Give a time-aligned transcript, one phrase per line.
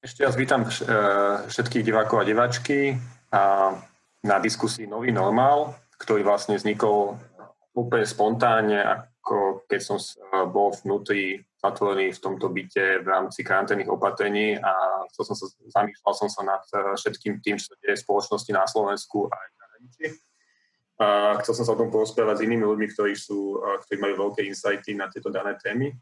[0.00, 0.64] Ešte raz vítam
[1.44, 2.96] všetkých divákov a diváčky
[4.24, 7.20] na diskusii Nový normál, ktorý vlastne vznikol
[7.76, 10.00] úplne spontánne, ako keď som
[10.48, 16.14] bol vnútri zatvorený v tomto byte v rámci karanténnych opatrení a chcel som sa, zamýšľal
[16.16, 16.64] som sa nad
[16.96, 20.06] všetkým tým, čo deje v spoločnosti na Slovensku a aj v zahraničí.
[21.44, 24.96] Chcel som sa o tom porozprávať s inými ľuďmi, ktorí, sú, ktorí majú veľké insighty
[24.96, 25.92] na tieto dané témy.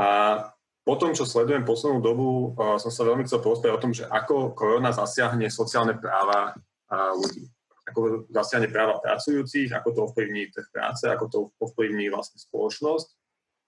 [0.00, 0.48] A
[0.80, 4.56] po tom, čo sledujem poslednú dobu, som sa veľmi chcel porozprávať o tom, že ako
[4.56, 6.56] korona zasiahne sociálne práva
[6.90, 7.46] ľudí.
[7.90, 13.08] Ako zasiahne práva pracujúcich, ako to ovplyvní trh práce, ako to ovplyvní vlastne spoločnosť.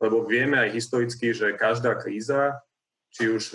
[0.03, 2.59] Lebo vieme aj historicky, že každá kríza,
[3.13, 3.55] či už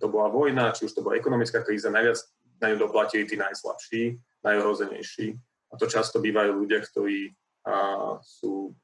[0.00, 2.16] to bola vojna, či už to bola ekonomická kríza, najviac
[2.60, 4.02] na ňu doplatili tí najslabší,
[4.40, 5.36] najohrozenejší.
[5.70, 7.34] A to často bývajú ľudia, ktorí
[8.24, 8.74] sú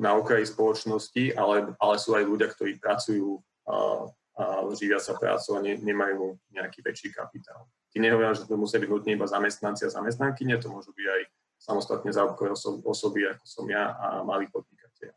[0.00, 3.36] na okraji spoločnosti, ale, ale sú aj ľudia, ktorí pracujú
[3.68, 4.08] a,
[4.40, 7.68] a živia sa prácou a ne, nemajú nejaký väčší kapitál.
[7.92, 11.22] Ty nehovorím, že to musia byť nutne iba zamestnanci a zamestnankyne, to môžu byť aj
[11.60, 12.56] samostatne zárobkové
[12.88, 15.12] osoby, ako som ja a malí podnikatelia.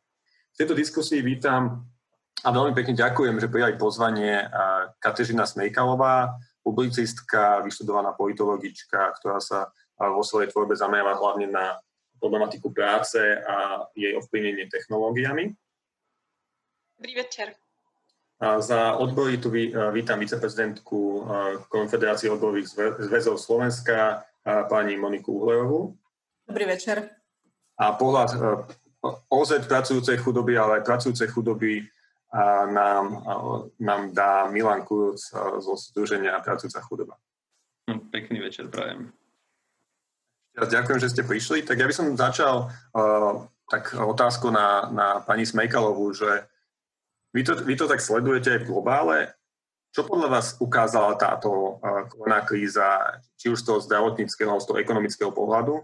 [0.51, 1.87] V tejto diskusii vítam
[2.43, 4.43] a veľmi pekne ďakujem, že prijali pozvanie
[4.99, 11.79] Kateřina Smejkalová, publicistka, vyštudovaná politologička, ktorá sa vo svojej tvorbe zameriava hlavne na
[12.23, 15.51] problematiku práce a jej ovplyvnenie technológiami.
[16.95, 17.59] Dobrý večer.
[18.39, 19.51] A za odbory tu
[19.91, 21.27] vítam viceprezidentku
[21.67, 22.71] Konfederácie odborových
[23.11, 25.95] zväzov Slovenska, pani Moniku Uhlerovú.
[26.47, 27.11] Dobrý večer.
[27.79, 28.35] A pohľad
[29.31, 31.87] OZ pracujúcej chudoby, ale aj pracujúcej chudoby
[32.71, 33.23] nám,
[33.79, 35.23] nám dá Milan Kuruc
[35.59, 37.15] zo Združenia Pracujúca chudoba.
[37.87, 39.11] Hm, pekný večer prajem.
[40.53, 41.65] Ja ďakujem, že ste prišli.
[41.65, 43.33] Tak ja by som začal uh,
[43.65, 46.45] tak otázku na, na pani Smejkalovú, že
[47.33, 49.17] vy to, vy to tak sledujete aj v globále.
[49.93, 54.77] Čo podľa vás ukázala táto uh, koroná kríza, či už z toho zdravotníckého, z toho
[54.77, 55.81] ekonomického pohľadu?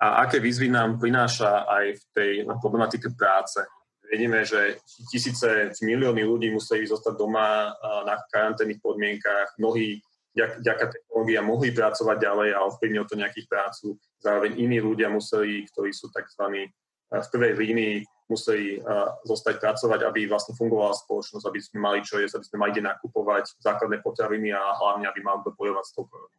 [0.00, 3.64] A aké výzvy nám prináša aj v tej problematike práce?
[4.04, 10.04] Vidíme, že tisíce, milióny ľudí museli zostať doma uh, na karanténnych podmienkách, mnohí
[10.34, 13.98] vďaka technológia mohli pracovať ďalej a ovplyvnilo to nejakých prácu.
[14.22, 16.70] Zároveň iní ľudia museli, ktorí sú tzv.
[17.10, 17.96] Eh, v prvej línii,
[18.30, 22.58] museli uh, zostať pracovať, aby vlastne fungovala spoločnosť, aby sme mali čo jesť, aby sme
[22.62, 26.38] mali kde nakupovať základné potraviny a hlavne, aby mal kto bojovať s tou koronou.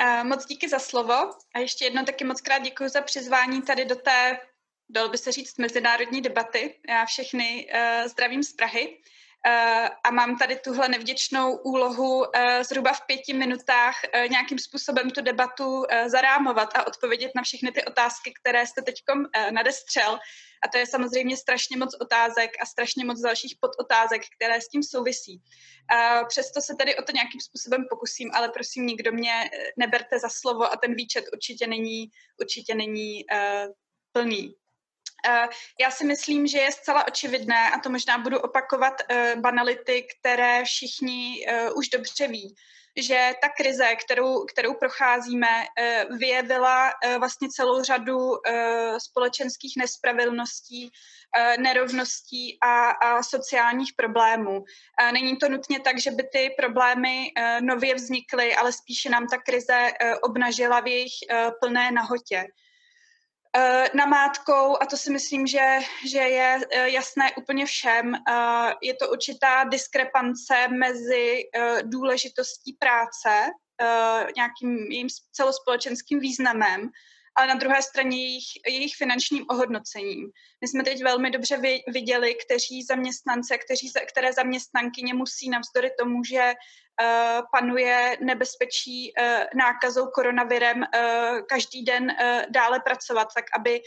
[0.00, 3.84] Uh, moc díky za slovo a ještě jednou taky moc krát děkuji za přizvání tady
[3.84, 4.38] do té,
[4.88, 6.74] dalo by se říct, mezinárodní debaty.
[6.88, 8.98] Já všechny uh, zdravím z Prahy.
[9.46, 15.10] Eh, a mám tady tuhle nevděčnou úlohu eh, zhruba v pěti minutách eh, nějakým způsobem
[15.10, 18.94] tu debatu zarámovat a odpovědět na všechny ty otázky, které jste teď
[19.50, 20.18] nadestřel.
[20.62, 24.82] A to je samozřejmě strašně moc otázek a strašně moc dalších podotázek, které s tím
[24.82, 25.42] souvisí.
[26.28, 30.72] Přesto se tedy o to nějakým způsobem pokusím, ale prosím, nikdo mě neberte za slovo
[30.72, 33.24] a ten výčet určitě není, určitě není
[34.12, 34.54] plný.
[35.28, 35.48] Eh,
[35.80, 40.64] já si myslím, že je zcela očividné, a to možná budu opakovat eh, banality, které
[40.64, 42.54] všichni eh, už dobře ví,
[42.96, 45.64] že ta krize, kterou, kterou procházíme,
[46.18, 48.18] vyjevila vlastně celou řadu
[48.98, 50.90] společenských nespravedlností,
[51.58, 54.64] nerovností a, a sociálních problémů.
[55.12, 59.92] Není to nutně tak, že by ty problémy nově vznikly, ale spíše nám ta krize
[60.22, 61.14] obnažila v jejich
[61.60, 62.44] plné nahotě.
[63.56, 65.78] Eh, namátkou, a to si myslím, že,
[66.08, 71.42] že je eh, jasné úplně všem, eh, je to určitá diskrepance mezi
[71.82, 73.50] důležitostí práce,
[74.36, 76.90] nějakým jejím celospolečenským významem
[77.34, 80.30] ale na druhé straně jejich, jejich finančním ohodnocením.
[80.60, 86.52] My jsme teď velmi dobře viděli, kteří zaměstnance, kteří, které zaměstnankyně musí navzdory tomu, že
[86.52, 92.16] uh, panuje nebezpečí uh, nákazou koronavirem uh, každý den
[92.48, 93.80] dále pracovat, tak aby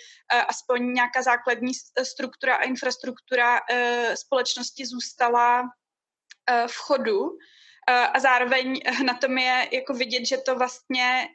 [0.48, 1.72] aspoň nějaká základní
[2.04, 3.60] struktura a infrastruktura
[4.16, 5.64] společnosti zůstala
[6.68, 7.38] v chodu.
[7.88, 11.28] A zároveň na tom je jako vidět, že to vlastně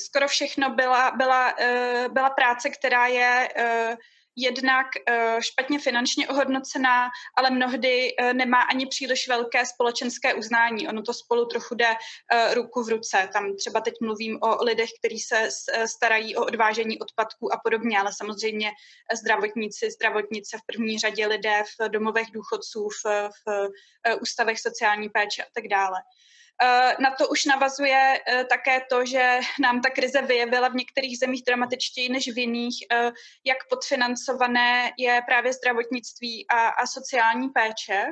[0.00, 3.96] skoro všechno byla, byla, eh, byla práce, která je eh,
[4.38, 10.88] jednak eh, špatně finančně ohodnocená, ale mnohdy nemá ani příliš velké společenské uznání.
[10.88, 11.88] Ono to spolu trochu jde
[12.54, 13.28] ruku v ruce.
[13.32, 15.48] Tam třeba teď mluvím o lidech, kteří se
[15.86, 18.70] starají o odvážení odpadků a podobně, ale samozřejmě
[19.20, 23.70] zdravotníci, zdravotnice v první řadě lidé v domovech důchodců, v, v
[24.20, 25.98] ústavech sociální péče a tak dále.
[26.62, 31.18] Eh, na to už navazuje eh, také to, že nám ta krize vyjevila v některých
[31.18, 33.12] zemích dramatičtěji než v jiných, eh,
[33.44, 38.06] jak podfinancované je právě zdravotnictví a, a sociální péče.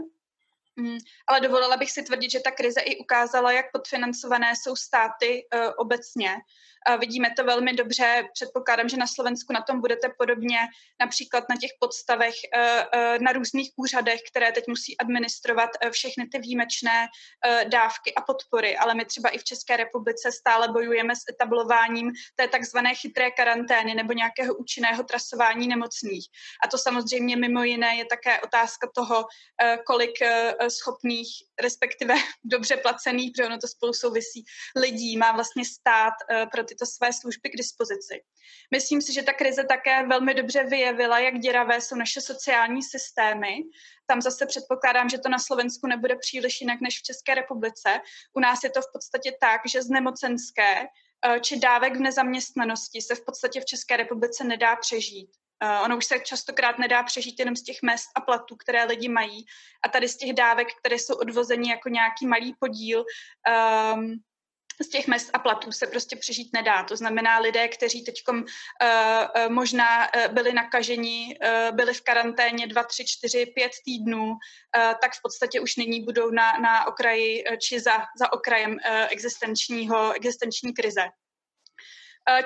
[0.77, 5.47] Mm, ale dovolila bych si tvrdit, že ta krize i ukázala, jak podfinancované jsou státy
[5.79, 6.37] obecně.
[6.99, 10.59] Vidíme to velmi dobře, předpokládám, že na Slovensku na tom budete podobně,
[11.01, 16.27] například na těch podstavech uh, uh, na různých úřadech, které teď musí administrovat uh, všechny
[16.27, 17.09] ty výjimečné
[17.69, 22.49] dávky a podpory, ale my třeba i v České republice stále bojujeme s etablováním té
[22.49, 26.27] takzvané chytré karantény nebo nějakého účinného trasování nemocných.
[26.65, 29.27] A to samozřejmě mimo jiné je také otázka toho,
[29.87, 30.13] kolik
[30.69, 31.29] schopných,
[31.63, 32.15] respektive
[32.45, 34.45] dobře placených, protože ono to spolu souvisí,
[34.77, 38.23] lidí má vlastně stát eh, pro tyto své služby k dispozici.
[38.71, 43.57] Myslím si, že ta krize také velmi dobře vyjevila, jak děravé jsou naše sociální systémy.
[44.07, 48.01] Tam zase předpokládám, že to na Slovensku nebude příliš jinak než v České republice.
[48.35, 53.03] U nás je to v podstatě tak, že z nemocenské eh, či dávek v nezaměstnanosti
[53.03, 55.31] se v podstatě v České republice nedá přežít.
[55.65, 59.09] Uh, ono už se častokrát nedá přežít jenom z těch mest a platů, které lidi
[59.09, 59.45] mají.
[59.85, 63.05] A tady z těch dávek, které jsou odvozeny jako nějaký malý podíl,
[63.95, 64.15] um,
[64.83, 66.83] z těch mest a platů se prostě přežít nedá.
[66.85, 68.45] To znamená, lidé, kteří teď uh, uh,
[69.49, 74.37] možná uh, byli nakaženi, uh, byli v karanténě 2, 3, 4, 5 týdnů, uh,
[75.01, 78.79] tak v podstatě už nyní budou na, na okraji či za, za okrajem uh,
[79.11, 81.03] existenčního, existenční krize.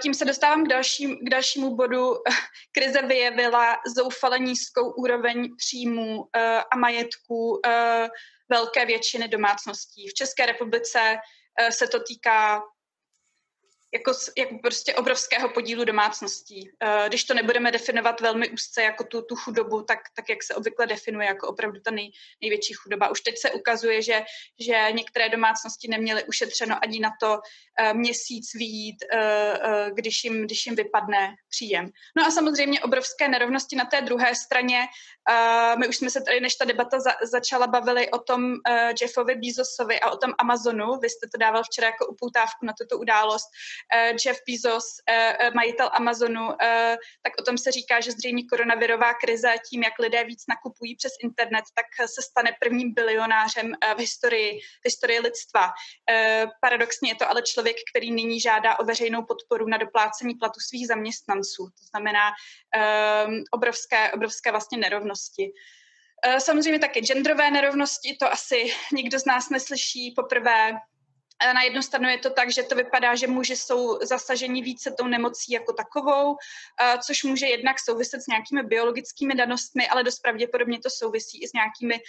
[0.03, 2.15] Tím se dostávám k, dalším, k dalšímu bodu.
[2.73, 8.09] Krize vyjevila zoufale nízkou úroveň příjmů eh, a majetků eh,
[8.49, 10.09] velké většiny domácností.
[10.09, 11.19] V České republice eh,
[11.71, 12.63] se to týká
[13.95, 16.71] jako, jako prostě obrovského podílu domácností.
[16.83, 20.55] Eh, když to nebudeme definovat velmi úzce jako tu, tu chudobu, tak, tak jak se
[20.55, 22.11] obvykle definuje jako opravdu ta nej,
[22.43, 23.09] největší chudoba.
[23.09, 24.25] Už teď se ukazuje, že,
[24.61, 30.67] že některé domácnosti neměly ušetřeno ani na to uh, měsíc výjít, uh, když, jim, když
[30.67, 31.91] jim vypadne příjem.
[32.17, 34.87] No a samozřejmě obrovské nerovnosti na té druhé straně.
[35.79, 38.55] My už jsme se tady, než ta debata za, začala, bavili o tom
[39.03, 40.99] Jeffovi Bezosovi a o tom Amazonu.
[40.99, 43.49] Vy jste to dával včera jako upoutávku na tuto událost
[44.25, 46.49] Jeff Bezos, uh, majitel Amazonu,
[47.23, 51.13] tak o tom se říká, že zřejmě koronavirová krize tím, jak lidé víc nakupují přes
[51.23, 55.71] internet, tak se stane prvním bilionářem v historii, historii lidstva.
[56.61, 60.87] Paradoxně je to ale člověk, který nyní žádá o veřejnou podporu na doplácení platu svých
[60.87, 61.65] zaměstnanců.
[61.67, 62.31] To znamená
[63.51, 65.53] obrovské, obrovské vlastně nerovnosti.
[66.39, 70.73] Samozřejmě také genderové nerovnosti, to asi nikdo z nás neslyší poprvé
[71.55, 75.07] na jednu stranu je to tak, že to vypadá, že muži jsou zasaženi více tou
[75.07, 76.37] nemocí jako takovou,
[77.07, 81.53] což může jednak souviset s nějakými biologickými danostmi, ale dost pravděpodobně to souvisí i s
[81.53, 82.01] nějakými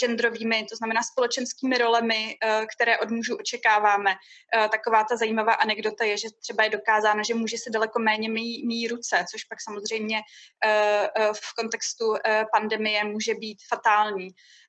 [0.00, 2.38] genderovými, to znamená společenskými rolemi,
[2.74, 4.14] které od mužů očekáváme.
[4.70, 8.66] Taková ta zajímavá anekdota je, že třeba je dokázáno, že muži se daleko méně myjí,
[8.66, 10.20] myjí ruce, což pak samozřejmě
[11.32, 12.14] v kontextu
[12.52, 14.28] pandemie může být fatální.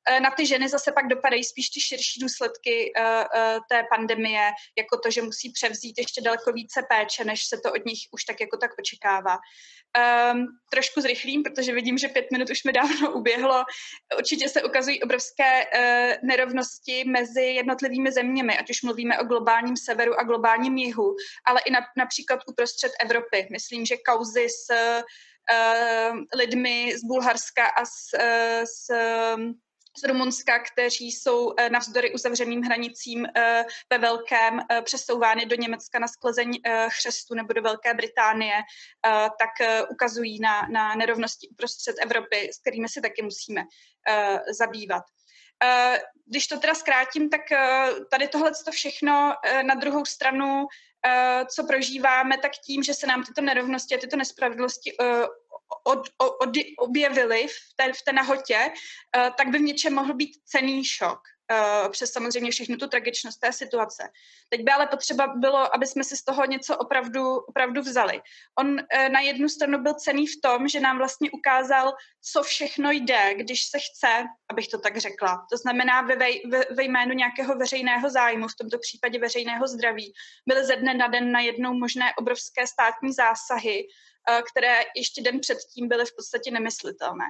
[0.09, 4.51] Eh, na ty ženy zase pak dopadají spíš ty širší důsledky eh, eh, té pandemie,
[4.77, 8.23] jako to, že musí převzít ještě daleko více péče, než se to od nich už
[8.23, 9.37] tak jako tak očekává.
[10.33, 13.63] Um, trošku zrychlím, protože vidím, že pět minut už mi dávno uběhlo.
[14.17, 20.19] Určitě se ukazují obrovské uh, nerovnosti mezi jednotlivými zeměmi, ať už mluvíme o globálním severu
[20.19, 21.15] a globálním jihu,
[21.45, 23.47] ale i na, například uprostřed Evropy.
[23.51, 28.91] Myslím, že kauzy s uh, lidmi z Bulharska a s, uh, s
[29.97, 35.99] z Rumunska, kteří jsou eh, navzdory uzavřeným hranicím eh, ve velkém eh, přesouvány do Německa
[35.99, 38.53] na sklezeň chřestu nebo do Velké Británie,
[39.39, 43.63] tak ukazují na, na nerovnosti uprostřed Evropy, s kterými si taky musíme
[44.57, 45.03] zabývat.
[46.25, 47.41] Když to teda zkrátím, tak
[48.11, 50.67] tady tohle to všechno na druhou stranu,
[51.47, 54.93] co prožíváme, tak tím, že se nám tyto nerovnosti a tyto nespravedlnosti
[55.83, 58.71] od, od, objevili v té, v té nahotě,
[59.17, 61.19] uh, tak by v něčem mohl být cený šok
[61.51, 64.03] uh, přes samozřejmě všechnu tu tragičnost té situace.
[64.49, 68.21] Teď by ale potřeba bylo, aby jsme si z toho něco opravdu, opravdu vzali.
[68.59, 71.93] On uh, na jednu stranu byl cený v tom, že nám vlastně ukázal,
[72.31, 75.45] co všechno jde, když se chce, abych to tak řekla.
[75.51, 80.13] To znamená ve, ve, ve jménu nějakého veřejného zájmu, v tomto případě veřejného zdraví,
[80.47, 84.10] byly ze dne na den najednou možné obrovské státní zásahy, Eh,
[84.51, 87.25] které ještě den předtím byly v podstatě nemyslitelné.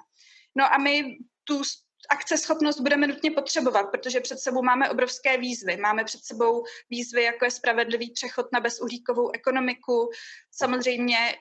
[0.55, 1.61] No a my tu
[2.09, 5.77] akceschopnost budeme nutně potřebovat, protože před sebou máme obrovské výzvy.
[5.77, 10.09] Máme před sebou výzvy, jako je spravedlivý přechod na bezuhlíkovou ekonomiku,
[10.51, 11.35] samozřejmě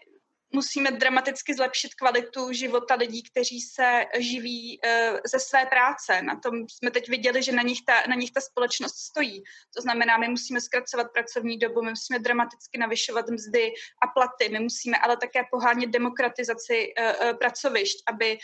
[0.53, 6.23] musíme dramaticky zlepšit kvalitu života lidí, kteří se živí uh, ze své práce.
[6.23, 9.43] Na tom jsme teď viděli, že na nich, ta, na nich ta společnost stojí.
[9.77, 14.61] To znamená, my musíme zkracovat pracovní dobu, my musíme dramaticky navyšovat mzdy a platy, my
[14.61, 18.39] musíme ale také pohánět demokratizaci uh, uh, pracovišť, aby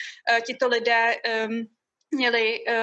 [0.47, 1.67] tito lidé um,
[2.11, 2.75] měli uh,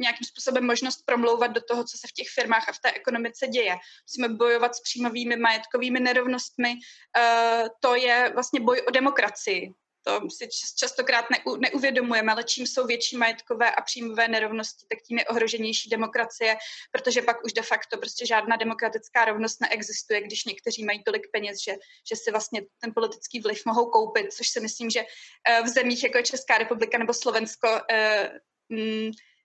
[0.00, 3.46] nějakým způsobem možnost promlouvat do toho, co se v těch firmách a v té ekonomice
[3.46, 3.76] děje.
[4.08, 6.68] Musíme bojovat s příjmovými majetkovými nerovnostmi.
[6.72, 9.74] Uh, to je vlastně boj o demokracii
[10.08, 11.24] to si častokrát
[11.58, 16.56] neuvědomujeme, ale čím jsou větší majetkové a příjmové nerovnosti, tak tím je ohroženější demokracie,
[16.90, 21.58] protože pak už de facto prostě žádná demokratická rovnost neexistuje, když někteří mají tolik peněz,
[21.64, 21.72] že,
[22.08, 26.04] že si vlastně ten politický vliv mohou koupit, což si myslím, že eh, v zemích
[26.04, 28.30] jako je Česká republika nebo Slovensko eh,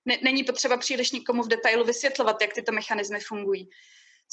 [0.06, 3.70] není potřeba příliš nikomu v detailu vysvětlovat, jak tyto mechanismy fungují.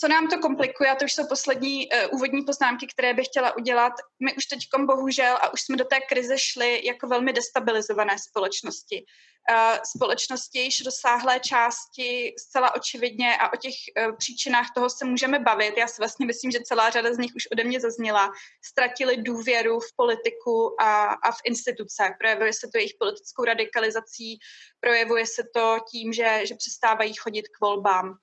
[0.01, 3.57] Co nám to komplikuje, a to už jsou poslední uh, úvodní poznámky, které bych chtěla
[3.57, 3.93] udělat.
[4.25, 9.05] My už teď bohužel, a už jsme do té krize šli jako velmi destabilizované společnosti.
[9.51, 13.75] Uh, společnosti již rozsáhlé části zcela očividně a o těch
[14.09, 15.77] uh, příčinách toho se můžeme bavit.
[15.77, 18.33] Já si vlastně myslím, že celá řada z nich už ode mě zazněla.
[18.65, 22.15] Ztratili důvěru v politiku a, a v instituce.
[22.21, 24.39] Projevuje se to jejich politickou radikalizací,
[24.81, 28.15] projevuje se to tím, že, že přestávají chodit k volbám.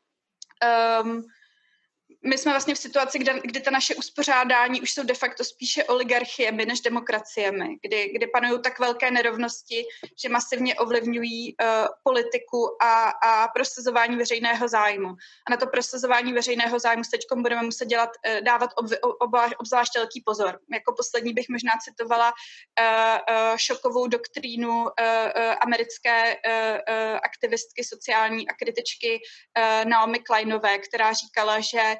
[1.04, 1.24] Um,
[2.26, 5.84] my jsme vlastně v situaci, kde, kdy ta naše uspořádání už jsou de facto spíše
[5.84, 9.86] oligarchiemi než demokraciemi, kdy, kdy panují tak velké nerovnosti,
[10.22, 11.68] že masivně ovlivňují uh,
[12.04, 15.10] politiku a, a prosazování veřejného zájmu.
[15.48, 18.86] A na to prosazování veřejného zájmu s teď budeme muset dělat, uh, dávat ob,
[19.20, 19.32] ob,
[19.96, 20.60] velký pozor.
[20.74, 24.92] Jako poslední bych možná citovala uh, uh, šokovou doktrínu uh, uh,
[25.62, 31.98] americké uh, uh, aktivistky sociální a kritičky uh, Naomi Kleinové, která říkala, že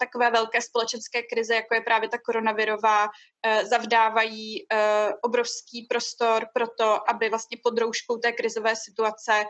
[0.00, 3.08] takové velké společenské krize, jako je právě ta koronavirová,
[3.42, 9.44] eh, zavdávají eh, obrovský prostor pro to, aby vlastně pod rouškou té krizové situace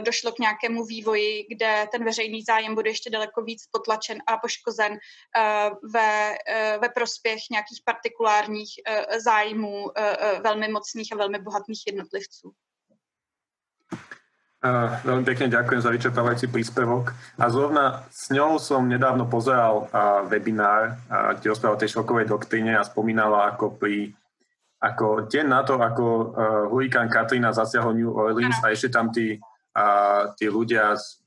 [0.00, 4.98] došlo k nějakému vývoji, kde ten veřejný zájem bude ještě daleko víc potlačen a poškozen
[5.92, 6.36] ve,
[6.78, 8.70] ve prospěch nějakých partikulárních
[9.18, 9.86] zájmů
[10.40, 12.52] velmi mocných a velmi bohatých jednotlivců.
[14.56, 17.12] Uh, veľmi pekne ďakujem za vyčerpávajúci príspevok.
[17.36, 22.24] A zrovna s ňou som nedávno pozeral uh, webinár, uh, kde rozprával o tej šokovej
[22.24, 24.16] doktríne a spomínala ako pri
[24.76, 26.24] ako deň na to, ako uh,
[26.68, 31.20] hurikán Katrina zasiahol New Orleans a ešte tam tí, uh, tí ľudia z,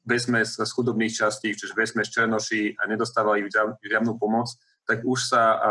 [0.53, 3.49] z chudobných častí, čiže vesmes Černoši a nedostávali
[3.81, 4.53] žiadnu pomoc,
[4.89, 5.61] tak už sa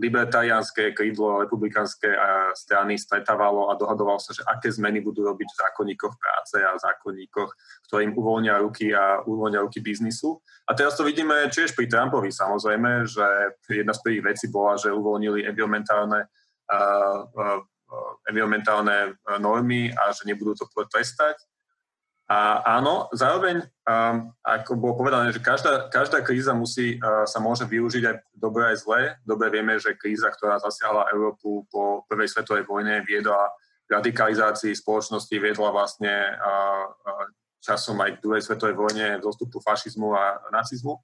[0.00, 2.08] libertariánske krídlo republikánske
[2.52, 7.50] strany stretávalo a dohadovalo sa, že aké zmeny budú robiť v zákonníkoch práce a zákonníkoch,
[7.88, 10.40] ktorým uvoľnia ruky a uvoľnia ruky biznisu.
[10.68, 13.24] A teraz to vidíme tiež pri Trumpovi samozrejme, že
[13.68, 16.28] jedna z prvých vecí bola, že uvoľnili environmentálne,
[16.72, 17.60] uh, uh,
[18.28, 21.40] environmentálne normy a že nebudú to trestať.
[22.26, 27.62] A áno, zároveň, um, ako bolo povedané, že každá, každá kríza musí, uh, sa môže
[27.70, 29.00] využiť aj dobre aj zle.
[29.22, 33.54] Dobre vieme, že kríza, ktorá zasiahla Európu po prvej svetovej vojne, viedla
[33.86, 37.30] radikalizácii spoločnosti, viedla vlastne uh, uh,
[37.62, 40.98] časom aj k druhej svetovej vojne dostupu fašizmu a nacizmu.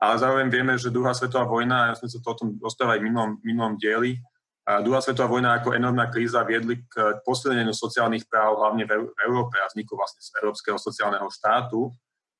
[0.00, 3.12] Ale zároveň vieme, že druhá svetová vojna, ja sme sa to o tom rozprávali v
[3.12, 4.16] minulom, minulom dieli,
[4.62, 9.66] druhá svetová vojna ako enormná kríza viedli k posilneniu sociálnych práv hlavne v Európe a
[9.66, 11.90] vzniku vlastne z Európskeho sociálneho štátu,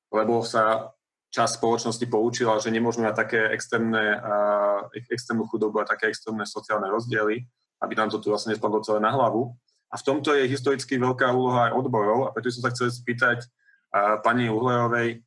[0.07, 0.95] lebo sa
[1.33, 6.87] časť spoločnosti poučila, že nemôžeme mať také extrémne, uh, extrémnu chudobu a také extrémne sociálne
[6.93, 7.41] rozdiely,
[7.81, 9.57] aby nám to tu vlastne nespadlo celé na hlavu.
[9.89, 13.43] A v tomto je historicky veľká úloha aj odborov a preto som sa chcel spýtať
[13.43, 15.25] uh, pani Uhlerovej,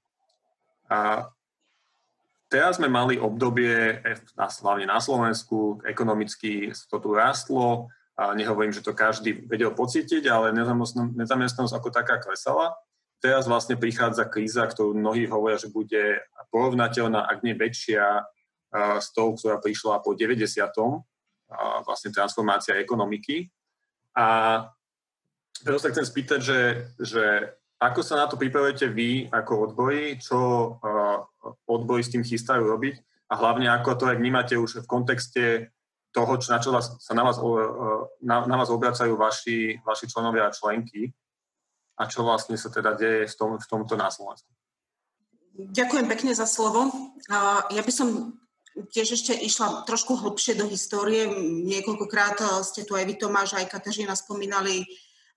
[0.88, 1.26] uh,
[2.46, 8.80] Teraz sme mali obdobie, eh, hlavne na Slovensku, ekonomicky to tu rastlo, a nehovorím, že
[8.80, 12.72] to každý vedel pocítiť, ale nezamestnanosť ako taká klesala.
[13.20, 18.24] Teraz vlastne prichádza kríza, ktorú mnohí hovoria, že bude porovnateľná, ak nie väčšia,
[18.72, 21.04] s tou, ktorá prišla po 90.
[21.84, 23.52] vlastne transformácia ekonomiky.
[24.16, 24.64] A
[25.60, 26.60] teraz sa chcem spýtať, že,
[26.96, 27.24] že
[27.76, 30.38] ako sa na to pripravujete vy ako odboji, čo
[31.68, 32.94] odboji s tým chystajú robiť
[33.28, 35.44] a hlavne ako to aj vnímate už v kontexte
[36.16, 37.36] toho, čo, na čo vás, sa na vás,
[38.24, 41.12] na, na vás obracajú vaši, vaši členovia a členky
[42.00, 44.48] a čo vlastne sa teda deje v, tom, v tomto na Slovensku.
[45.56, 46.88] Ďakujem pekne za slovo.
[47.72, 48.36] Ja by som
[48.92, 51.28] tiež ešte išla trošku hlbšie do histórie.
[51.64, 54.84] Niekoľkokrát ste tu aj vy, Tomáš, aj Kateřina spomínali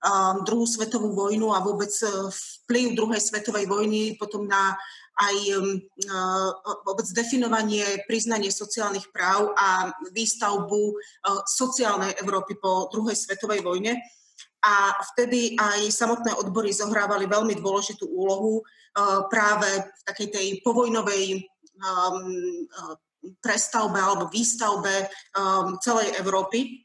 [0.00, 2.32] Um, druhú svetovú vojnu a vôbec uh,
[2.64, 4.72] vplyv druhej svetovej vojny potom na
[5.20, 5.76] aj um,
[6.08, 6.50] uh,
[6.88, 14.00] vôbec definovanie, priznanie sociálnych práv a výstavbu uh, sociálnej Európy po druhej svetovej vojne.
[14.64, 18.60] A vtedy aj samotné odbory zohrávali veľmi dôležitú úlohu
[19.32, 21.44] práve v takej tej povojnovej
[21.80, 22.68] um,
[23.40, 25.08] prestavbe alebo výstavbe
[25.80, 26.84] celej Európy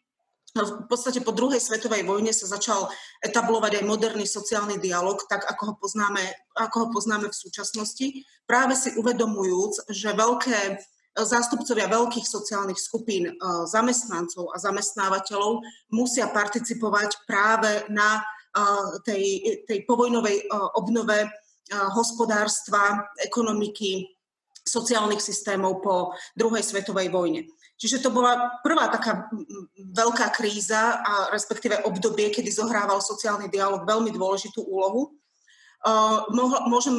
[0.55, 2.87] v podstate po druhej svetovej vojne sa začal
[3.19, 6.23] etablovať aj moderný sociálny dialog, tak ako ho poznáme,
[6.55, 10.79] ako ho poznáme v súčasnosti, práve si uvedomujúc, že veľké
[11.23, 13.33] zástupcovia veľkých sociálnych skupín e,
[13.71, 15.63] zamestnancov a zamestnávateľov
[15.95, 18.21] musia participovať práve na e,
[19.07, 19.23] tej,
[19.63, 20.45] tej povojnovej e,
[20.75, 21.31] obnove
[21.65, 24.05] hospodárstva, ekonomiky,
[24.61, 27.49] sociálnych systémov po druhej svetovej vojne.
[27.75, 29.27] Čiže to bola prvá taká
[29.75, 35.11] veľká kríza a respektíve obdobie, kedy zohrával sociálny dialog veľmi dôležitú úlohu.
[35.85, 36.95] Uh, mohla, môžem,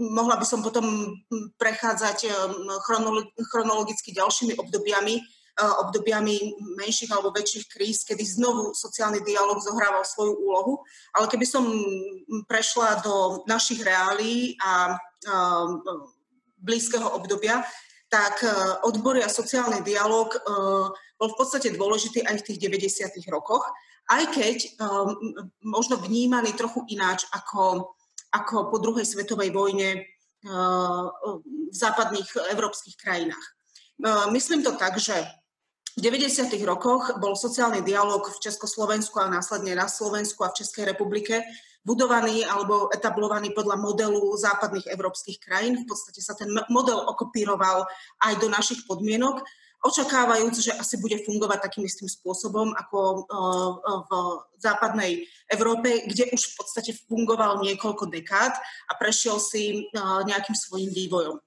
[0.00, 1.14] mohla by som potom
[1.54, 2.26] prechádzať
[3.46, 10.34] chronologicky ďalšími obdobiami, uh, obdobiami menších alebo väčších kríz, kedy znovu sociálny dialog zohrával svoju
[10.34, 10.82] úlohu.
[11.14, 11.68] Ale keby som
[12.50, 15.68] prešla do našich reálí a uh,
[16.58, 17.62] blízkeho obdobia,
[18.08, 18.48] tak e,
[18.88, 20.38] odbory a sociálny dialog e,
[21.20, 23.20] bol v podstate dôležitý aj v tých 90.
[23.28, 23.64] rokoch,
[24.08, 24.68] aj keď e,
[25.64, 27.94] možno vnímaný trochu ináč ako,
[28.32, 30.04] ako po druhej svetovej vojne
[30.38, 33.42] v západných európskych krajinách.
[34.30, 35.18] Myslím to tak, že
[35.98, 36.54] v 90.
[36.62, 41.42] rokoch bol sociálny dialog v Československu a následne na Slovensku a v Českej republike
[41.88, 45.80] budovaný alebo etablovaný podľa modelu západných európskych krajín.
[45.80, 47.88] V podstate sa ten model okopíroval
[48.20, 49.40] aj do našich podmienok,
[49.78, 53.24] očakávajúc, že asi bude fungovať takým istým spôsobom ako e, e,
[54.04, 54.10] v
[54.58, 55.12] západnej
[55.54, 58.52] Európe, kde už v podstate fungoval niekoľko dekád
[58.90, 61.38] a prešiel si e, nejakým svojim vývojom.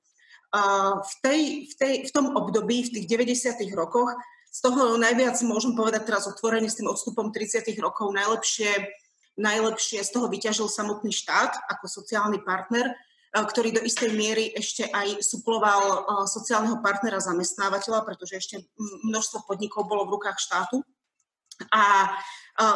[0.52, 3.72] V, tej, v, tej, v tom období, v tých 90.
[3.72, 4.12] rokoch,
[4.52, 8.68] z toho najviac môžem povedať teraz otvorene s tým odstupom 30 rokov, najlepšie
[9.42, 12.94] najlepšie z toho vyťažil samotný štát ako sociálny partner, e,
[13.34, 15.98] ktorý do istej miery ešte aj suploval e,
[16.30, 18.56] sociálneho partnera zamestnávateľa, pretože ešte
[19.10, 20.86] množstvo podnikov bolo v rukách štátu.
[21.74, 22.10] A e,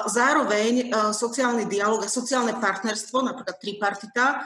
[0.10, 4.42] zároveň sociálny dialog a sociálne partnerstvo, napríklad tripartita,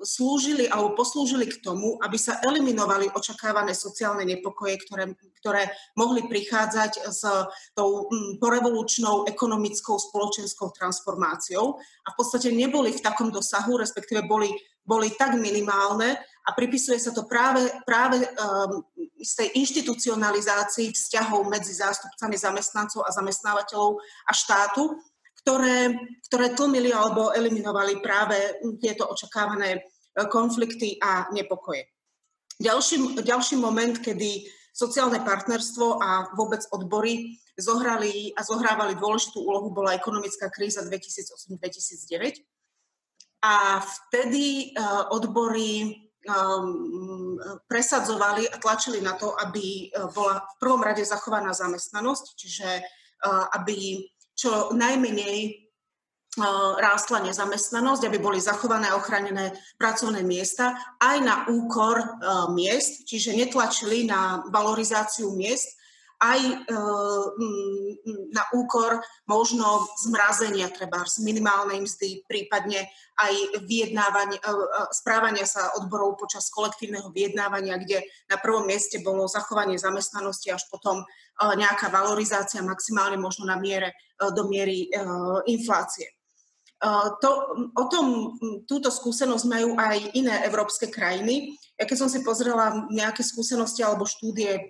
[0.00, 5.12] slúžili alebo poslúžili k tomu, aby sa eliminovali očakávané sociálne nepokoje, ktoré,
[5.44, 5.62] ktoré
[5.96, 7.22] mohli prichádzať s
[7.76, 11.76] tou mm, porevolučnou ekonomickou spoločenskou transformáciou.
[12.04, 14.48] A v podstate neboli v takom dosahu, respektíve boli,
[14.84, 16.16] boli tak minimálne.
[16.44, 18.84] A pripisuje sa to práve, práve um,
[19.16, 23.96] z tej inštitucionalizácii vzťahov medzi zástupcami zamestnancov a zamestnávateľov
[24.28, 25.00] a štátu,
[25.44, 25.92] ktoré,
[26.24, 29.80] ktoré tlmili alebo eliminovali práve tieto očakávané e,
[30.32, 31.84] konflikty a nepokoje.
[32.56, 39.92] Ďalší, ďalší moment, kedy sociálne partnerstvo a vôbec odbory zohrali a zohrávali dôležitú úlohu, bola
[39.92, 42.40] ekonomická kríza 2008-2009.
[43.44, 47.36] A vtedy uh, odbory um,
[47.68, 52.68] presadzovali a tlačili na to, aby bola v prvom rade zachovaná zamestnanosť, čiže
[53.56, 55.64] aby čo najmenej
[56.82, 62.18] rástla nezamestnanosť, aby boli zachované a ochránené pracovné miesta aj na úkor
[62.50, 65.78] miest, čiže netlačili na valorizáciu miest,
[66.24, 66.54] aj e,
[68.32, 72.88] na úkor možno zmrazenia treba z minimálnej mzdy, prípadne
[73.20, 73.34] aj
[73.68, 74.52] vyjednávania, e, e,
[74.96, 81.04] správania sa odborov počas kolektívneho vyjednávania, kde na prvom mieste bolo zachovanie zamestnanosti, až potom
[81.34, 84.86] nejaká valorizácia maximálne možno na miere, do miery
[85.50, 86.14] inflácie.
[86.84, 87.30] To,
[87.72, 88.36] o tom,
[88.68, 91.56] túto skúsenosť majú aj iné európske krajiny.
[91.80, 94.62] Ja keď som si pozrela nejaké skúsenosti alebo štúdie e,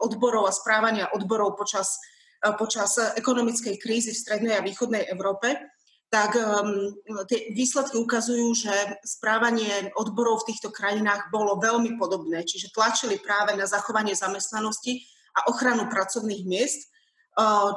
[0.00, 2.00] odborov a správania odborov počas,
[2.40, 5.60] e, počas ekonomickej krízy v strednej a východnej Európe,
[6.06, 6.94] tak um,
[7.26, 13.58] tie výsledky ukazujú, že správanie odborov v týchto krajinách bolo veľmi podobné, čiže tlačili práve
[13.58, 15.02] na zachovanie zamestnanosti
[15.34, 16.94] a ochranu pracovných miest,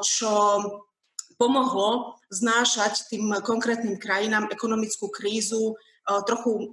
[0.06, 0.32] čo
[1.40, 5.76] pomohlo znášať tým konkrétnym krajinám ekonomickú krízu e,
[6.28, 6.66] trochu e,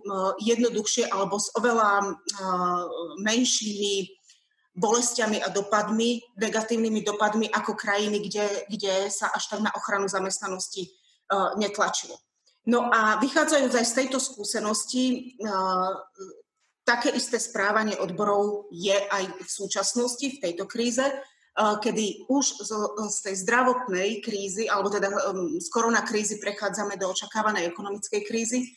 [0.42, 2.06] jednoduchšie alebo s oveľa e,
[3.22, 4.10] menšími
[4.76, 10.84] bolestiami a dopadmi, negatívnymi dopadmi ako krajiny, kde, kde sa až tak na ochranu zamestnanosti
[11.56, 12.12] netlačilo.
[12.68, 15.32] No a vychádzajúc aj z tejto skúsenosti,
[16.84, 21.08] také isté správanie odborov je aj v súčasnosti, v tejto kríze,
[21.56, 25.08] kedy už z, tej zdravotnej krízy, alebo teda
[25.56, 28.76] z koronakrízy prechádzame do očakávanej ekonomickej krízy.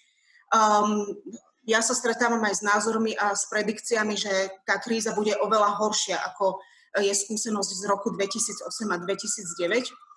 [1.68, 4.32] Ja sa stretávam aj s názormi a s predikciami, že
[4.64, 6.64] tá kríza bude oveľa horšia, ako
[7.04, 8.66] je skúsenosť z roku 2008
[8.96, 10.10] a 2009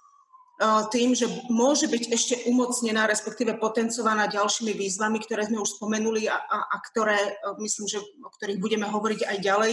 [0.94, 6.38] tým, že môže byť ešte umocnená, respektíve potencovaná ďalšími výzvami, ktoré sme už spomenuli a,
[6.38, 7.18] a, a ktoré,
[7.59, 9.72] myslím, že o ktorých budeme hovoriť aj ďalej,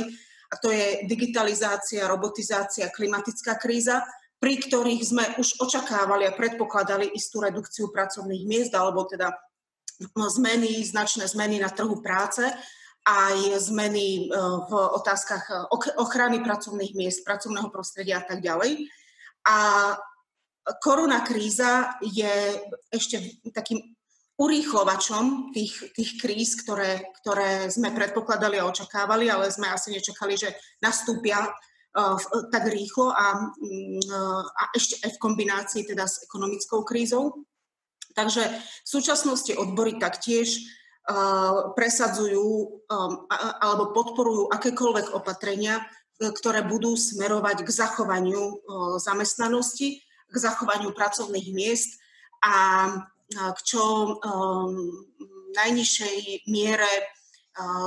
[0.50, 4.02] a to je digitalizácia, robotizácia, klimatická kríza,
[4.40, 9.36] pri ktorých sme už očakávali a predpokladali istú redukciu pracovných miest, alebo teda
[10.16, 12.42] zmeny, značné zmeny na trhu práce,
[13.04, 15.56] aj zmeny e, v otázkach e,
[16.00, 18.88] ochrany pracovných miest, pracovného prostredia a tak ďalej.
[19.44, 19.58] A
[20.80, 23.99] korona kríza je ešte takým
[24.40, 30.56] urýchlovačom tých, tých kríz, ktoré, ktoré sme predpokladali a očakávali, ale sme asi nečakali, že
[30.80, 32.16] nastúpia uh,
[32.48, 37.44] tak rýchlo a, uh, a ešte aj v kombinácii teda s ekonomickou krízou.
[38.16, 42.48] Takže v súčasnosti odbory taktiež uh, presadzujú
[42.88, 45.84] um, a, alebo podporujú akékoľvek opatrenia,
[46.20, 48.60] ktoré budú smerovať k zachovaniu
[49.00, 51.96] zamestnanosti, k zachovaniu pracovných miest
[52.44, 52.92] a
[53.30, 54.74] k čo um,
[55.54, 56.90] najnižšej miere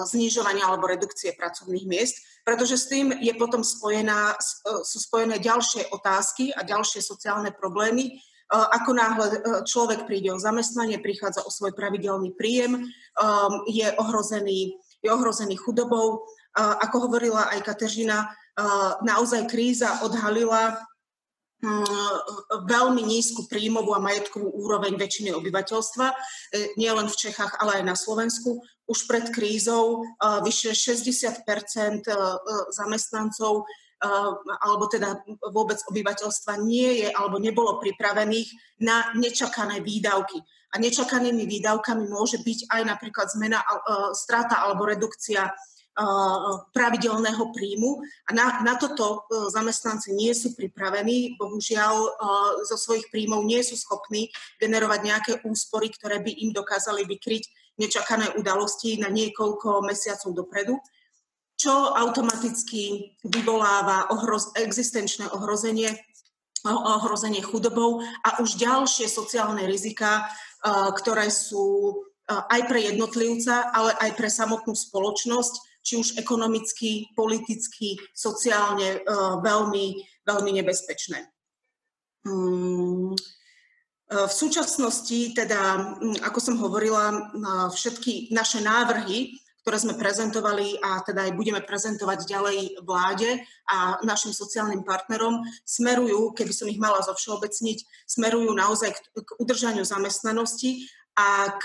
[0.06, 5.90] znižovania alebo redukcie pracovných miest, pretože s tým je potom spojená, uh, sú spojené ďalšie
[5.90, 9.26] otázky a ďalšie sociálne problémy, uh, ako náhle
[9.64, 16.22] človek príde o zamestnanie, prichádza o svoj pravidelný príjem, um, je ohrozený, je ohrozený chudobou.
[16.54, 18.28] Ako hovorila aj Kateřina,
[19.00, 20.76] naozaj kríza odhalila
[22.66, 26.14] veľmi nízku príjmovú a majetkovú úroveň väčšiny obyvateľstva, e,
[26.74, 28.58] nielen v Čechách, ale aj na Slovensku.
[28.90, 32.14] Už pred krízou e, vyše 60 e,
[32.74, 33.66] zamestnancov
[34.66, 35.22] alebo teda
[35.54, 38.50] vôbec obyvateľstva nie je alebo nebolo pripravených
[38.82, 40.42] na nečakané výdavky.
[40.74, 43.62] A nečakanými výdavkami môže byť aj napríklad zmena,
[44.18, 45.54] strata alebo redukcia
[46.72, 48.00] pravidelného príjmu.
[48.28, 52.10] A na, na toto e, zamestnanci nie sú pripravení, bohužiaľ e,
[52.64, 58.32] zo svojich príjmov nie sú schopní generovať nejaké úspory, ktoré by im dokázali vykryť nečakané
[58.40, 60.80] udalosti na niekoľko mesiacov dopredu,
[61.60, 65.92] čo automaticky vyvoláva ohroz, existenčné ohrozenie,
[66.64, 72.00] ohrozenie chudobou a už ďalšie sociálne rizika, e, ktoré sú
[72.32, 79.98] aj pre jednotlivca, ale aj pre samotnú spoločnosť, či už ekonomicky, politicky, sociálne uh, veľmi,
[80.24, 81.26] veľmi nebezpečné.
[82.22, 83.18] Um,
[84.12, 87.32] v súčasnosti, teda, mm, ako som hovorila,
[87.72, 93.38] všetky naše návrhy, ktoré sme prezentovali a teda aj budeme prezentovať ďalej vláde
[93.70, 97.78] a našim sociálnym partnerom, smerujú, keby som ich mala zovšeobecniť,
[98.10, 101.64] smerujú naozaj k, k udržaniu zamestnanosti a k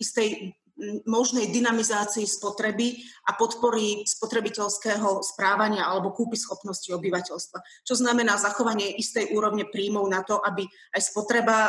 [0.00, 0.56] istej
[1.04, 2.96] možnej dynamizácii spotreby
[3.28, 7.84] a podpory spotrebiteľského správania alebo kúpy schopnosti obyvateľstva.
[7.84, 10.64] Čo znamená zachovanie istej úrovne príjmov na to, aby
[10.96, 11.68] aj spotreba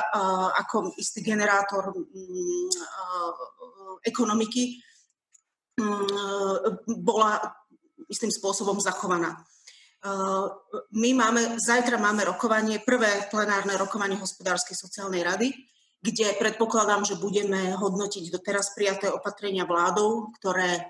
[0.55, 1.91] ako istý generátor
[4.07, 4.79] ekonomiky
[7.03, 7.41] bola
[8.07, 9.39] istým spôsobom zachovaná.
[10.97, 15.53] My máme, zajtra máme rokovanie, prvé plenárne rokovanie hospodárskej sociálnej rady,
[16.01, 20.89] kde predpokladám, že budeme hodnotiť doteraz prijaté opatrenia vládou, ktoré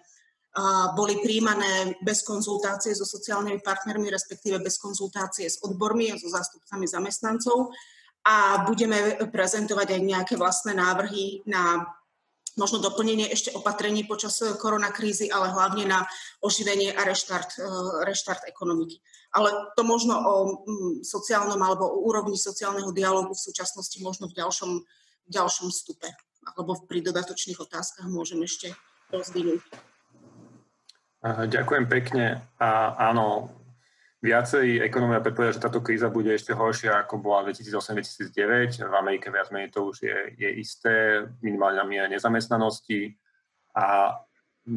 [0.96, 6.88] boli príjmané bez konzultácie so sociálnymi partnermi, respektíve bez konzultácie s odbormi a so zástupcami
[6.88, 7.72] zamestnancov.
[8.28, 11.88] A budeme prezentovať aj nejaké vlastné návrhy na
[12.60, 16.00] možno doplnenie ešte opatrení počas koronakrízy, ale hlavne na
[16.44, 17.64] oživenie a reštart, e,
[18.04, 19.00] reštart ekonomiky.
[19.32, 20.36] Ale to možno o
[21.00, 24.84] sociálnom alebo o úrovni sociálneho dialogu v súčasnosti možno v ďalšom
[25.30, 26.10] ďalšom stupe
[26.58, 28.74] alebo pri dodatočných otázkach môžem ešte
[29.14, 29.62] rozvinúť.
[31.22, 32.42] Ďakujem pekne.
[32.58, 33.54] A áno,
[34.26, 38.90] viacej ekonomia predpovedá, že táto kríza bude ešte horšia, ako bola 2008-2009.
[38.90, 43.14] V Amerike viac menej to už je, je isté, minimálna miera nezamestnanosti
[43.78, 44.18] a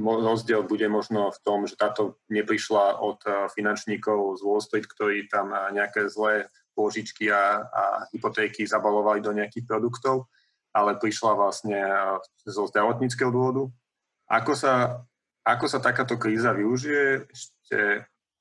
[0.04, 5.28] rozdiel bude možno v tom, že táto neprišla od eh, finančníkov z Wall Street, ktorí
[5.28, 10.26] tam eh, nejaké zlé pôžičky a, a hypotéky zabalovali do nejakých produktov,
[10.74, 11.80] ale prišla vlastne
[12.42, 13.70] zo zdravotníckého dôvodu.
[14.26, 15.00] Ako sa,
[15.46, 17.78] ako sa takáto kríza využije, ešte,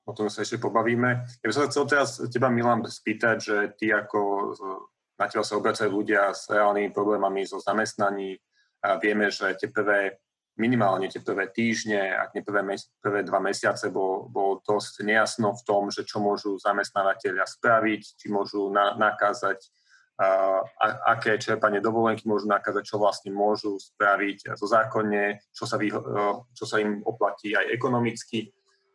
[0.04, 1.10] o tom sa ešte pobavíme.
[1.40, 4.52] Ja by som sa chcel teraz teba, Milan, spýtať, že ty ako
[5.14, 8.34] na teba sa obracajú ľudia s reálnymi problémami so zamestnaní.
[8.84, 10.23] A vieme, že tie prvé
[10.54, 12.62] minimálne tie prvé týždne, ak nie prvé,
[13.02, 18.26] prvé dva mesiace, bol, bol dosť nejasno v tom, že čo môžu zamestnávateľia spraviť, či
[18.30, 19.58] môžu na, nakázať,
[20.14, 20.62] a,
[21.18, 25.90] aké čerpanie dovolenky môžu nakázať, čo vlastne môžu spraviť zo zákonne, čo sa, vy,
[26.54, 28.54] čo sa im oplatí aj ekonomicky.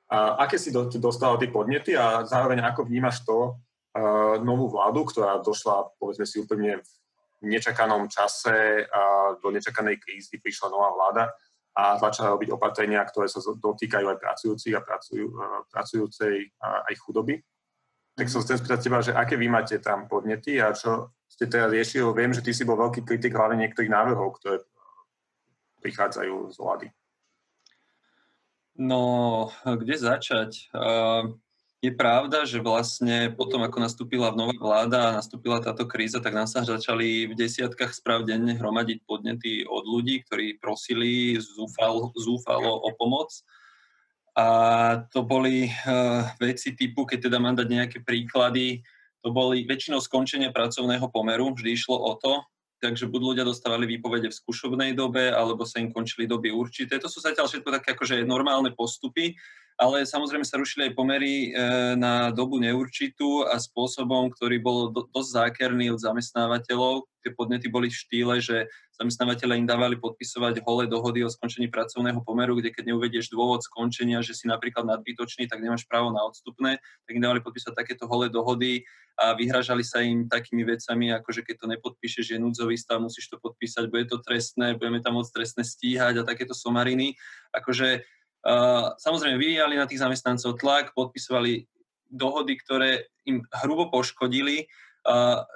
[0.09, 5.05] A aké si do, dostala tie podnety a zároveň ako vnímaš to uh, novú vládu,
[5.05, 6.81] ktorá došla, povedzme si, úplne
[7.39, 11.23] v nečakanom čase a do nečakanej krízy prišla nová vláda
[11.79, 15.31] a začali robiť opatrenia, ktoré sa dotýkajú aj pracujúcich a pracujú,
[15.71, 17.39] pracujúcej aj chudoby.
[18.19, 21.71] Tak som chcem spýtať teba, že aké vy máte tam podnety a čo ste teraz
[21.71, 22.03] riešili?
[22.11, 24.59] Viem, že ty si bol veľký kritik hlavne niektorých návrhov, ktoré
[25.79, 26.87] prichádzajú z vlády.
[28.75, 30.67] No, kde začať?
[31.79, 36.43] Je pravda, že vlastne potom, ako nastúpila nová vláda a nastúpila táto kríza, tak nám
[36.43, 42.91] sa začali v desiatkách správ denne hromadiť podnety od ľudí, ktorí prosili zúfalo, zúfalo o
[42.99, 43.31] pomoc.
[44.35, 44.47] A
[45.07, 48.83] to boli uh, veci typu, keď teda mám dať nejaké príklady,
[49.23, 52.43] to boli väčšinou skončenie pracovného pomeru, vždy išlo o to,
[52.79, 56.97] takže buď ľudia dostávali výpovede v skúšobnej dobe, alebo sa im končili doby určité.
[56.97, 59.35] To sú zatiaľ všetko také akože normálne postupy,
[59.79, 61.63] ale samozrejme sa rušili aj pomery e,
[61.95, 67.07] na dobu neurčitú a spôsobom, ktorý bol do, dosť zákerný od zamestnávateľov.
[67.19, 72.23] Tie podnety boli v štýle, že zamestnávateľe im dávali podpisovať holé dohody o skončení pracovného
[72.23, 76.79] pomeru, kde keď neuvedieš dôvod skončenia, že si napríklad nadbytočný, tak nemáš právo na odstupné,
[76.79, 78.87] tak im dávali podpísať takéto holé dohody
[79.19, 83.27] a vyhražali sa im takými vecami, ako že keď to nepodpíšeš, je núdzový stav, musíš
[83.27, 87.19] to podpísať, bude to trestné, budeme tam môcť trestné stíhať a takéto somariny.
[87.51, 88.07] Akože
[88.95, 91.67] samozrejme vyvíjali na tých zamestnancov tlak, podpisovali
[92.07, 94.71] dohody, ktoré im hrubo poškodili.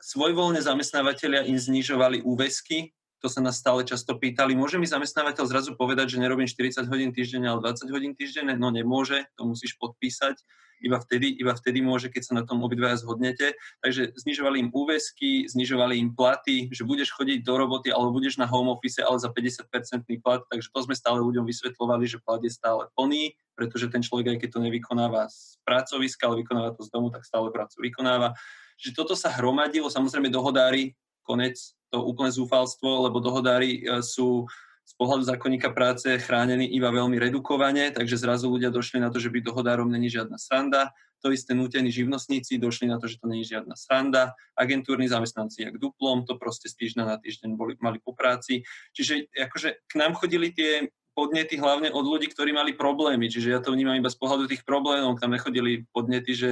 [0.01, 2.89] Svojvoľne zamestnávateľia im znižovali úvesky,
[3.23, 7.15] to sa nás stále často pýtali, môže mi zamestnávateľ zrazu povedať, že nerobím 40 hodín
[7.15, 8.59] týždenne, ale 20 hodín týždenne?
[8.59, 10.43] No nemôže, to musíš podpísať
[10.83, 13.55] iba vtedy, iba vtedy môže, keď sa na tom obidvaja zhodnete.
[13.79, 18.43] Takže znižovali im úvesky, znižovali im platy, že budeš chodiť do roboty alebo budeš na
[18.43, 20.43] home office, ale za 50-percentný plat.
[20.51, 24.37] Takže to sme stále ľuďom vysvetľovali, že plat je stále plný, pretože ten človek, aj
[24.43, 28.35] keď to nevykonáva z pracoviska, ale vykonáva to z domu, tak stále prácu vykonáva.
[28.79, 31.55] Že toto sa hromadilo, samozrejme dohodári, konec,
[31.93, 34.49] to úplne zúfalstvo, lebo dohodári e, sú
[34.83, 39.31] z pohľadu zákonníka práce chránení iba veľmi redukovane, takže zrazu ľudia došli na to, že
[39.31, 40.91] byť dohodárom není žiadna sranda.
[41.23, 44.35] To isté nútení živnostníci došli na to, že to není žiadna sranda.
[44.59, 48.67] Agentúrni zamestnanci jak duplom, to proste z týždňa na týždeň boli, mali po práci.
[48.91, 53.31] Čiže akože k nám chodili tie podnety hlavne od ľudí, ktorí mali problémy.
[53.31, 55.15] Čiže ja to vnímam iba z pohľadu tých problémov.
[55.15, 56.49] K nám nechodili podnety, že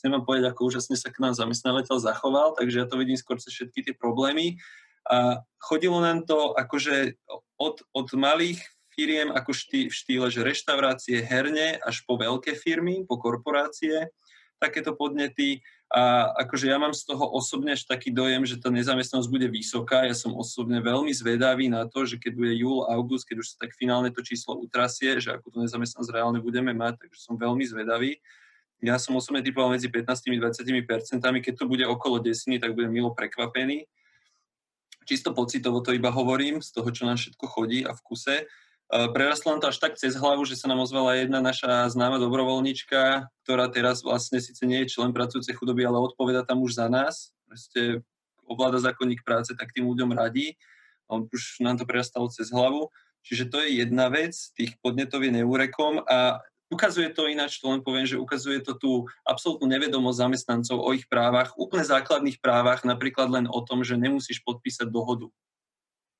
[0.00, 3.36] chcem vám povedať, ako úžasne sa k nám zamestnávateľ zachoval, takže ja to vidím skôr
[3.36, 4.56] cez všetky tie problémy.
[5.04, 7.20] A chodilo nám to akože
[7.60, 8.64] od, od malých
[8.96, 14.08] firiem ako štý, v štýle, že reštaurácie, herne, až po veľké firmy, po korporácie,
[14.56, 15.60] takéto podnety.
[15.90, 20.06] A akože ja mám z toho osobne až taký dojem, že tá nezamestnanosť bude vysoká.
[20.06, 23.66] Ja som osobne veľmi zvedavý na to, že keď bude júl, august, keď už sa
[23.66, 27.66] tak finálne to číslo utrasie, že ako tú nezamestnanosť reálne budeme mať, takže som veľmi
[27.66, 28.22] zvedavý.
[28.80, 33.12] Ja som osobne typoval medzi 15-20 percentami, keď to bude okolo desiny, tak budem milo
[33.12, 33.84] prekvapený
[35.10, 38.36] čisto pocitovo to iba hovorím, z toho, čo nám všetko chodí a v kuse.
[38.38, 38.44] E,
[39.10, 43.26] prerastlo nám to až tak cez hlavu, že sa nám ozvala jedna naša známa dobrovoľnička,
[43.42, 47.34] ktorá teraz vlastne síce nie je člen pracujúcej chudoby, ale odpoveda tam už za nás.
[47.50, 48.06] Proste
[48.46, 50.54] ovláda zákonník práce, tak tým ľuďom radí.
[51.10, 52.86] Už nám to prerastalo cez hlavu.
[53.26, 56.40] Čiže to je jedna vec, tých podnetov je neúrekom a
[56.70, 61.10] Ukazuje to ináč, to len poviem, že ukazuje to tú absolútnu nevedomosť zamestnancov o ich
[61.10, 65.26] právach, úplne základných právach, napríklad len o tom, že nemusíš podpísať dohodu.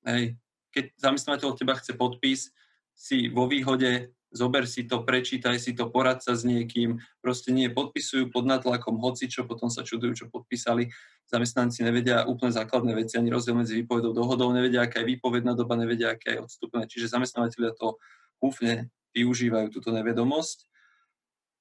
[0.03, 0.35] Hej.
[0.75, 2.51] Keď zamestnávateľ od teba chce podpis,
[2.91, 7.67] si vo výhode, zober si to, prečítaj si to, porad sa s niekým, proste nie
[7.67, 10.87] podpisujú pod natlakom hoci čo, potom sa čudujú, čo podpísali.
[11.27, 15.79] Zamestnanci nevedia úplne základné veci, ani rozdiel medzi výpovedou dohodou, nevedia, aká je výpovedná doba,
[15.79, 16.87] nevedia, aká je odstupné.
[16.87, 17.99] Čiže zamestnávateľia to
[18.39, 20.67] úplne využívajú túto nevedomosť.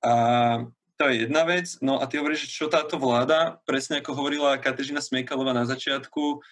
[0.04, 0.14] A
[1.00, 1.80] to je jedna vec.
[1.80, 6.44] No a ty hovoríš, čo táto vláda, presne ako hovorila Katežina Smejkalová na začiatku,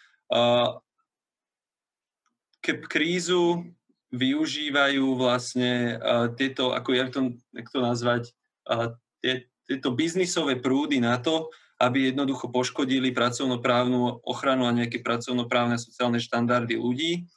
[2.64, 3.68] ke krízu
[4.08, 6.00] využívajú vlastne
[6.40, 7.20] tieto, ako jak to,
[7.52, 8.22] jak to nazvať,
[9.20, 16.18] tie, tieto biznisové prúdy na to, aby jednoducho poškodili pracovnoprávnu ochranu a nejaké pracovnoprávne sociálne
[16.18, 17.28] štandardy ľudí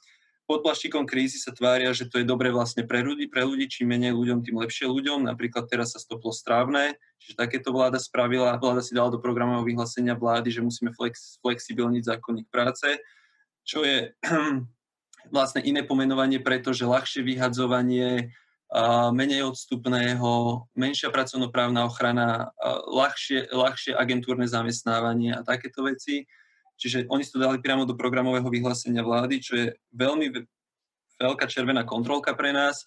[0.46, 3.94] pod plaštikom krízy sa tvária, že to je dobre vlastne pre ľudí, pre ľudí, čím
[3.94, 5.30] menej ľuďom, tým lepšie ľuďom.
[5.30, 10.18] Napríklad teraz sa stoplo strávne, čiže takéto vláda spravila, vláda si dala do programového vyhlásenia
[10.18, 12.86] vlády, že musíme flex, flexibilniť zákonník práce,
[13.62, 14.10] čo je
[15.34, 18.34] vlastne iné pomenovanie, pretože ľahšie vyhadzovanie,
[19.12, 22.56] menej odstupného, menšia pracovnoprávna ochrana,
[22.88, 26.24] ľahšie, ľahšie agentúrne zamestnávanie a takéto veci
[26.82, 30.34] Čiže oni to dali priamo do programového vyhlásenia vlády, čo je veľmi
[31.22, 32.82] veľká červená kontrolka pre nás.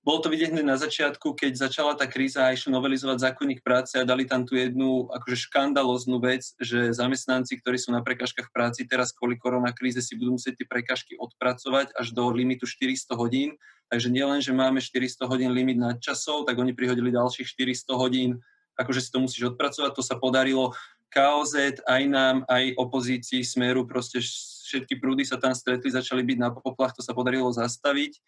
[0.00, 4.04] Bolo to vidieť na začiatku, keď začala tá kríza a išli novelizovať zákonník práce a
[4.08, 9.12] dali tam tú jednu akože škandaloznú vec, že zamestnanci, ktorí sú na prekažkách práci teraz
[9.12, 13.56] kvôli koronakríze si budú musieť tie prekažky odpracovať až do limitu 400 hodín.
[13.92, 17.92] takže nie len, že máme 400 hodín limit na časov, tak oni prihodili ďalších 400
[18.00, 18.40] hodín,
[18.80, 20.72] akože si to musíš odpracovať, to sa podarilo
[21.10, 24.22] KOZ, aj nám, aj opozícii Smeru, proste
[24.70, 28.22] všetky prúdy sa tam stretli, začali byť na poplach, to sa podarilo zastaviť.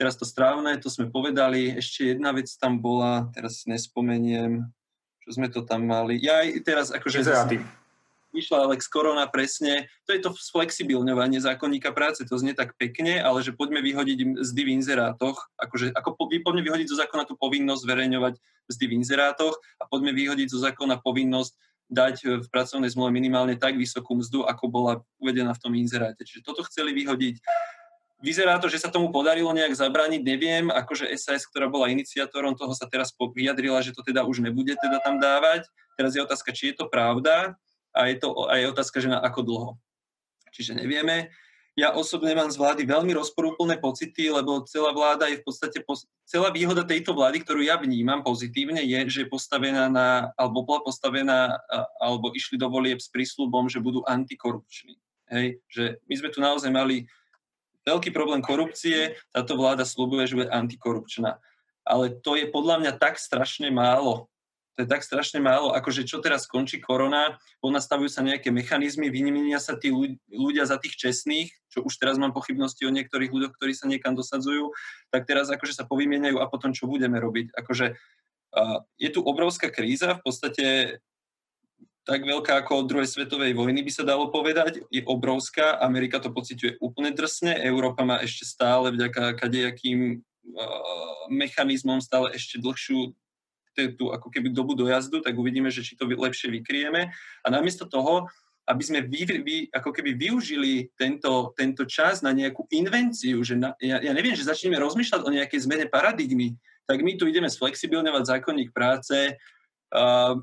[0.00, 1.76] Teraz to strávne, to sme povedali.
[1.76, 4.66] Ešte jedna vec tam bola, teraz nespomeniem,
[5.22, 6.18] čo sme to tam mali.
[6.18, 7.22] Ja aj teraz akože...
[7.22, 7.60] Inzeráty.
[8.34, 13.46] Vyšla Alex Korona presne, to je to flexibilňovanie zákonníka práce, to znie tak pekne, ale
[13.46, 17.86] že poďme vyhodiť mzdy v inzerátoch, akože ako po, poďme vyhodiť zo zákona tú povinnosť
[17.86, 18.34] zverejňovať
[18.66, 21.54] mzdy v inzerátoch a poďme vyhodiť zo zákona povinnosť
[21.90, 26.24] dať e, v pracovnej zmluve minimálne tak vysokú mzdu, ako bola uvedená v tom inzeráte.
[26.24, 27.40] Čiže toto chceli vyhodiť.
[28.24, 32.72] Vyzerá to, že sa tomu podarilo nejak zabrániť, neviem, akože SAS, ktorá bola iniciátorom toho,
[32.72, 35.68] sa teraz vyjadrila, že to teda už nebude teda tam dávať.
[36.00, 37.52] Teraz je otázka, či je to pravda
[37.92, 39.70] a je, to, a otázka, že na ako dlho.
[40.56, 41.34] Čiže nevieme.
[41.74, 45.82] Ja osobne mám z vlády veľmi rozporúplné pocity, lebo celá vláda je v podstate,
[46.22, 50.86] celá výhoda tejto vlády, ktorú ja vnímam pozitívne, je, že je postavená na, alebo bola
[50.86, 51.58] postavená,
[51.98, 55.02] alebo išli do volieb s prísľubom, že budú antikorupční.
[55.34, 57.10] Hej, že my sme tu naozaj mali
[57.82, 61.42] veľký problém korupcie, táto vláda slúbuje, že bude antikorupčná.
[61.82, 64.30] Ale to je podľa mňa tak strašne málo
[64.74, 69.62] to je tak strašne málo, akože čo teraz skončí korona, ponastavujú sa nejaké mechanizmy, vymenia
[69.62, 69.94] sa tí
[70.28, 74.18] ľudia za tých čestných, čo už teraz mám pochybnosti o niektorých ľuďoch, ktorí sa niekam
[74.18, 74.74] dosadzujú,
[75.14, 77.54] tak teraz akože sa povymieniajú a potom čo budeme robiť.
[77.54, 80.66] Akože uh, je tu obrovská kríza, v podstate
[82.04, 86.34] tak veľká ako od druhej svetovej vojny by sa dalo povedať, je obrovská, Amerika to
[86.34, 93.14] pociťuje úplne drsne, Európa má ešte stále vďaka kadejakým uh, mechanizmom stále ešte dlhšiu
[93.98, 97.10] tú ako keby dobu dojazdu, tak uvidíme, že či to lepšie vykrieme.
[97.42, 98.30] A namiesto toho,
[98.64, 103.76] aby sme vy, vy, ako keby využili tento, tento čas na nejakú invenciu, že na,
[103.76, 106.56] ja, ja neviem, že začneme rozmýšľať o nejakej zmene paradigmy,
[106.88, 109.36] tak my tu ideme sflexibilňovať zákonník práce,
[109.92, 110.34] uh,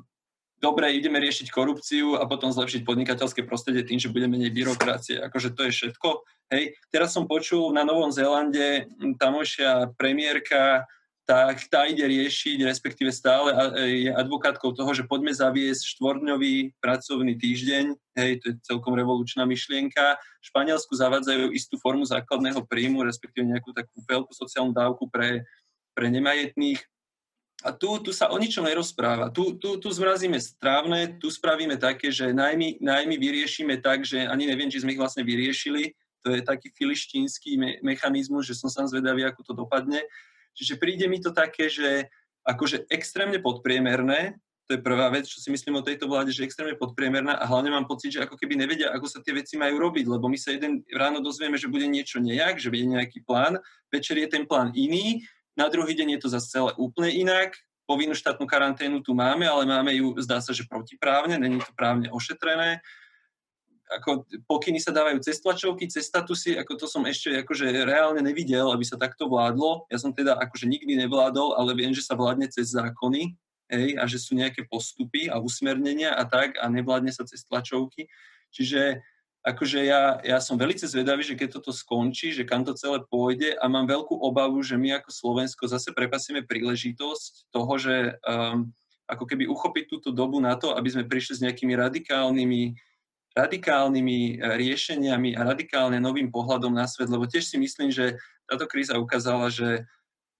[0.61, 5.17] dobre, ideme riešiť korupciu a potom zlepšiť podnikateľské prostredie tým, že budeme menej byrokracie.
[5.17, 6.21] Akože to je všetko.
[6.53, 6.77] Hej.
[6.93, 8.85] Teraz som počul na Novom Zélande
[9.17, 10.85] tamojšia premiérka
[11.25, 13.53] tak tá ide riešiť, respektíve stále
[13.87, 17.85] je advokátkou toho, že poďme zaviesť štvorňový pracovný týždeň,
[18.17, 20.17] hej, to je celkom revolučná myšlienka.
[20.17, 25.45] V Španielsku zavádzajú istú formu základného príjmu, respektíve nejakú takú veľkú sociálnu dávku pre,
[25.93, 26.81] pre nemajetných.
[27.61, 29.29] A tu, tu sa o ničom nerozpráva.
[29.29, 34.49] Tu, tu, tu zmrazíme strávne, tu spravíme také, že najmy, najmy vyriešime tak, že ani
[34.49, 35.93] neviem, či sme ich vlastne vyriešili.
[36.25, 40.01] To je taký filištínsky me- mechanizmus, že som sám zvedavý, ako to dopadne
[40.55, 42.11] Čiže príde mi to také, že
[42.47, 44.39] akože extrémne podpriemerné,
[44.71, 47.43] to je prvá vec, čo si myslím o tejto vláde, že je extrémne podpriemerná a
[47.43, 50.39] hlavne mám pocit, že ako keby nevedia, ako sa tie veci majú robiť, lebo my
[50.39, 53.59] sa jeden ráno dozvieme, že bude niečo nejak, že bude nejaký plán,
[53.91, 55.27] večer je ten plán iný,
[55.59, 57.51] na druhý deň je to zase celé úplne inak,
[57.83, 62.07] povinnú štátnu karanténu tu máme, ale máme ju, zdá sa, že protiprávne, není to právne
[62.07, 62.79] ošetrené
[63.91, 68.71] ako pokyny sa dávajú cez tlačovky, cez statusy, ako to som ešte akože reálne nevidel,
[68.71, 69.83] aby sa takto vládlo.
[69.91, 73.35] Ja som teda akože nikdy nevládol, ale viem, že sa vládne cez zákony
[73.67, 78.07] hej, a že sú nejaké postupy a usmernenia a tak a nevládne sa cez tlačovky.
[78.55, 79.03] Čiže
[79.41, 83.57] akože ja, ja som veľmi zvedavý, že keď toto skončí, že kam to celé pôjde
[83.57, 88.69] a mám veľkú obavu, že my ako Slovensko zase prepasíme príležitosť toho, že um,
[89.09, 92.61] ako keby uchopiť túto dobu na to, aby sme prišli s nejakými radikálnymi
[93.35, 98.67] radikálnymi e, riešeniami a radikálne novým pohľadom na svet, lebo tiež si myslím, že táto
[98.67, 99.87] kríza ukázala, že,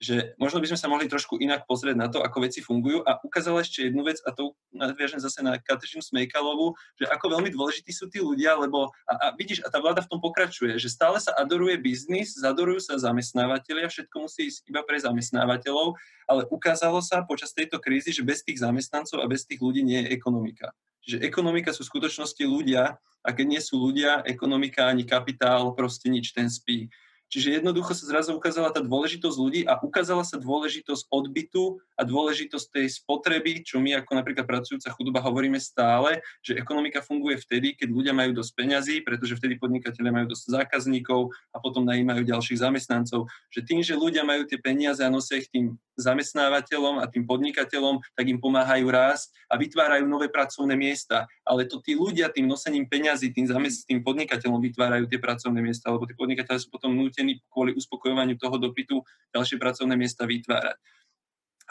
[0.03, 3.15] že možno by sme sa mohli trošku inak pozrieť na to, ako veci fungujú a
[3.23, 7.95] ukázala ešte jednu vec a to nadviažem zase na Kateřinu Smejkalovú, že ako veľmi dôležití
[7.95, 11.23] sú tí ľudia, lebo a, a vidíš, a tá vláda v tom pokračuje, že stále
[11.23, 15.95] sa adoruje biznis, zadorujú sa zamestnávateľia, všetko musí ísť iba pre zamestnávateľov,
[16.27, 20.03] ale ukázalo sa počas tejto krízy, že bez tých zamestnancov a bez tých ľudí nie
[20.03, 25.05] je ekonomika že ekonomika sú v skutočnosti ľudia a keď nie sú ľudia, ekonomika ani
[25.05, 26.89] kapitál, proste nič, ten spí.
[27.31, 32.67] Čiže jednoducho sa zrazu ukázala tá dôležitosť ľudí a ukázala sa dôležitosť odbytu a dôležitosť
[32.75, 37.87] tej spotreby, čo my ako napríklad pracujúca chudoba hovoríme stále, že ekonomika funguje vtedy, keď
[37.87, 43.31] ľudia majú dosť peňazí, pretože vtedy podnikatelia majú dosť zákazníkov a potom najímajú ďalších zamestnancov.
[43.55, 48.01] Že tým, že ľudia majú tie peniaze a nosia ich tým zamestnávateľom a tým podnikateľom,
[48.17, 51.29] tak im pomáhajú rásť a vytvárajú nové pracovné miesta.
[51.45, 55.93] Ale to tí ľudia tým nosením peňazí, tým, zamest- tým podnikateľom vytvárajú tie pracovné miesta,
[55.93, 59.01] lebo tí podnikateľe sú potom nútení kvôli uspokojovaniu toho dopytu
[59.31, 60.77] ďalšie pracovné miesta vytvárať.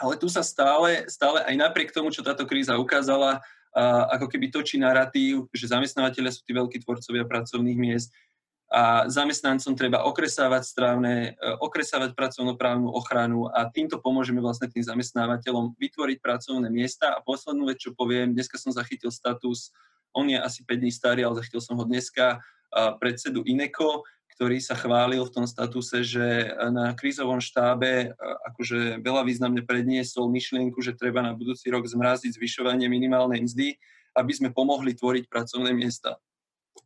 [0.01, 4.51] Ale tu sa stále, stále aj napriek tomu, čo táto kríza ukázala, a ako keby
[4.51, 8.11] točí narratív, že zamestnávateľia sú tí veľkí tvorcovia pracovných miest,
[8.71, 15.75] a zamestnancom treba okresávať strávne, e, okresávať pracovnoprávnu ochranu a týmto pomôžeme vlastne tým zamestnávateľom
[15.75, 17.11] vytvoriť pracovné miesta.
[17.11, 19.75] A poslednú vec, čo poviem, dneska som zachytil status,
[20.15, 22.39] on je asi 5 dní starý, ale zachytil som ho dneska,
[23.03, 24.07] predsedu INECO,
[24.41, 28.17] ktorý sa chválil v tom statuse, že na krízovom štábe
[28.49, 33.77] akože veľa významne predniesol myšlienku, že treba na budúci rok zmraziť zvyšovanie minimálnej mzdy,
[34.17, 36.17] aby sme pomohli tvoriť pracovné miesta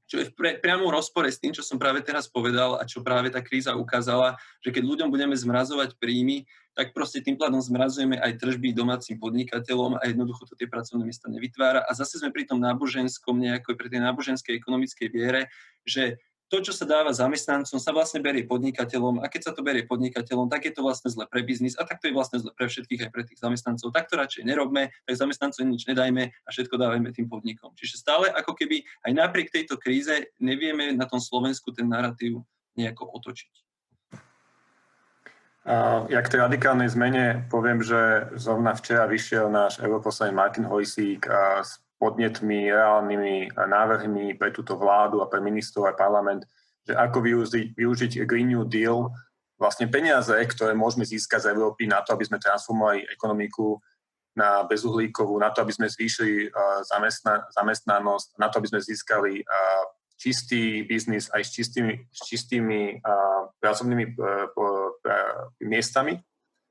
[0.06, 3.02] čo je v pre, priamom rozpore s tým, čo som práve teraz povedal a čo
[3.02, 6.46] práve tá kríza ukázala, že keď ľuďom budeme zmrazovať príjmy,
[6.78, 11.26] tak proste tým pádom zmrazujeme aj tržby domácim podnikateľom a jednoducho to tie pracovné miesta
[11.26, 11.88] nevytvára.
[11.90, 15.50] A zase sme pri tom náboženskom, nejakoj pri tej náboženskej ekonomickej viere,
[15.88, 19.82] že to, čo sa dáva zamestnancom, sa vlastne berie podnikateľom a keď sa to berie
[19.90, 22.70] podnikateľom, tak je to vlastne zle pre biznis a tak to je vlastne zle pre
[22.70, 23.90] všetkých aj pre tých zamestnancov.
[23.90, 27.74] Tak to radšej nerobme, tak zamestnancom nič nedajme a všetko dávajme tým podnikom.
[27.74, 32.46] Čiže stále ako keby aj napriek tejto kríze nevieme na tom Slovensku ten narratív
[32.78, 33.54] nejako otočiť.
[36.14, 41.26] Ja k tej radikálnej zmene poviem, že zrovna včera vyšiel náš europoslanec Martin Hojsík
[41.66, 46.44] s podnetmi, reálnymi návrhmi pre túto vládu a pre ministrov a parlament,
[46.86, 49.10] že ako využiť, využiť Green New Deal,
[49.56, 53.80] vlastne peniaze, ktoré môžeme získať z Európy na to, aby sme transformovali ekonomiku
[54.36, 56.52] na bezuhlíkovú, na to, aby sme zvýšili
[56.84, 59.48] zamestna, zamestnanosť, na to, aby sme získali
[60.20, 63.00] čistý biznis aj s čistými, s čistými
[63.60, 65.16] pracovnými e, e,
[65.68, 66.20] miestami.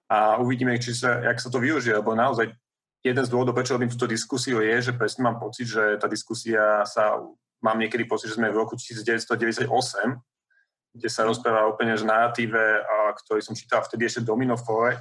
[0.09, 2.53] A uvidíme, či sa, jak sa to využije, lebo naozaj
[3.05, 6.89] jeden z dôvodov, prečo robím túto diskusiu, je, že presne mám pocit, že tá diskusia
[6.89, 7.21] sa,
[7.61, 9.69] mám niekedy pocit, že sme v roku 1998,
[10.95, 12.81] kde sa rozpráva úplne že narratíve,
[13.21, 14.97] ktorý som čítal vtedy ešte Domino Fore.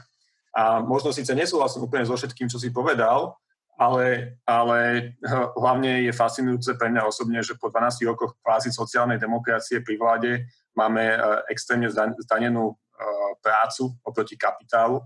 [0.52, 3.40] A možno síce nesúhlasím úplne so všetkým, čo si povedal,
[3.80, 5.14] ale, ale
[5.58, 10.32] hlavne je fascinujúce pre mňa osobne, že po 12 rokoch kvázi sociálnej demokracie pri vláde
[10.78, 11.18] máme e,
[11.50, 12.76] extrémne zdanenú e,
[13.42, 15.02] prácu oproti kapitálu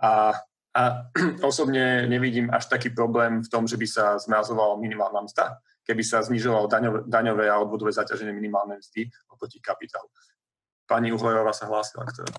[0.00, 0.32] a
[0.78, 1.10] a
[1.50, 6.22] osobne nevidím až taký problém v tom, že by sa zmrazovala minimálna mzda, keby sa
[6.22, 10.06] znižovalo daňové, daňové a odvodové zaťaženie minimálnej mzdy oproti kapitálu.
[10.86, 12.38] Pani Uhlerová sa hlásila k tomu.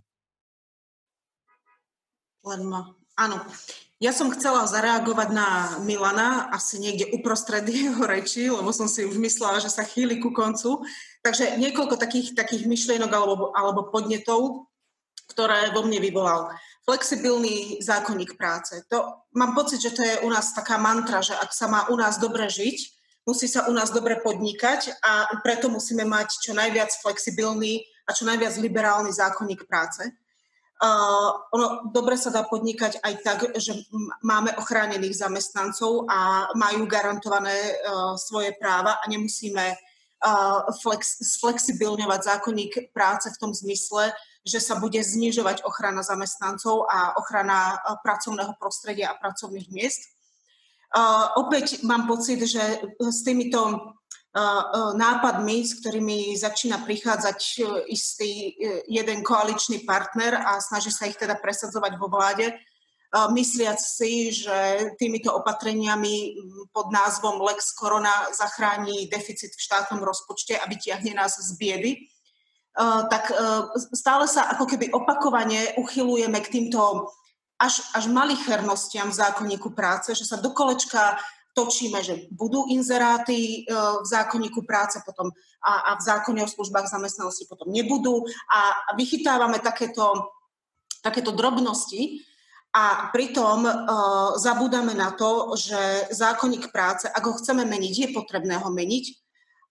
[2.47, 2.95] Len ma.
[3.19, 3.43] Áno.
[3.99, 9.19] Ja som chcela zareagovať na Milana asi niekde uprostred jeho reči, lebo som si už
[9.19, 10.87] myslela, že sa chýli ku koncu.
[11.19, 14.71] Takže niekoľko takých, takých myšlienok alebo, alebo podnetov,
[15.35, 16.55] ktoré vo mne vyvolal
[16.85, 18.81] flexibilný zákonník práce.
[18.89, 21.95] To, mám pocit, že to je u nás taká mantra, že ak sa má u
[21.95, 22.77] nás dobre žiť,
[23.29, 28.25] musí sa u nás dobre podnikať a preto musíme mať čo najviac flexibilný a čo
[28.25, 30.01] najviac liberálny zákonník práce.
[30.79, 33.75] Uh, ono dobre sa dá podnikať aj tak, že
[34.23, 42.95] máme ochránených zamestnancov a majú garantované uh, svoje práva a nemusíme uh, flex, sflexibilňovať zákonník
[42.95, 44.15] práce v tom zmysle,
[44.49, 50.17] že sa bude znižovať ochrana zamestnancov a ochrana eh, pracovného prostredia a pracovných miest.
[50.89, 53.93] Uh, opäť mám pocit, že s týmito
[54.97, 57.39] nápadmi, s ktorými začína prichádzať
[57.89, 58.53] istý
[58.85, 62.53] jeden koaličný partner a snaží sa ich teda presadzovať vo vláde,
[63.33, 70.53] mysliac si, že týmito opatreniami mm, pod názvom Lex Corona zachráni deficit v štátnom rozpočte
[70.61, 72.18] a vytiahne nás z biedy Eh,
[73.09, 73.33] tak
[73.91, 77.11] stále sa ako keby opakovane uchylujeme k týmto
[77.59, 81.19] až, až malichernostiam v zákonníku práce, že sa do kolečka
[81.57, 87.49] točíme, že budú inzeráty v zákonníku práce potom a, a v zákone o službách zamestnanosti
[87.51, 88.23] potom nebudú.
[88.47, 90.31] A vychytávame takéto,
[91.03, 92.23] takéto drobnosti
[92.69, 93.73] a pritom uh,
[94.37, 99.05] zabúdame na to, že zákonník práce, ak ho chceme meniť, je potrebné ho meniť,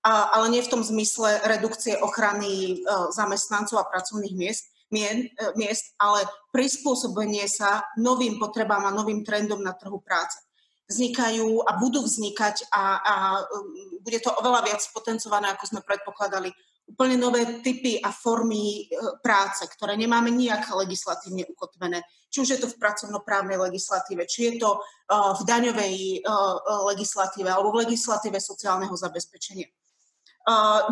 [0.08, 2.74] ale nie v tom zmysle redukcie ochrany e,
[3.12, 5.28] zamestnancov a pracovných miest, e,
[5.58, 10.40] miest, ale prispôsobenie sa novým potrebám a novým trendom na trhu práce.
[10.88, 16.48] Vznikajú a budú vznikať a, a e, bude to oveľa viac potencované, ako sme predpokladali,
[16.88, 18.88] úplne nové typy a formy
[19.20, 22.00] práce, ktoré nemáme nijak legislatívne ukotvené.
[22.32, 24.80] Či už je to v pracovnoprávnej legislatíve, či je to
[25.12, 26.24] v daňovej
[26.88, 29.68] legislatíve alebo v legislatíve sociálneho zabezpečenia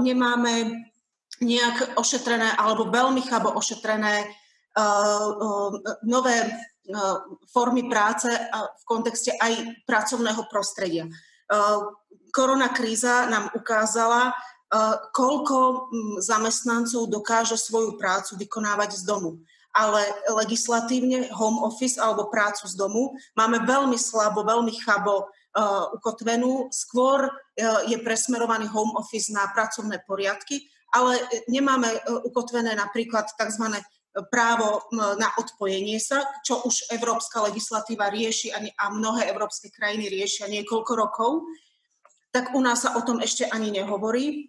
[0.05, 0.85] nemáme
[1.41, 4.29] nejak ošetrené alebo veľmi chabo ošetrené
[6.05, 6.37] nové
[7.51, 11.09] formy práce v kontexte aj pracovného prostredia.
[12.33, 14.37] Korona kríza nám ukázala,
[15.17, 15.89] koľko
[16.21, 19.41] zamestnancov dokáže svoju prácu vykonávať z domu.
[19.77, 20.09] Ale
[20.41, 25.29] legislatívne home office alebo prácu z domu máme veľmi slabo, veľmi chabo
[25.97, 26.69] ukotvenú.
[26.69, 27.33] Skôr
[27.89, 31.93] je presmerovaný home office na pracovné poriadky ale nemáme
[32.25, 33.65] ukotvené napríklad tzv.
[34.33, 40.93] právo na odpojenie sa, čo už európska legislatíva rieši a mnohé európske krajiny riešia niekoľko
[40.97, 41.45] rokov,
[42.33, 44.49] tak u nás sa o tom ešte ani nehovorí.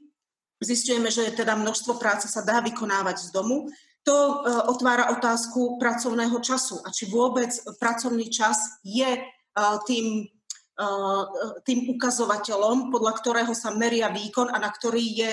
[0.58, 3.70] Zistujeme, že teda množstvo práce sa dá vykonávať z domu.
[4.08, 4.36] To e,
[4.72, 9.22] otvára otázku pracovného času a či vôbec pracovný čas je e,
[9.86, 10.37] tým, e,
[11.66, 15.30] tým ukazovateľom, podľa ktorého sa meria výkon a na ktorý je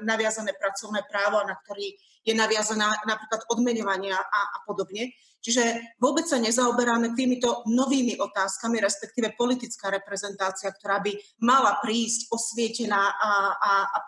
[0.00, 1.92] naviazané pracovné právo a na ktorý
[2.26, 5.12] je naviazaná napríklad odmenovania a, a podobne.
[5.44, 11.14] Čiže vôbec sa nezaoberáme týmito novými otázkami, respektíve politická reprezentácia, ktorá by
[11.46, 13.98] mala prísť osvietená a, a, a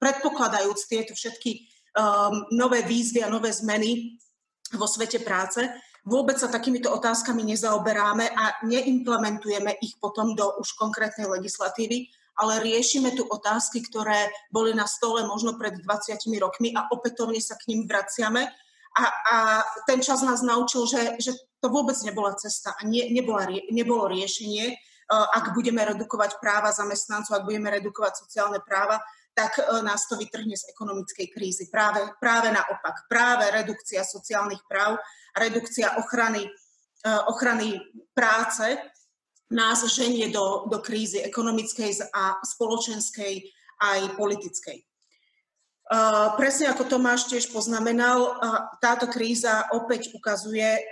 [0.00, 1.60] predpokladajúc tieto všetky
[1.92, 4.16] um, nové výzvy a nové zmeny
[4.80, 5.60] vo svete práce,
[6.06, 13.16] vôbec sa takýmito otázkami nezaoberáme a neimplementujeme ich potom do už konkrétnej legislatívy, ale riešime
[13.18, 17.90] tu otázky, ktoré boli na stole možno pred 20 rokmi a opätovne sa k ním
[17.90, 18.46] vraciame
[18.98, 19.36] a, a
[19.86, 21.32] ten čas nás naučil, že, že
[21.62, 24.74] to vôbec nebola cesta a nie, nebola, nebolo riešenie.
[25.08, 29.00] Ak budeme redukovať práva zamestnancov, ak budeme redukovať sociálne práva,
[29.38, 31.70] tak e, nás to vytrhne z ekonomickej krízy.
[31.70, 33.06] Práve, práve naopak.
[33.06, 34.98] Práve redukcia sociálnych práv,
[35.38, 36.50] redukcia ochrany, e,
[37.30, 37.78] ochrany
[38.10, 38.74] práce
[39.54, 43.46] nás ženie do, do krízy ekonomickej a spoločenskej
[43.78, 44.84] aj politickej.
[45.88, 48.36] Uh, presne ako Tomáš tiež poznamenal,
[48.76, 50.84] táto kríza opäť ukazuje,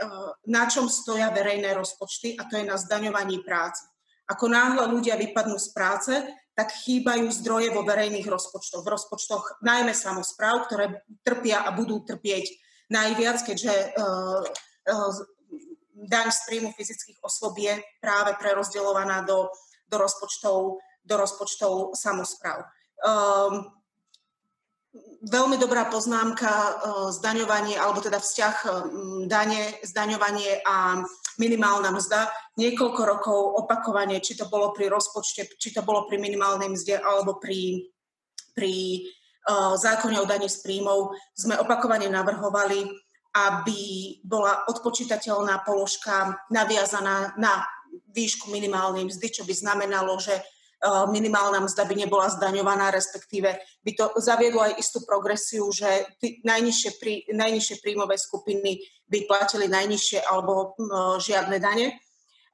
[0.48, 3.84] na čom stoja verejné rozpočty a to je na zdaňovaní práce.
[4.24, 6.12] Ako náhle ľudia vypadnú z práce,
[6.56, 8.80] tak chýbajú zdroje vo verejných rozpočtoch.
[8.80, 12.48] V rozpočtoch najmä samozpráv, ktoré trpia a budú trpieť
[12.88, 13.92] najviac, keďže
[15.96, 19.52] daň z príjmu fyzických osôb je práve prerozdeľovaná do,
[19.88, 22.64] do, rozpočtov, do rozpočtov samozpráv.
[23.04, 23.76] Um,
[25.26, 26.72] veľmi dobrá poznámka e,
[27.12, 28.68] zdaňovanie, alebo teda vzťah e,
[29.28, 31.02] dane, zdaňovanie a
[31.38, 32.28] minimálna mzda.
[32.56, 37.36] Niekoľko rokov opakovane, či to bolo pri rozpočte, či to bolo pri minimálnej mzde, alebo
[37.36, 37.86] pri,
[38.56, 39.04] pri
[39.48, 42.88] uh, zákone o daní z príjmov, sme opakovane navrhovali,
[43.36, 43.80] aby
[44.24, 47.68] bola odpočítateľná položka naviazaná na
[48.16, 50.40] výšku minimálnej mzdy, čo by znamenalo, že
[51.10, 56.06] minimálna mzda by nebola zdaňovaná, respektíve by to zaviedlo aj istú progresiu, že
[56.44, 61.94] najnižšie, prí, najnižšie príjmové skupiny by platili najnižšie alebo uh, žiadne dane.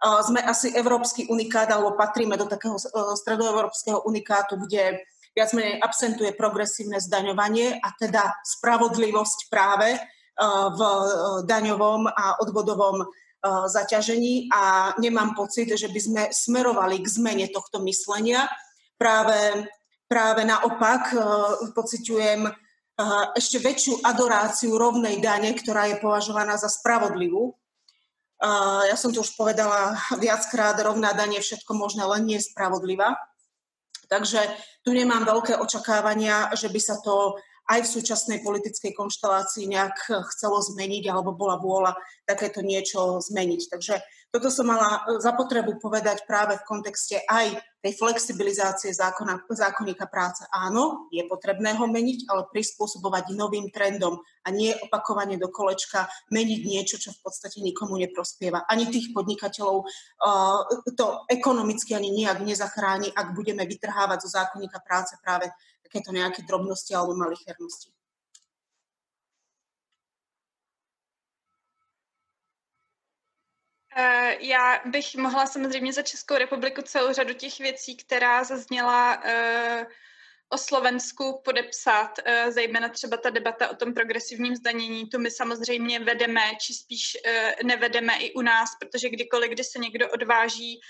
[0.03, 2.76] Uh, sme asi európsky unikát, alebo patríme do takého
[3.16, 5.01] stredoeurópskeho unikátu, kde
[5.33, 9.97] viac menej absentuje progresívne zdaňovanie a teda spravodlivosť práve
[10.76, 10.80] v
[11.45, 13.05] daňovom a odvodovom
[13.43, 18.47] zaťažení a nemám pocit, že by sme smerovali k zmene tohto myslenia.
[18.95, 19.66] Práve,
[20.07, 21.22] práve naopak eh,
[21.74, 22.55] pociťujem eh,
[23.34, 27.55] ešte väčšiu adoráciu rovnej dane, ktorá je považovaná za spravodlivú.
[28.90, 33.14] Ja som to už povedala viackrát, rovná daň je všetko možné, len nie spravodlivá.
[34.11, 34.43] Takže
[34.82, 37.38] tu nemám veľké očakávania, že by sa to
[37.71, 39.97] aj v súčasnej politickej konštelácii nejak
[40.35, 41.95] chcelo zmeniť alebo bola vôľa
[42.27, 43.63] takéto niečo zmeniť.
[43.71, 43.95] Takže
[44.33, 47.53] toto som mala e, za potrebu povedať práve v kontexte aj
[47.85, 50.47] tej flexibilizácie zákona, zákonníka práce.
[50.49, 56.61] Áno, je potrebné ho meniť, ale prispôsobovať novým trendom a nie opakovane do kolečka meniť
[56.65, 58.65] niečo, čo v podstate nikomu neprospieva.
[58.71, 60.63] Ani tých podnikateľov uh,
[60.95, 65.51] to ekonomicky ani nejak nezachráni, ak budeme vytrhávať zo zákonníka práce práve
[65.93, 67.93] takéto nejaké drobnosti alebo malichernosti.
[73.97, 79.84] Eh, já bych mohla samozřejmě za Českou republiku celou řadu těch věcí, která zazněla uh,
[80.53, 86.00] o Slovensku podepsat, uh, zejména třeba ta debata o tom progresivním zdanění, to my samozřejmě
[86.00, 90.80] vedeme, či spíš uh, nevedeme i u nás, protože kdykoliv, kdy se někdo odváží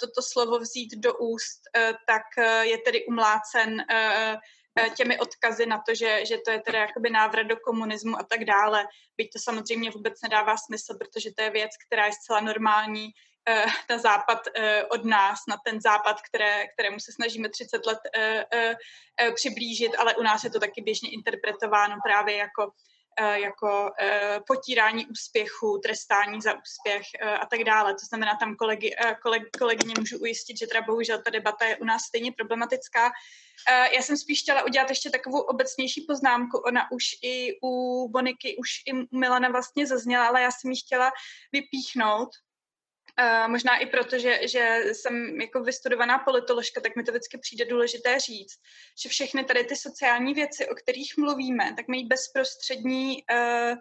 [0.00, 1.60] toto slovo vzít do úst,
[2.06, 2.22] tak
[2.62, 3.84] je tedy umlácen
[4.78, 8.22] Eh, těmi odkazy na to, že, že to je teda jakoby návrat do komunismu a
[8.22, 8.86] tak dále.
[9.16, 13.12] Byť to samozřejmě vůbec nedává smysl, protože to je věc, která je zcela normální eh,
[13.90, 17.98] na západ eh, od nás, na ten západ, které, kterému se snažíme 30 let
[19.34, 22.72] přiblížit, ale u nás je to taky běžně interpretováno právě jako
[23.34, 23.90] jako
[24.46, 27.02] potírání úspěchu, trestání za úspěch
[27.40, 27.94] a tak dále.
[27.94, 31.84] To znamená, tam kolegy, koleg, kolegyně můžu ujistit, že teda bohužel ta debata je u
[31.84, 33.10] nás stejně problematická.
[33.68, 36.58] Já jsem spíš chtěla udělat ještě takovou obecnější poznámku.
[36.58, 41.12] Ona už i u Boniky, už i Milana vlastně zazněla, ale já jsem ji chtěla
[41.52, 42.28] vypíchnout,
[43.18, 47.64] Uh, možná i proto, že, že jsem jako vystudovaná politoložka, tak mi to vždycky přijde
[47.64, 48.58] důležité říct,
[49.02, 53.78] že všechny tady ty sociální věci, o kterých mluvíme, tak mají bezprostřední, uh,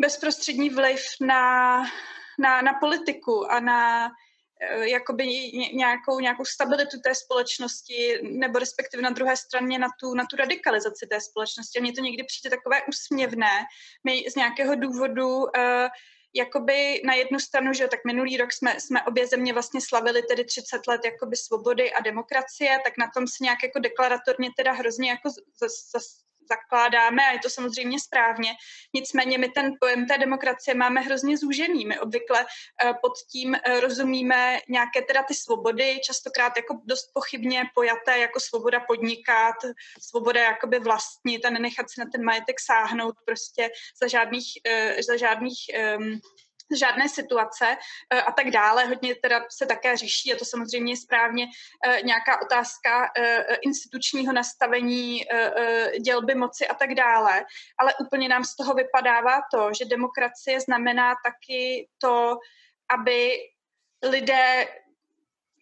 [0.00, 1.82] bezprostřední vliv na,
[2.38, 5.26] na, na politiku a na uh, jakoby
[5.72, 11.06] nějakou, nějakou stabilitu té společnosti, nebo respektive na druhé straně na tu, na tu radikalizaci
[11.06, 11.78] té společnosti.
[11.78, 13.64] A mně to někdy přijde takové úsměvné.
[14.04, 15.88] My z nějakého důvodu uh,
[16.34, 20.44] jakoby na jednu stranu, že tak minulý rok jsme, jsme obě země vlastně slavili tedy
[20.44, 25.10] 30 let jakoby svobody a demokracie, tak na tom se nějak jako deklaratorně teda hrozně
[25.10, 25.30] jako
[26.48, 28.52] zakládáme a je to samozřejmě správně.
[28.94, 31.86] Nicméně my ten pojem té demokracie máme hrozně zúžený.
[31.86, 37.64] My obvykle uh, pod tím uh, rozumíme nějaké teda ty svobody, častokrát jako dost pochybně
[37.74, 39.56] pojaté jako svoboda podnikat,
[40.00, 43.70] svoboda jakoby vlastnit a nenechat si na ten majetek sáhnout prostě
[44.02, 45.58] za žádných, uh, za žádných
[46.76, 47.76] žádné situace
[48.10, 48.84] eh, a tak dále.
[48.84, 51.46] Hodně teda se také řeší, a to samozřejmě správně,
[51.86, 55.24] eh, nějaká otázka eh, institučního nastavení
[56.04, 57.44] dělby moci a tak dále.
[57.78, 62.38] Ale úplně nám z toho vypadává to, že demokracie znamená taky to,
[62.90, 63.38] aby
[64.02, 64.66] lidé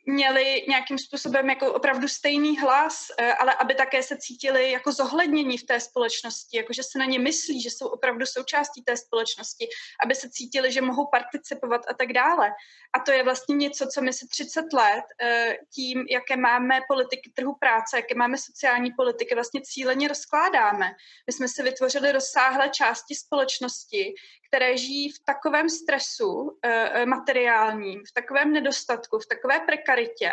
[0.06, 5.58] měli nějakým způsobem jako opravdu stejný hlas, eh, ale aby také se cítili jako zohlednění
[5.58, 9.68] v té společnosti, jako že se na ně myslí, že jsou opravdu součástí té společnosti,
[10.04, 12.50] aby se cítili, že mohou participovat a tak dále.
[12.94, 17.32] A to je vlastně něco, co my se 30 let eh, tím, jaké máme politiky
[17.34, 20.90] trhu práce, jaké máme sociální politiky, vlastně cíleně rozkládáme.
[21.26, 24.14] My jsme si vytvořili rozsáhlé části společnosti,
[24.56, 30.32] které žijí v takovém stresu e, materiálním, v takovém nedostatku, v takové prekaritě,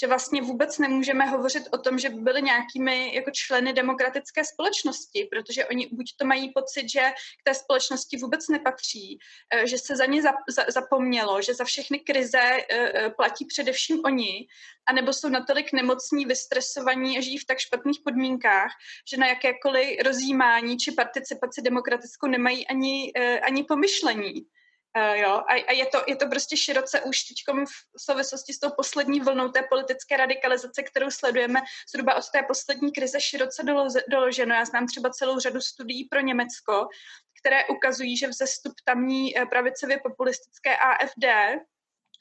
[0.00, 5.28] že vlastně vůbec nemůžeme hovořit o tom, že by byli nějakými jako členy demokratické společnosti,
[5.32, 7.00] protože oni buď to mají pocit, že
[7.40, 9.18] k té společnosti vůbec nepatří,
[9.54, 10.22] eh, že se za ně
[10.68, 14.46] zapomnělo, že za všechny krize eh, platí především oni,
[14.88, 18.70] anebo jsou natolik nemocní, vystresovaní a žijí v tak špatných podmínkách,
[19.10, 23.12] že na jakékoliv rozjímání či participaci demokratickou nemají ani,
[23.46, 24.46] ani pomyšlení.
[24.96, 27.36] Uh, jo, a, a je, to, je to prostě široce už teď
[27.96, 31.60] v souvislosti s tou poslední vlnou té politické radikalizace, kterou sledujeme
[31.90, 33.62] zhruba od té poslední krize široce
[34.08, 34.54] doloženo.
[34.54, 36.88] Já znám třeba celou řadu studií pro Německo,
[37.40, 41.24] které ukazují, že vzestup tamní eh, pravicově populistické AFD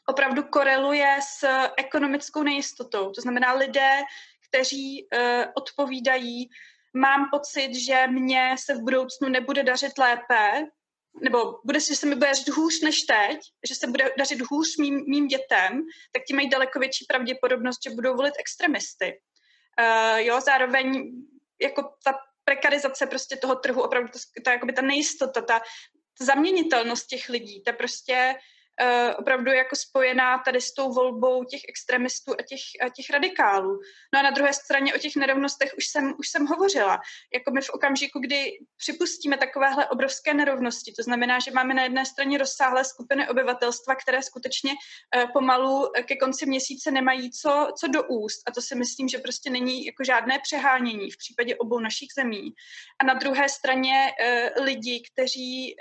[0.09, 1.47] opravdu koreluje s
[1.77, 3.11] ekonomickou nejistotou.
[3.11, 4.01] To znamená lidé,
[4.49, 6.49] kteří uh, odpovídají,
[6.93, 10.67] mám pocit, že mě se v budoucnu nebude dařit lépe,
[11.21, 13.39] nebo bude, že se mi bude dařit hůř než teď,
[13.69, 15.81] že se bude dařit hůř mým, mým dětem,
[16.11, 19.19] tak ti mají daleko větší pravděpodobnost, že budou volit extremisty.
[19.79, 21.11] Uh, jo, zároveň
[21.61, 24.09] jako ta prekarizace prostě toho trhu, opravdu
[24.45, 25.59] ta, jakoby ta nejistota, ta,
[26.17, 28.39] ta zaměnitelnost těch lidí, ta prostě uh,
[29.17, 33.79] opravdu jako spojená tady s tou volbou těch extremistů a těch, a těch radikálů.
[34.13, 36.99] No a na druhé straně o těch nerovnostech už jsem, už jsem hovořila.
[37.33, 42.05] Jako my v okamžiku, kdy připustíme takovéhle obrovské nerovnosti, to znamená, že máme na jedné
[42.05, 48.03] straně rozsáhlé skupiny obyvatelstva, které skutečně uh, pomalu ke konci měsíce nemají co, co do
[48.03, 48.41] úst.
[48.47, 52.53] A to si myslím, že prostě není jako žádné přehánění v případě obou našich zemí.
[53.01, 55.75] A na druhé straně uh, lidi, kteří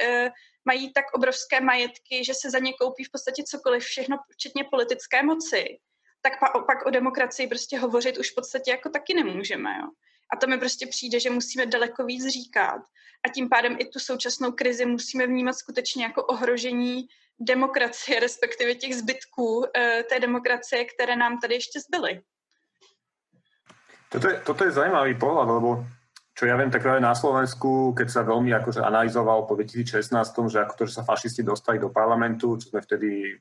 [0.64, 5.22] mají tak obrovské majetky, že se za ně koupí v podstatě cokoliv, všechno, včetně politické
[5.22, 5.78] moci,
[6.22, 9.70] tak pa, pak o demokracii prostě hovořit už v podstatě jako taky nemůžeme.
[9.70, 9.88] Jo?
[10.32, 12.82] A to mi prostě přijde, že musíme daleko víc říkat.
[13.24, 17.08] A tím pádem i tu současnou krizi musíme vnímat skutečně jako ohrožení
[17.40, 22.20] demokracie, respektive těch zbytků e, té demokracie, které nám tady ještě zbyly.
[24.08, 25.84] Toto je, toto je zajímavý pohľad, lebo
[26.38, 30.14] čo ja viem, tak práve na Slovensku, keď sa veľmi akože analyzoval po 2016,
[30.46, 33.34] že ako to, že sa fašisti dostali do parlamentu, čo sme vtedy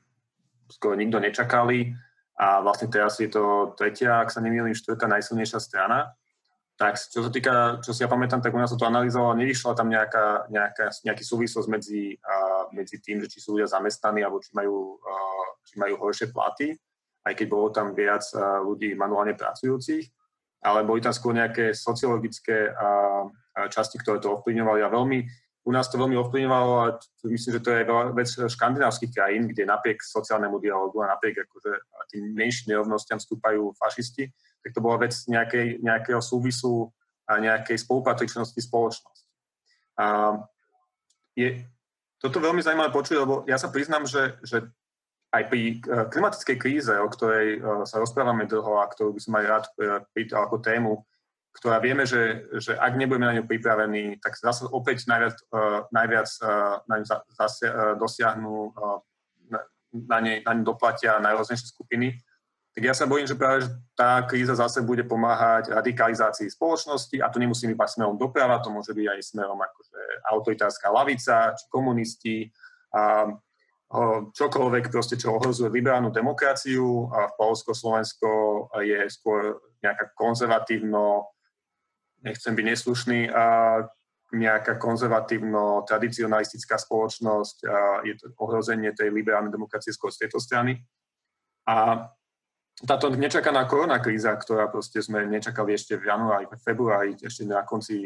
[0.66, 1.94] skoro nikto nečakali
[2.42, 6.10] a vlastne teraz je to tretia, ak sa nemýlim, štvrtá najsilnejšia strana,
[6.74, 9.78] tak čo sa týka, čo si ja pamätám, tak u nás sa to analyzovalo, nevyšla
[9.78, 14.42] tam nejaká, nejaká, nejaký súvislosť medzi, uh, medzi tým, že či sú ľudia zamestnaní alebo
[14.42, 16.74] či majú, uh, či majú horšie platy,
[17.22, 20.17] aj keď bolo tam viac uh, ľudí manuálne pracujúcich
[20.62, 22.74] ale boli tam skôr nejaké sociologické
[23.70, 25.18] časti, ktoré to ovplyvňovali a veľmi,
[25.68, 26.86] u nás to veľmi ovplyvňovalo a
[27.28, 27.82] myslím, že to je
[28.16, 31.72] vec škandinávskych krajín, kde napriek sociálnemu dialogu a napriek akože,
[32.08, 34.32] tým menším nerovnostiam vstúpajú fašisti,
[34.64, 36.88] tak to bola vec nejakej, nejakého súvisu
[37.28, 39.24] a nejakej spolupatričnosti spoločnosti.
[40.00, 40.38] A
[41.36, 41.68] je,
[42.16, 44.64] toto veľmi zaujímavé počuť, lebo ja sa priznám, že, že
[45.32, 49.36] aj pri eh, klimatickej kríze, o ktorej eh, sa rozprávame dlho a ktorú by som
[49.36, 50.92] aj rád eh, pýtal ako tému,
[51.52, 55.34] ktorá vieme, že, že ak nebudeme na ňu pripravení, tak zase opäť najviac,
[55.90, 56.30] najviac
[56.86, 57.66] najviac zase,
[57.98, 58.70] dosiahnu
[59.90, 62.14] na ne, na ne doplatia najrôznejšie skupiny.
[62.78, 67.26] Tak ja sa bojím, že práve že tá kríza zase bude pomáhať radikalizácii spoločnosti a
[67.26, 69.98] to nemusí byť smerom doprava, to môže byť aj smerom akože
[70.30, 72.36] autoritárska lavica, či komunisti,
[72.94, 73.34] a
[74.36, 78.28] čokoľvek proste, čo ohrozuje liberálnu demokraciu a v Polsko, Slovensko
[78.84, 81.32] je skôr nejaká konzervatívno,
[82.20, 83.80] nechcem byť neslušný, a
[84.28, 90.84] nejaká konzervatívno-tradicionalistická spoločnosť, a je to ohrozenie tej liberálnej demokracie skôr z tejto strany.
[91.64, 92.04] A
[92.84, 97.64] táto nečakaná korona kríza, ktorá proste sme nečakali ešte v januári, v februári, ešte na
[97.64, 98.04] konci,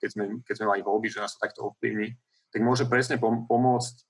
[0.00, 2.16] keď sme, keď sme mali voľby, že nás to takto ovplyvní,
[2.48, 4.07] tak môže presne pomôcť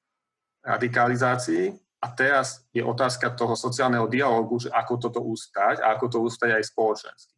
[0.64, 1.74] radikalizácii.
[1.98, 6.54] A teraz je otázka toho sociálneho dialogu, že ako toto ústať a ako to ústať
[6.54, 7.34] aj spoločensky.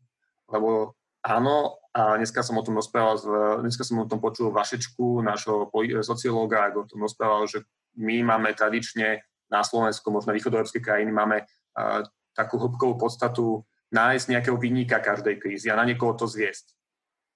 [0.53, 3.17] Lebo áno, a dneska som o tom rozprával,
[3.65, 5.73] dneska som o tom počul Vašečku, nášho
[6.05, 7.65] sociológa, ako o tom rozprával, že
[7.97, 11.49] my máme tradične na Slovensku, možno východoeurópske krajiny, máme
[12.37, 16.73] takú hĺbkovú podstatu nájsť nejakého vyníka každej krízy a na niekoho to zviesť.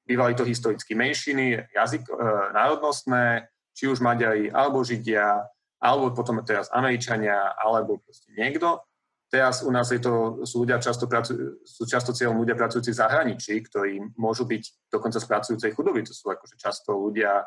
[0.06, 2.14] Bývali to historicky menšiny, jazyk, e,
[2.52, 5.42] národnostné, či už Maďari, alebo Židia,
[5.84, 8.80] alebo potom teraz Američania, alebo proste niekto.
[9.28, 13.00] Teraz u nás je to, sú, ľudia často pracujú, sú často cieľom ľudia pracujúci v
[13.02, 16.06] zahraničí, ktorí môžu byť dokonca z pracujúcej chudoby.
[16.06, 17.42] To sú akože často ľudia,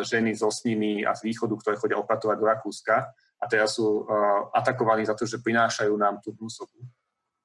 [0.00, 4.08] ženy zo snimi a z východu, ktoré chodia opatovať do Rakúska a teraz sú
[4.56, 6.80] atakovaní za to, že prinášajú nám tú hnusobu.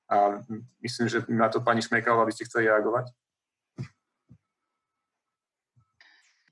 [0.07, 0.39] A
[0.79, 3.11] myslím, že na to pani Šmekalová by ste chceli reagovať.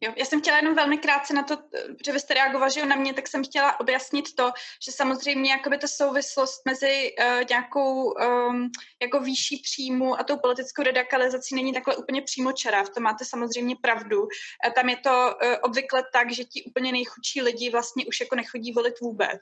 [0.01, 1.57] Jo, já jsem chtěla jenom velmi krátce na to,
[2.05, 4.51] že vy jste reagoval, že na mě, tak jsem chtěla objasnit to,
[4.85, 8.69] že samozřejmě jakoby ta souvislost mezi uh, nějakou um,
[9.01, 12.83] jako výšší příjmu a tou politickou radikalizací není takhle úplně přímo čará.
[12.83, 14.21] V tom máte samozřejmě pravdu.
[14.21, 18.35] Uh, tam je to uh, obvykle tak, že ti úplně nejchudší lidi vlastně už jako
[18.35, 19.41] nechodí volit vůbec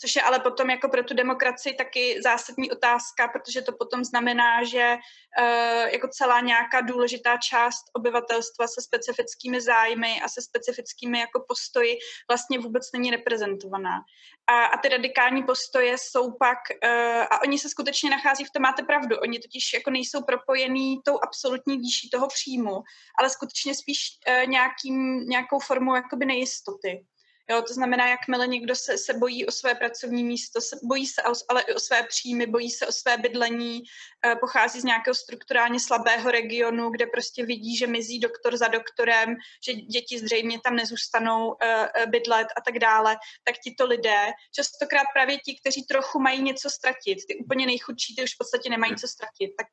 [0.00, 4.64] což je ale potom jako pro tu demokracii taky zásadní otázka, protože to potom znamená,
[4.64, 11.44] že uh, jako celá nějaká důležitá část obyvatelstva se specifickými zájmy a se specifickými jako
[11.48, 11.98] postoji
[12.30, 14.00] vlastně vůbec není reprezentovaná.
[14.46, 18.62] A, a ty radikální postoje jsou pak, uh, a oni se skutečně nachází v tom,
[18.62, 22.82] máte pravdu, oni totiž jako nejsou propojený tou absolutní výší toho příjmu,
[23.18, 27.06] ale skutečně spíš uh, nějakým, nějakou formou jakoby nejistoty.
[27.50, 31.22] Jo, to znamená, jakmile někdo se, se bojí o své pracovní místo, se, bojí se
[31.48, 33.82] ale i o své příjmy, bojí se o své bydlení,
[34.26, 39.36] eh, pochází z nějakého strukturálně slabého regionu, kde prostě vidí, že mizí doktor za doktorem,
[39.66, 45.38] že děti zřejmě tam nezůstanou eh, bydlet a tak dále, tak tito lidé, častokrát právě
[45.38, 49.08] ti, kteří trochu mají něco ztratit, ty úplně nejchudší, ty už v podstatě nemají co
[49.08, 49.66] ztratit, tak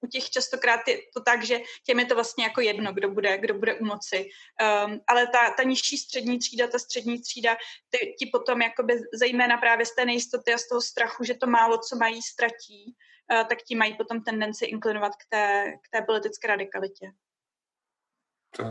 [0.00, 3.38] u těch častokrát je to tak, že těm je to vlastně jako jedno, kdo bude,
[3.38, 4.28] kdo bude u moci.
[4.86, 7.56] Um, ale ta, ta nižší střední třída, ta střední třída,
[7.90, 11.46] ty, ti potom jakoby zejména právě z té nejistoty a z toho strachu, že to
[11.46, 12.96] málo, co mají, ztratí,
[13.32, 17.12] uh, tak ti mají potom tendenci inklinovat k té, k té politické radikalitě.
[18.58, 18.66] To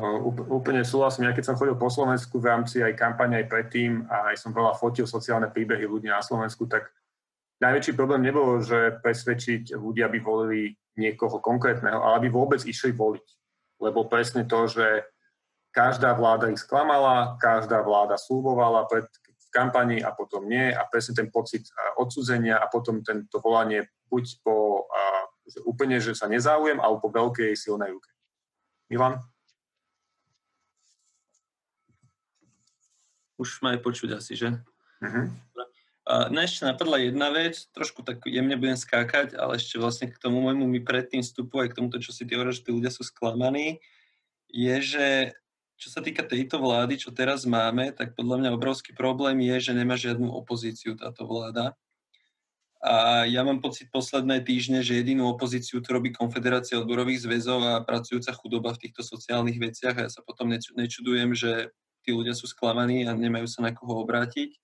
[0.51, 1.31] úplne súhlasím.
[1.31, 4.51] Ja keď som chodil po Slovensku v rámci aj kampane, aj predtým a aj som
[4.51, 6.91] veľa fotil sociálne príbehy ľudí na Slovensku, tak
[7.59, 13.27] najväčší problém nebolo, že presvedčiť ľudia, aby volili niekoho konkrétneho, ale aby vôbec išli voliť.
[13.79, 15.07] Lebo presne to, že
[15.71, 21.15] každá vláda ich sklamala, každá vláda slúbovala pred, v kampani a potom nie a presne
[21.15, 24.85] ten pocit odsudzenia a potom tento volanie buď po
[25.49, 28.09] že úplne, že sa nezáujem, alebo po veľkej silnej ruke.
[28.87, 29.17] Milan?
[33.41, 34.53] Už ma aj počuť asi, že?
[35.01, 35.25] Uh-huh.
[36.09, 40.41] Mňa ešte napadla jedna vec, trošku tak jemne budem skákať, ale ešte vlastne k tomu
[40.41, 43.77] môjmu mi predtým vstupu aj k tomuto, čo si ty hovoríš, tí ľudia sú sklamaní,
[44.49, 45.07] je, že
[45.77, 49.77] čo sa týka tejto vlády, čo teraz máme, tak podľa mňa obrovský problém je, že
[49.77, 51.77] nemá žiadnu opozíciu táto vláda.
[52.81, 57.85] A ja mám pocit posledné týždne, že jedinú opozíciu tu robí Konfederácia odborových zväzov a
[57.85, 61.69] pracujúca chudoba v týchto sociálnych veciach a ja sa potom nečudujem, že
[62.01, 64.57] tí ľudia sú sklamaní a nemajú sa na koho obrátiť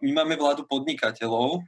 [0.00, 1.64] my máme vládu podnikateľov,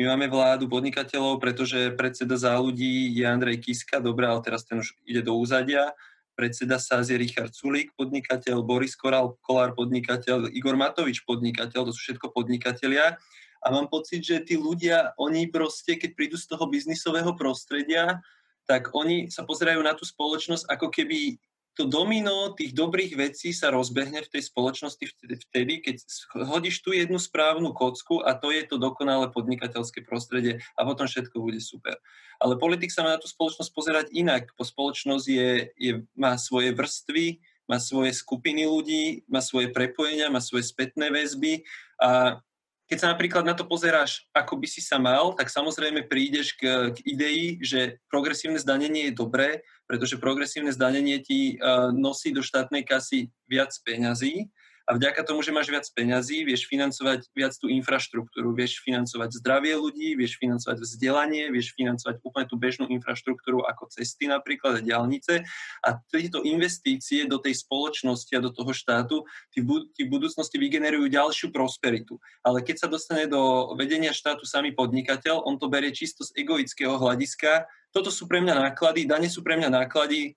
[0.00, 4.80] my máme vládu podnikateľov, pretože predseda za ľudí je Andrej Kiska, dobrá, ale teraz ten
[4.80, 5.92] už ide do úzadia.
[6.32, 12.00] Predseda SAS je Richard Sulík, podnikateľ, Boris Koral, Kolár, podnikateľ, Igor Matovič, podnikateľ, to sú
[12.08, 13.20] všetko podnikatelia.
[13.62, 18.24] A mám pocit, že tí ľudia, oni proste, keď prídu z toho biznisového prostredia,
[18.64, 21.36] tak oni sa pozerajú na tú spoločnosť, ako keby
[21.72, 25.04] to domino tých dobrých vecí sa rozbehne v tej spoločnosti
[25.48, 25.96] vtedy, keď
[26.44, 31.36] hodíš tú jednu správnu kocku a to je to dokonalé podnikateľské prostredie a potom všetko
[31.40, 31.96] bude super.
[32.36, 34.52] Ale politik sa má na tú spoločnosť pozerať inak.
[34.52, 35.50] Po spoločnosť je,
[35.80, 41.64] je, má svoje vrstvy, má svoje skupiny ľudí, má svoje prepojenia, má svoje spätné väzby
[41.96, 42.42] a
[42.90, 46.92] keď sa napríklad na to pozeráš, ako by si sa mal, tak samozrejme prídeš k,
[46.92, 52.84] k idei, že progresívne zdanenie je dobré, pretože progresívne zdanenie ti uh, nosí do štátnej
[52.84, 54.52] kasy viac peňazí
[54.88, 59.78] a vďaka tomu, že máš viac peňazí, vieš financovať viac tú infraštruktúru, vieš financovať zdravie
[59.78, 65.46] ľudí, vieš financovať vzdelanie, vieš financovať úplne tú bežnú infraštruktúru ako cesty napríklad a diálnice
[65.86, 69.22] a tieto investície do tej spoločnosti a do toho štátu
[69.54, 72.18] tí v budúcnosti vygenerujú ďalšiu prosperitu.
[72.42, 76.98] Ale keď sa dostane do vedenia štátu samý podnikateľ, on to berie čisto z egoického
[76.98, 80.32] hľadiska, toto sú pre mňa náklady, dane sú pre mňa náklady,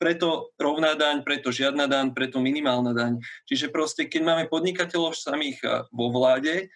[0.00, 3.20] preto rovná daň, preto žiadna daň, preto minimálna daň.
[3.44, 5.60] Čiže proste, keď máme podnikateľov samých
[5.92, 6.72] vo vláde,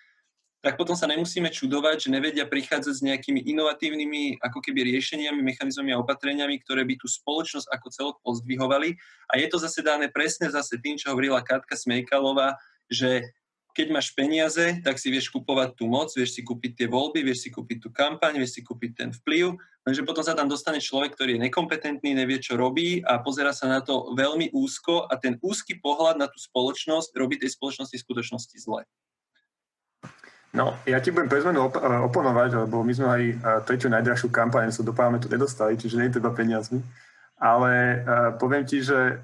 [0.65, 5.93] tak potom sa nemusíme čudovať, že nevedia prichádzať s nejakými inovatívnymi ako keby riešeniami, mechanizmami
[5.93, 8.97] a opatreniami, ktoré by tú spoločnosť ako celok pozdvihovali.
[9.29, 12.57] A je to zase dané presne zase tým, čo hovorila Katka Smejkalová,
[12.89, 13.29] že
[13.75, 17.45] keď máš peniaze, tak si vieš kupovať tú moc, vieš si kúpiť tie voľby, vieš
[17.45, 21.19] si kúpiť tú kampaň, vieš si kúpiť ten vplyv, lenže potom sa tam dostane človek,
[21.19, 25.43] ktorý je nekompetentný, nevie, čo robí a pozera sa na to veľmi úzko a ten
[25.43, 28.87] úzky pohľad na tú spoločnosť robí tej spoločnosti v skutočnosti zle.
[30.55, 33.35] No, ja ti budem pre op- eh, oponovať, lebo my sme aj eh,
[33.67, 36.79] tretiu najdrahšiu kampaň sa do parlamentu nedostali, čiže nie je to peniazmi.
[37.35, 39.19] Ale uh, poviem ti, že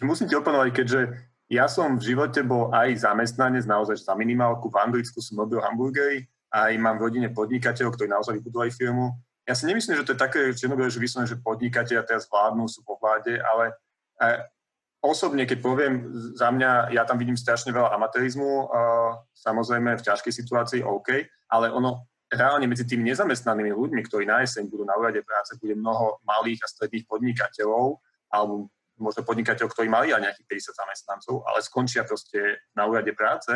[0.00, 4.70] musím ti oponovať, keďže ja som v živote bol aj zamestnanec, naozaj za minimálku.
[4.70, 9.18] V Anglicku som robil hamburgery, aj mám v rodine podnikateľov, ktorí naozaj vybudovali firmu.
[9.50, 12.86] Ja si nemyslím, že to je také černobile, že vyslovene, že podnikatelia teraz vládnu, sú
[12.86, 13.74] po vláde, ale
[14.22, 14.46] e,
[15.02, 16.06] osobne, keď poviem
[16.38, 18.66] za mňa, ja tam vidím strašne veľa amatérizmu, e,
[19.34, 24.70] samozrejme v ťažkej situácii OK, ale ono reálne medzi tými nezamestnanými ľuďmi, ktorí na jeseň
[24.70, 27.98] budú na úrade práce, bude mnoho malých a stredných podnikateľov
[28.30, 28.70] alebo
[29.00, 33.52] možno podnikateľ, ktorí mali aj nejakých 50 zamestnancov, ale skončia proste na úrade práce,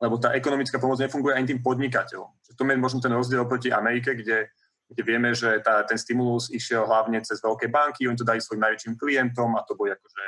[0.00, 2.30] lebo tá ekonomická pomoc nefunguje ani tým podnikateľom.
[2.42, 4.48] Čiže to je možno ten rozdiel proti Amerike, kde,
[4.88, 8.64] kde vieme, že tá, ten stimulus išiel hlavne cez veľké banky, oni to dali svojim
[8.64, 10.24] najväčším klientom a to boli akože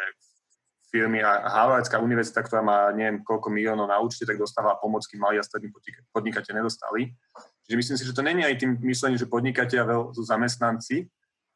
[0.93, 5.25] firmy a Harvardská univerzita, ktorá má neviem koľko miliónov na účte, tak dostáva pomoc, kým
[5.25, 5.73] mali a strední
[6.13, 7.17] podnikateľ nedostali.
[7.65, 11.09] Čiže myslím si, že to není aj tým myslením, že podnikateľ sú zamestnanci,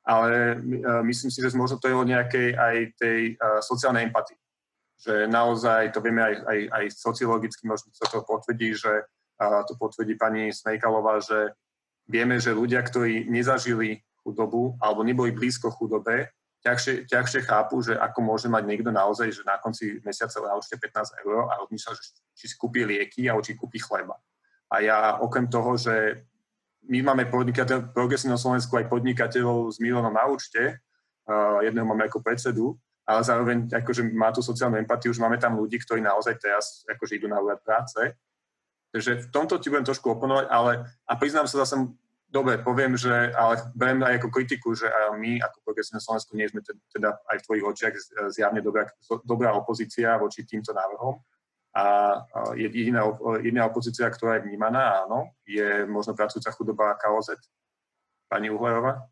[0.07, 4.39] ale e, myslím si, že možno to je o nejakej aj tej uh, sociálnej empatii.
[4.97, 9.05] Že naozaj, to vieme aj, aj, aj sociologicky, možno sa to potvrdí, že
[9.69, 11.53] to potvrdí pani Smejkalová, že
[12.09, 16.33] vieme, že ľudia, ktorí nezažili chudobu alebo neboli blízko chudobe,
[16.67, 21.23] ťažšie, ťažšie chápu, že ako môže mať niekto naozaj, že na konci mesiaca určite 15
[21.23, 22.03] eur a rozmýšľa, že
[22.35, 24.19] či si kúpi lieky alebo či kúpi chleba.
[24.67, 26.27] A ja okrem toho, že
[26.87, 30.79] my máme podnikateľ, progresívnom Slovensku aj podnikateľov s miliónom na účte,
[31.27, 35.59] uh, jedného máme ako predsedu, ale zároveň akože má tú sociálnu empatiu, už máme tam
[35.59, 38.15] ľudí, ktorí naozaj teraz akože idú na úrad práce.
[38.91, 41.79] Takže v tomto ti budem trošku oponovať, ale a priznám sa zase,
[42.31, 46.65] dobre, poviem, že ale beriem aj ako kritiku, že my ako progresívne Slovensku nie sme
[46.67, 47.95] teda aj v tvojich očiach
[48.33, 48.89] zjavne dobrá,
[49.23, 51.23] dobrá opozícia voči týmto návrhom
[51.77, 51.83] a
[52.57, 53.05] jediná,
[53.45, 57.37] jediná opozícia, ktorá je vnímaná, áno, je možno pracujúca chudoba KOZ.
[58.33, 59.05] Pani Uhlerová?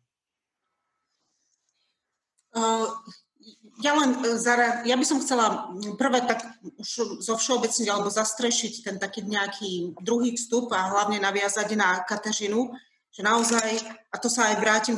[3.83, 6.41] Ja len e, zara, ja by som chcela prvé tak
[6.79, 12.71] už zo všeobecniť alebo zastrešiť ten taký nejaký druhý vstup a hlavne naviazať na Kateřinu,
[13.11, 13.69] že naozaj,
[14.11, 14.97] a to sa aj vrátim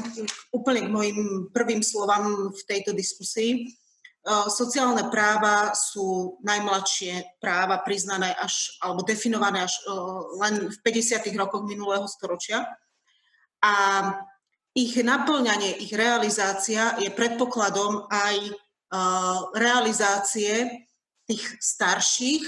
[0.53, 3.73] úplne k mojim prvým slovám v tejto diskusii,
[4.51, 9.79] sociálne práva sú najmladšie práva priznané až, alebo definované až
[10.43, 11.23] len v 50.
[11.39, 12.67] rokoch minulého storočia.
[13.63, 13.73] A
[14.75, 18.35] ich naplňanie, ich realizácia je predpokladom aj
[19.55, 20.85] realizácie
[21.27, 22.43] tých starších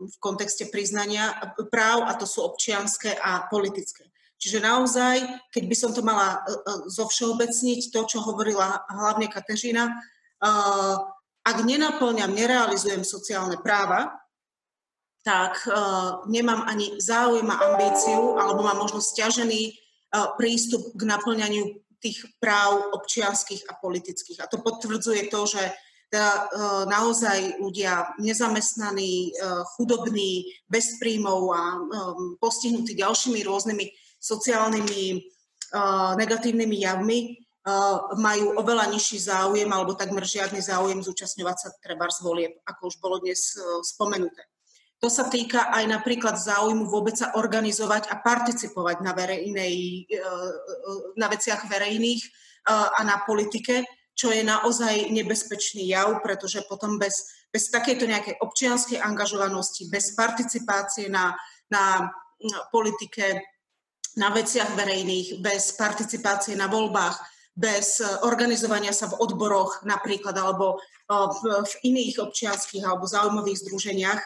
[0.00, 1.34] v kontexte priznania
[1.68, 4.08] práv, a to sú občianské a politické.
[4.40, 6.40] Čiže naozaj, keď by som to mala
[6.88, 9.88] zovšeobecniť, to, čo hovorila hlavne Kateřina,
[11.44, 14.16] ak nenaplňam, nerealizujem sociálne práva,
[15.24, 21.80] tak uh, nemám ani záujem a ambíciu, alebo mám možno stiažený uh, prístup k naplňaniu
[22.00, 24.44] tých práv občianských a politických.
[24.44, 25.62] A to potvrdzuje to, že
[26.12, 33.84] teda, uh, naozaj ľudia nezamestnaní, uh, chudobní, bez príjmov a um, postihnutí ďalšími rôznymi
[34.20, 35.02] sociálnymi
[35.72, 37.43] uh, negatívnymi javmi,
[38.20, 42.96] majú oveľa nižší záujem alebo takmer žiadny záujem zúčastňovať sa treba z volieb, ako už
[43.00, 44.44] bolo dnes e, spomenuté.
[45.00, 50.20] To sa týka aj napríklad záujmu vôbec sa organizovať a participovať na, verejnej, e, e,
[51.16, 52.22] na veciach verejných
[52.64, 53.84] a na politike,
[54.16, 61.12] čo je naozaj nebezpečný jav, pretože potom bez, bez takejto nejakej občianskej angažovanosti, bez participácie
[61.12, 61.36] na
[61.74, 62.12] na
[62.68, 63.40] politike,
[64.20, 67.18] na veciach verejných, bez participácie na voľbách,
[67.54, 74.20] bez organizovania sa v odboroch napríklad alebo v, iných občianských alebo zaujímavých združeniach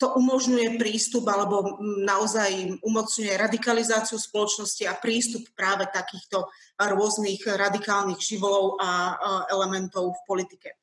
[0.00, 6.48] to umožňuje prístup alebo naozaj umocňuje radikalizáciu spoločnosti a prístup práve takýchto
[6.80, 9.20] rôznych radikálnych živolov a
[9.52, 10.80] elementov v politike.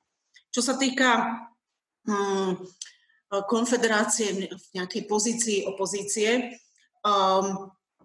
[0.54, 1.34] Čo sa týka
[2.06, 2.62] um,
[3.50, 6.54] konfederácie v nejakej pozícii opozície,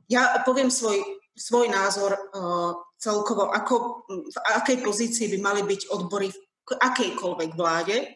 [0.08, 0.96] ja poviem svoj,
[1.32, 8.06] svoj názor uh, celkovo, ako, v akej pozícii by mali byť odbory v akejkoľvek vláde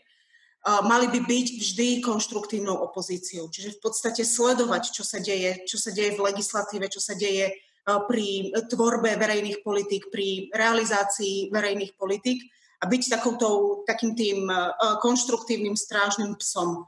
[0.66, 3.46] mali by byť vždy konštruktívnou opozíciou.
[3.46, 7.54] Čiže v podstate sledovať, čo sa deje, čo sa deje v legislatíve, čo sa deje
[7.86, 12.42] pri tvorbe verejných politik, pri realizácii verejných politik
[12.82, 14.50] a byť takoutou, takým tým
[14.98, 16.82] konštruktívnym strážnym psom.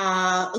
[0.00, 0.04] A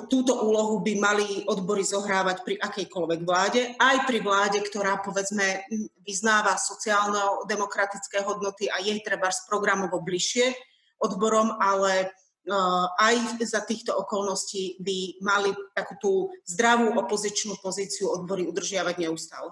[0.05, 5.65] túto úlohu by mali odbory zohrávať pri akejkoľvek vláde, aj pri vláde, ktorá povedzme
[6.05, 10.53] vyznáva sociálno-demokratické hodnoty a je treba z programovo bližšie
[11.01, 16.11] odborom, ale uh, aj za týchto okolností by mali takú tú
[16.45, 19.49] zdravú opozičnú pozíciu odbory udržiavať neustále.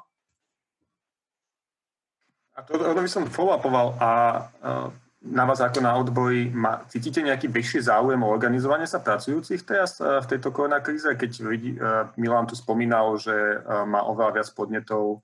[2.53, 4.09] A to, to by som follow-upoval a
[4.61, 9.67] uh, na vás ako na odboji, ma, cítite nejaký vyšší záujem o organizovanie sa pracujúcich
[9.67, 11.47] teraz uh, v tejto koronakríze, keď uh,
[12.15, 15.23] Milan tu spomínal, že uh, má oveľa viac podnetov,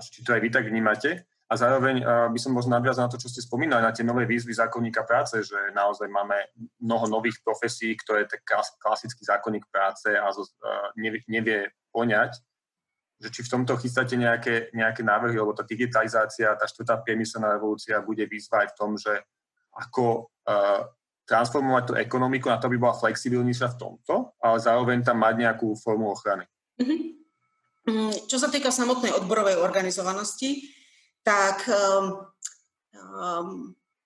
[0.00, 2.00] či to aj vy tak vnímate, a zároveň
[2.32, 5.44] by som možno nadviazal na to, čo ste spomínali, na tie nové výzvy zákonníka práce,
[5.44, 6.34] že naozaj máme
[6.80, 8.40] mnoho nových profesí, ktoré je
[8.80, 10.32] klasický zákonník práce a
[10.96, 12.40] nevie poňať,
[13.20, 18.02] že či v tomto chystáte nejaké, nejaké návrhy, lebo tá digitalizácia, tá štvrtá priemyselná revolúcia
[18.02, 19.12] bude výzva aj v tom, že
[19.74, 20.86] ako uh,
[21.24, 25.72] transformovať tú ekonomiku na to, aby bola flexibilnejšia v tomto, ale zároveň tam mať nejakú
[25.80, 26.44] formu ochrany.
[26.76, 28.28] Mm-hmm.
[28.28, 30.68] Čo sa týka samotnej odborovej organizovanosti,
[31.24, 32.28] tak um,
[32.92, 33.48] um,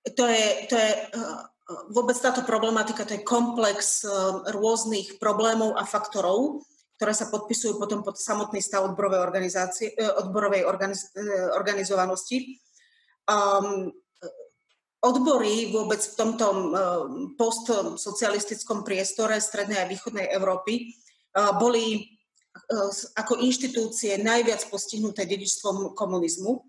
[0.03, 1.43] to je, to je uh,
[1.91, 6.63] vôbec táto problematika, to je komplex uh, rôznych problémov a faktorov,
[6.99, 12.59] ktoré sa podpisujú potom pod samotný stav odborovej, organizácie, uh, odborovej organiz, uh, organizovanosti.
[13.31, 13.95] Um,
[14.99, 16.59] odbory vôbec v tomto um,
[17.39, 20.91] postsocialistickom priestore strednej a východnej Európy
[21.61, 22.19] boli
[23.15, 26.67] ako inštitúcie najviac postihnuté dedičstvom komunizmu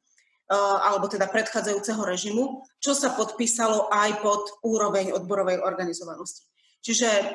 [0.86, 6.49] alebo teda predchádzajúceho režimu, čo sa podpísalo aj pod úroveň odborovej organizovanosti.
[6.80, 7.28] Čiže eh,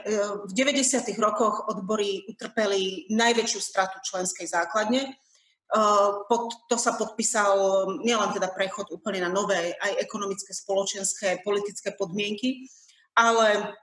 [0.48, 1.04] v 90.
[1.20, 5.12] rokoch odbory utrpeli najväčšiu stratu členskej základne.
[5.12, 7.52] Eh, pod, to sa podpísal
[8.00, 12.68] nielen teda prechod úplne na nové aj ekonomické, spoločenské, politické podmienky,
[13.14, 13.76] ale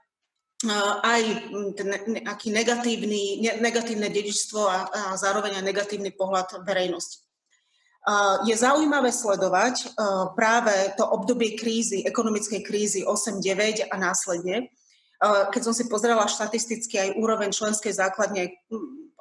[1.02, 1.88] aj hm, ten
[2.22, 7.18] nejaký negatívny, negatívne dedičstvo a, a zároveň aj negatívny pohľad verejnosti.
[8.46, 9.98] Je zaujímavé sledovať
[10.38, 14.70] práve to obdobie krízy, ekonomickej krízy 8-9 a následne.
[15.22, 18.58] Keď som si pozrela štatisticky aj úroveň členskej základne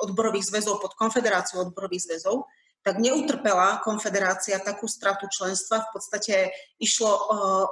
[0.01, 2.49] odborových zväzov pod konfederáciou odborových zväzov,
[2.81, 5.85] tak neutrpela konfederácia takú stratu členstva.
[5.85, 6.49] V podstate
[6.81, 7.13] išlo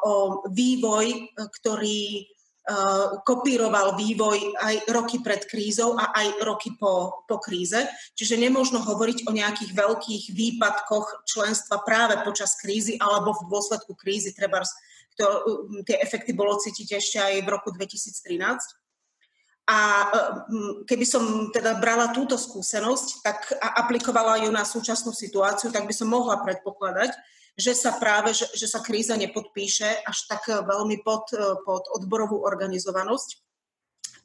[0.06, 0.14] o
[0.54, 2.30] vývoj, ktorý
[2.70, 7.82] Eh, kopíroval vývoj aj roky pred krízou a aj roky po, po kríze.
[8.14, 14.38] Čiže nemôžno hovoriť o nejakých veľkých výpadkoch členstva práve počas krízy alebo v dôsledku krízy.
[14.38, 14.62] Treba
[15.20, 18.56] to, hm, tie efekty bolo cítiť ešte aj v roku 2013.
[19.70, 19.78] A
[20.48, 25.84] hm, keby som teda brala túto skúsenosť tak a aplikovala ju na súčasnú situáciu, tak
[25.84, 27.12] by som mohla predpokladať,
[27.60, 31.28] že sa práve, že, že sa kríza nepodpíše až tak veľmi pod,
[31.68, 33.49] pod odborovú organizovanosť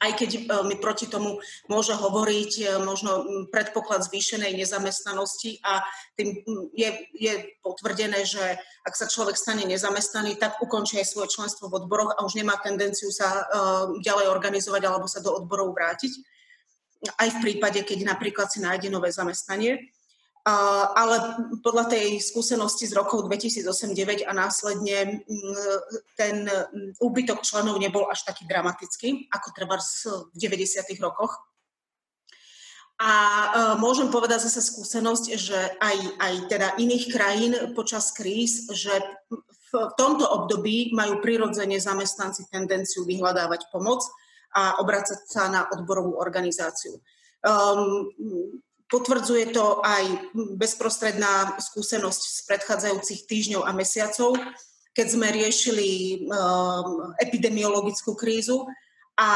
[0.05, 1.41] aj keď eh, mi proti tomu
[1.73, 5.81] môže hovoriť možno hm, predpoklad zvýšenej nezamestnanosti a
[6.15, 6.45] tým
[6.77, 7.35] je, je
[7.65, 12.23] potvrdené, že ak sa človek stane nezamestnaný, tak ukončí aj svoje členstvo v odboroch a
[12.23, 13.49] už nemá tendenciu sa
[14.05, 16.13] ďalej organizovať alebo sa do odborov vrátiť.
[17.17, 19.89] Aj v prípade, keď napríklad si nájde nové zamestnanie
[20.45, 25.25] ale podľa tej skúsenosti z rokov 2008-2009 a následne
[26.21, 26.45] ten
[27.01, 30.85] úbytok členov nebol až taký dramatický, ako treba v 90.
[31.01, 31.33] rokoch.
[33.01, 33.13] A
[33.81, 39.01] môžem povedať zase skúsenosť, že aj, aj teda iných krajín počas kríz, že
[39.75, 44.05] v tomto období majú prirodzene zamestnanci tendenciu vyhľadávať pomoc
[44.55, 47.03] a obracať sa na odborovú organizáciu.
[47.43, 48.15] Um,
[48.95, 54.39] Potvrdzuje to aj bezprostredná skúsenosť z predchádzajúcich týždňov a mesiacov,
[54.95, 58.71] keď sme riešili um, epidemiologickú krízu
[59.19, 59.31] a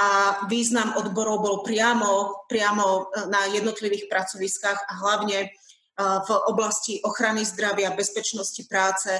[0.46, 5.50] význam odborov bol priamo, priamo na jednotlivých pracoviskách a hlavne
[5.98, 9.10] v oblasti ochrany zdravia, bezpečnosti práce,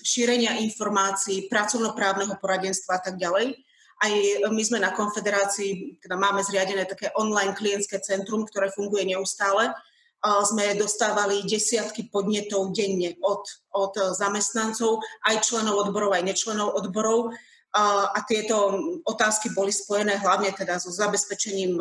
[0.00, 3.60] šírenia informácií, pracovnoprávneho poradenstva a tak ďalej.
[4.00, 4.12] Aj
[4.48, 9.76] my sme na konfederácii, teda máme zriadené také online klientské centrum, ktoré funguje neustále.
[10.24, 13.44] Sme dostávali desiatky podnetov denne od,
[13.76, 17.32] od zamestnancov, aj členov odborov, aj nečlenov odborov.
[17.76, 18.72] A tieto
[19.06, 21.76] otázky boli spojené hlavne teda so zabezpečením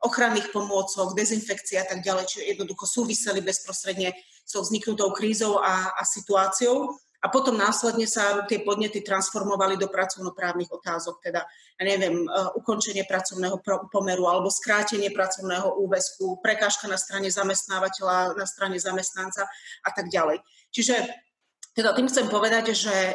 [0.00, 4.16] ochranných pomôcok, dezinfekcie a tak ďalej, čiže jednoducho súviseli bezprostredne
[4.48, 6.96] so vzniknutou krízou a, a situáciou.
[7.20, 11.44] A potom následne sa tie podnety transformovali do pracovnoprávnych otázok, teda,
[11.76, 13.60] ja neviem, e, ukončenie pracovného
[13.92, 19.44] pomeru alebo skrátenie pracovného úväzku, prekážka na strane zamestnávateľa, na strane zamestnanca
[19.84, 20.40] a tak ďalej.
[20.72, 20.96] Čiže
[21.76, 23.14] teda tým chcem povedať, že e,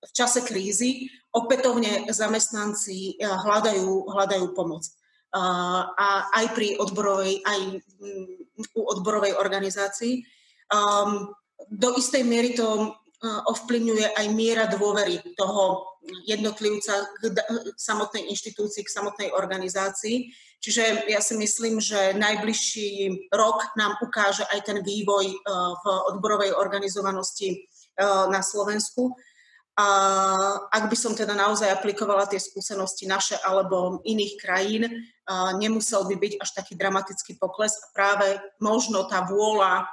[0.00, 4.88] v čase krízy opätovne zamestnanci e, hľadajú, hľadajú pomoc.
[5.30, 7.60] A aj pri odborovej, aj
[8.74, 10.26] u odborovej organizácii.
[10.74, 11.30] Um,
[11.68, 15.84] do istej miery to uh, ovplyvňuje aj miera dôvery toho
[16.24, 17.36] jednotlivca k
[17.76, 20.32] samotnej inštitúcii, k samotnej organizácii.
[20.60, 25.84] Čiže ja si myslím, že najbližší rok nám ukáže aj ten vývoj uh, v
[26.16, 27.68] odborovej organizovanosti
[28.00, 29.12] uh, na Slovensku.
[29.80, 29.88] A
[30.68, 34.84] ak by som teda naozaj aplikovala tie skúsenosti naše alebo iných krajín,
[35.56, 38.28] nemusel by byť až taký dramatický pokles a práve
[38.60, 39.88] možno tá vôľa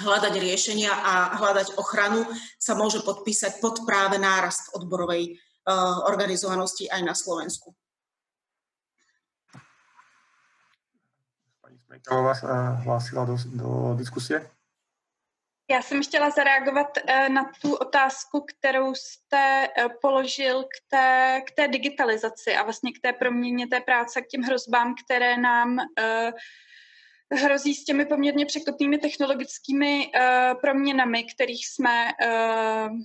[0.00, 2.26] hľadať riešenia a hľadať ochranu
[2.58, 5.38] sa môže podpísať pod práve nárast odborovej
[6.04, 7.72] organizovanosti aj na Slovensku.
[11.64, 14.44] Pani Smejková sa hlásila do, do diskusie.
[15.70, 21.50] Já jsem chtěla zareagovat eh, na tu otázku, kterou jste eh, položil k té, k
[21.50, 26.32] té digitalizaci a vlastně k té proměně té práce, k těm hrozbám, které nám eh,
[27.32, 30.10] hrozí s těmi poměrně překotnými technologickými
[30.60, 32.08] proměnami, kterých jsme
[32.88, 33.02] Hm,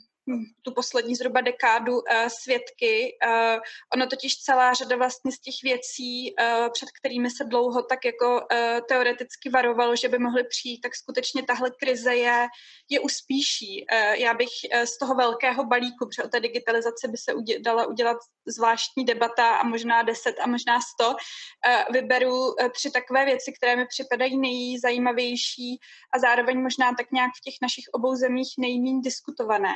[0.62, 3.18] tu poslední zhruba dekádu uh, svědky.
[3.28, 3.60] Uh,
[3.94, 8.34] ono totiž celá řada vlastně z těch věcí, uh, před kterými se dlouho tak jako
[8.36, 12.48] uh, teoreticky varovalo, že by mohly přijít, tak skutečně tahle krize je,
[12.90, 13.86] je uspíší.
[13.92, 17.60] Uh, já bych uh, z toho velkého balíku, protože o té digitalizaci by se udě,
[17.60, 18.18] dala udělat
[18.48, 23.76] zvláštní debata a možná deset a možná sto, uh, vyberu uh, tři takové věci, které
[23.76, 25.80] mi připadají nejzajímavější
[26.14, 29.74] a zároveň možná tak nějak v těch našich obou zemích nejméně diskutované.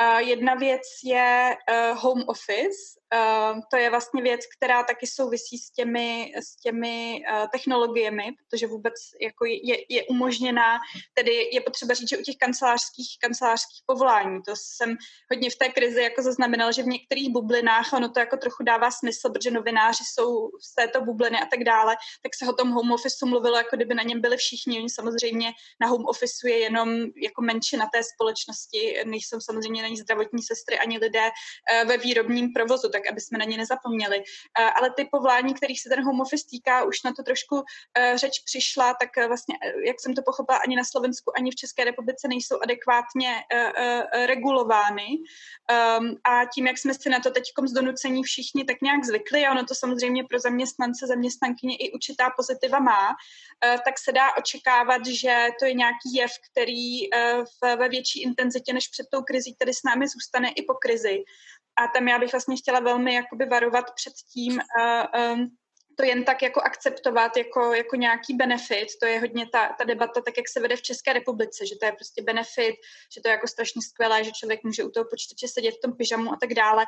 [0.00, 5.58] Uh, jedna věc je uh, home office, Uh, to je vlastně věc, která taky souvisí
[5.58, 10.78] s těmi, s těmi uh, technologiemi, protože vůbec jako je, je umožněná,
[11.14, 14.96] tedy je potřeba říct, že u těch kancelářských, kancelářských povolání, to jsem
[15.30, 18.90] hodně v té krizi jako zaznamenala, že v některých bublinách ono to jako trochu dává
[18.90, 22.92] smysl, protože novináři jsou z této bubliny a tak dále, tak se o tom home
[22.92, 24.78] office mluvilo, jako kdyby na něm byli všichni.
[24.78, 26.88] Oni samozřejmě na home office je jenom
[27.22, 32.88] jako menšina té společnosti, nejsou samozřejmě ani zdravotní sestry, ani lidé uh, ve výrobním provozu,
[33.00, 34.22] tak aby jsme na ně nezapomněli.
[34.58, 37.62] Eh, ale ty povolání, kterých se ten home office týká, už na to trošku
[37.98, 39.54] eh, řeč přišla, tak eh, vlastně,
[39.86, 43.34] jak jsem to pochopila, ani na Slovensku, ani v České republice nejsou adekvátně
[44.26, 45.08] regulovány.
[45.70, 49.46] Ehm, a tím, jak jsme si na to teď z donucení všichni tak nějak zvykli,
[49.46, 53.16] a ono to samozřejmě pro zaměstnance, zaměstnankyně i určitá pozitiva má,
[53.60, 57.10] tak se dá očekávat, že to je nějaký jev, který
[57.76, 61.24] ve větší intenzitě než před tou krizí tady s námi zůstane i po krizi.
[61.76, 65.56] A tam já bych vlastně chtěla velmi jakoby varovat před tím, uh, um,
[66.00, 68.88] to jen tak jako akceptovat jako, jako nějaký benefit.
[69.00, 71.86] To je hodně ta, ta debata, tak jak se vede v České republice, že to
[71.86, 72.76] je prostě benefit,
[73.14, 75.92] že to je jako strašně skvělé, že člověk může u toho počítače sedět v tom
[75.96, 76.84] pyžamu a tak dále.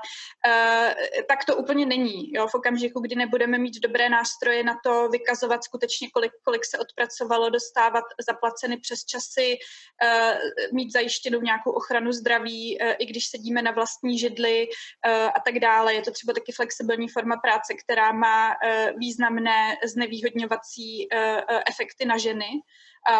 [0.46, 0.92] Uh,
[1.28, 2.32] tak to úplně není.
[2.32, 2.46] Jo?
[2.46, 7.50] V okamžiku, kdy nebudeme mít dobré nástroje na to vykazovat skutečně, kolik, kolik se odpracovalo,
[7.50, 9.58] dostávat zaplaceny přes časy,
[10.02, 10.38] uh,
[10.72, 15.58] mít zajištěnou nějakou ochranu zdraví, uh, i když sedíme na vlastní židli uh, a tak
[15.58, 15.94] dále.
[15.94, 22.06] Je to třeba taky flexibilní forma práce, která má uh, významné znevýhodňovací eh, eh, efekty
[22.06, 22.62] na ženy,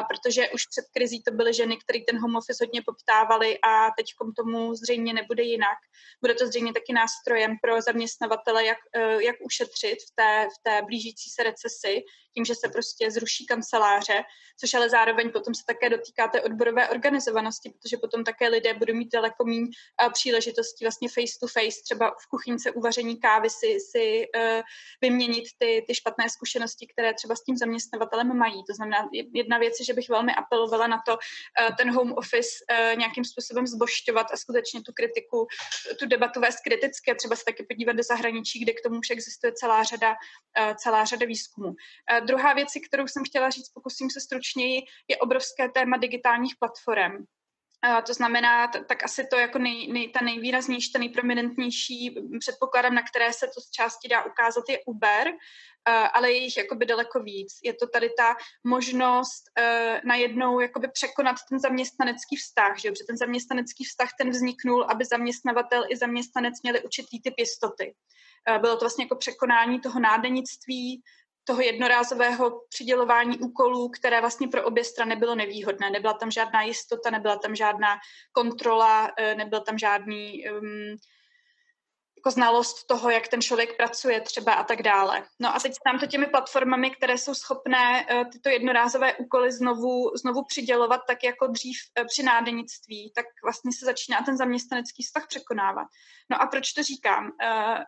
[0.08, 4.06] protože už před krizí to byly ženy, které ten home office hodně poptávaly a teď
[4.36, 5.78] tomu zřejmě nebude jinak.
[6.20, 10.82] Bude to zřejmě taky nástrojem pro zaměstnavatele, jak, eh, jak ušetřit v té, v té
[10.82, 12.02] blížící se recesi,
[12.34, 14.22] tím, že se prostě zruší kanceláře,
[14.60, 18.94] což ale zároveň potom se také dotýká té odborové organizovanosti, protože potom také lidé budou
[18.94, 19.66] mít daleko méně
[20.12, 24.62] příležitostí vlastně face to face, třeba v kuchyňce uvaření kávy si, si uh,
[25.00, 28.64] vyměnit ty, ty špatné zkušenosti, které třeba s tím zaměstnavatelem mají.
[28.64, 31.18] To znamená, jedna věc věci, že bych velmi apelovala na to
[31.78, 32.48] ten home office
[32.96, 35.46] nějakým způsobem zbošťovat a skutečně tu kritiku,
[35.98, 39.10] tu debatu vést kriticky a třeba se taky podívat do zahraničí, kde k tomu už
[39.10, 40.14] existuje celá řada,
[40.76, 41.74] celá řada výzkumů.
[42.26, 47.24] Druhá věc, kterou jsem chtěla říct, pokusím se stručněji, je obrovské téma digitálních platform.
[48.06, 53.32] To znamená, tak asi to jako nej, nej, ta nejvýraznější, ta nejprominentnější předpokladem, na které
[53.32, 55.32] se to z části dá ukázat, je Uber,
[56.14, 57.58] ale je jich jakoby daleko víc.
[57.64, 62.90] Je to tady ta možnost uh, najednou jakoby překonat ten zaměstnanecký vztah, že?
[62.90, 67.94] protože ten zaměstnanecký vztah ten vzniknul, aby zaměstnavatel i zaměstnanec měli určitý typ jistoty.
[68.50, 71.02] Uh, bylo to vlastně jako překonání toho nádenictví,
[71.44, 75.90] toho jednorázového přidělování úkolů, které vlastně pro obě strany bylo nevýhodné.
[75.90, 77.98] Nebyla tam žádná jistota, nebyla tam žádná
[78.32, 80.96] kontrola, eh, nebyl tam žádný um,
[82.22, 85.24] jako znalost toho, jak ten člověk pracuje třeba a tak dále.
[85.40, 90.10] No a teď nám to těmi platformami, které jsou schopné uh, tyto jednorázové úkoly znovu,
[90.16, 95.26] znovu přidělovat, tak jako dřív uh, při nádenictví, tak vlastně se začíná ten zaměstnanecký vztah
[95.28, 95.86] překonávat.
[96.30, 97.24] No a proč to říkám?
[97.24, 97.78] Uh,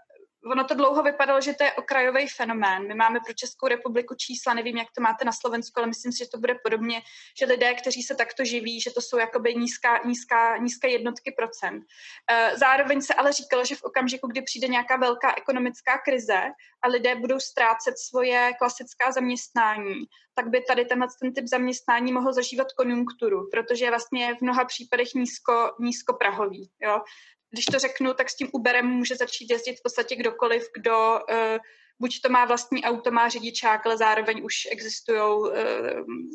[0.46, 2.88] ono to dlouho vypadalo, že to je okrajový fenomén.
[2.88, 6.18] My máme pro Českou republiku čísla, nevím, jak to máte na Slovensku, ale myslím si,
[6.18, 7.02] že to bude podobně,
[7.38, 11.84] že lidé, kteří se takto živí, že to jsou jakoby nízká, nízká, nízké jednotky procent.
[12.30, 16.40] Eh, zároveň se ale říkalo, že v okamžiku, kdy přijde nějaká velká ekonomická krize
[16.82, 20.04] a lidé budou ztrácet svoje klasická zaměstnání,
[20.34, 24.64] tak by tady tenhle ten typ zaměstnání mohl zažívat konjunkturu, protože je vlastně v mnoha
[24.64, 26.70] případech nízko, nízkoprahový.
[26.82, 27.00] Jo?
[27.54, 31.58] Když to řeknu, tak s tím Uberem může začít jezdit v podstatě kdokoliv, kdo uh,
[32.00, 35.50] buď to má vlastní auto, má řidičák, ale zároveň už existují uh,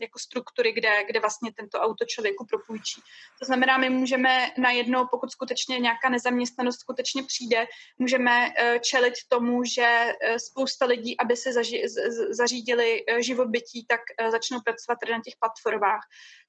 [0.02, 3.02] jako struktury, kde, kde vlastně tento auto člověku propůjčí.
[3.40, 7.68] To znamená, my můžeme najednou, pokud skutečně nějaká nezaměstnanost skutečně přijde,
[7.98, 13.86] můžeme uh, čelit tomu, že uh, spousta lidí, aby se zaži- z- zařídili uh, živobytí,
[13.88, 16.02] tak uh, začnou pracovat tady na těch platformách.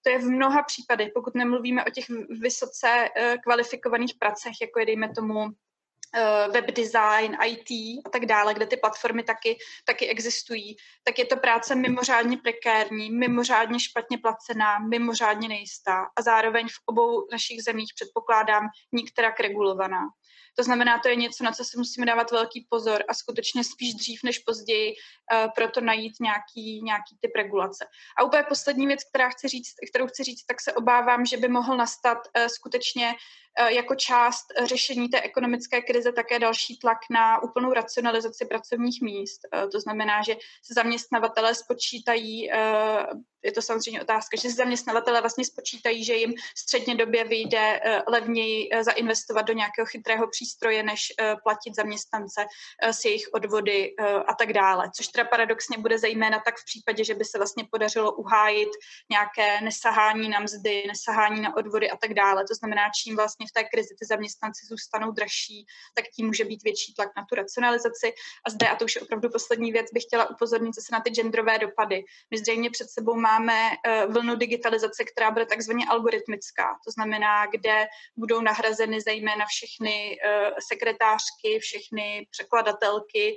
[0.02, 2.04] To je v mnoha případech, pokud nemluvíme o těch
[2.40, 5.69] vysoce uh, kvalifikovaných pracech, jako je dejme tomu Eh,
[6.52, 7.70] web design, IT
[8.06, 13.10] a tak dále, kde ty platformy taky, taky existují, tak je to práce mimořádně prekérní,
[13.10, 20.00] mimořádně špatně placená, mimořádně nejistá a zároveň v obou našich zemích předpokládám nikterak regulovaná.
[20.56, 23.94] To znamená, to je něco, na co si musíme dávat velký pozor a skutečně spíš
[23.94, 27.86] dřív než později uh, proto najít nějaký, nějaký typ regulace.
[28.18, 31.48] A úplně poslední věc, která chci říct, kterou chci říct, tak se obávám, že by
[31.48, 33.14] mohl nastat uh, skutečně
[33.58, 39.40] Eh, jako část řešení té ekonomické krize také další tlak na úplnou racionalizaci pracovních míst.
[39.72, 42.50] To znamená, že se zaměstnavatelé spočítají,
[43.44, 48.68] je to samozřejmě otázka, že se zaměstnavatelé vlastně spočítají, že jim středně době vyjde levněji
[48.80, 51.12] zainvestovat do nějakého chytrého přístroje, než
[51.42, 52.46] platit zaměstnance
[52.82, 53.94] s jejich odvody
[54.26, 54.90] a tak dále.
[54.96, 58.68] Což teda paradoxně bude zejména tak v případě, že by se vlastně podařilo uhájit
[59.10, 62.44] nějaké nesahání na mzdy, nesahání na odvody a tak dále.
[62.48, 66.62] To znamená, čím vlastně v té krizi ty zaměstnanci zůstanou dražší, tak tím může být
[66.62, 68.12] větší tlak na tu racionalizaci.
[68.46, 71.10] A zde, a to už je opravdu poslední věc, bych chtěla upozornit zase na ty
[71.10, 72.04] genderové dopady.
[72.30, 76.78] My zřejmě před sebou máme uh, vlnu digitalizace, která bude takzvaně algoritmická.
[76.84, 77.86] To znamená, kde
[78.16, 83.36] budou nahrazeny zejména všechny uh, sekretářky, všechny překladatelky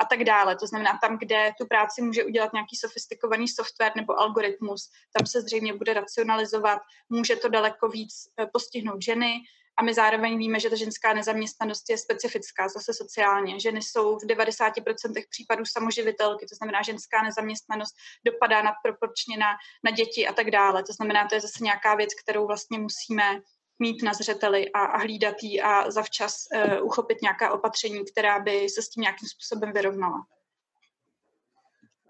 [0.00, 0.56] a tak dále.
[0.56, 5.40] To znamená, tam, kde tu práci může udělat nějaký sofistikovaný software nebo algoritmus, tam se
[5.40, 9.34] zřejmě bude racionalizovat, může to daleko víc uh, postihnout ženy,
[9.78, 13.60] a my zároveň víme, že ta ženská nezaměstnanost je specifická zase sociálně.
[13.60, 17.94] Ženy jsou v 90% případů samoživitelky, to znamená, ženská nezaměstnanost
[18.26, 19.50] dopadá nadproporčně na,
[19.84, 20.82] na děti a tak dále.
[20.82, 23.40] To znamená, to je zase nějaká věc, kterou vlastně musíme
[23.78, 28.68] mít na zřeteli a, a hlídat ji a zavčas uh, uchopit nějaká opatření, která by
[28.68, 30.26] se s tím nějakým způsobem vyrovnala.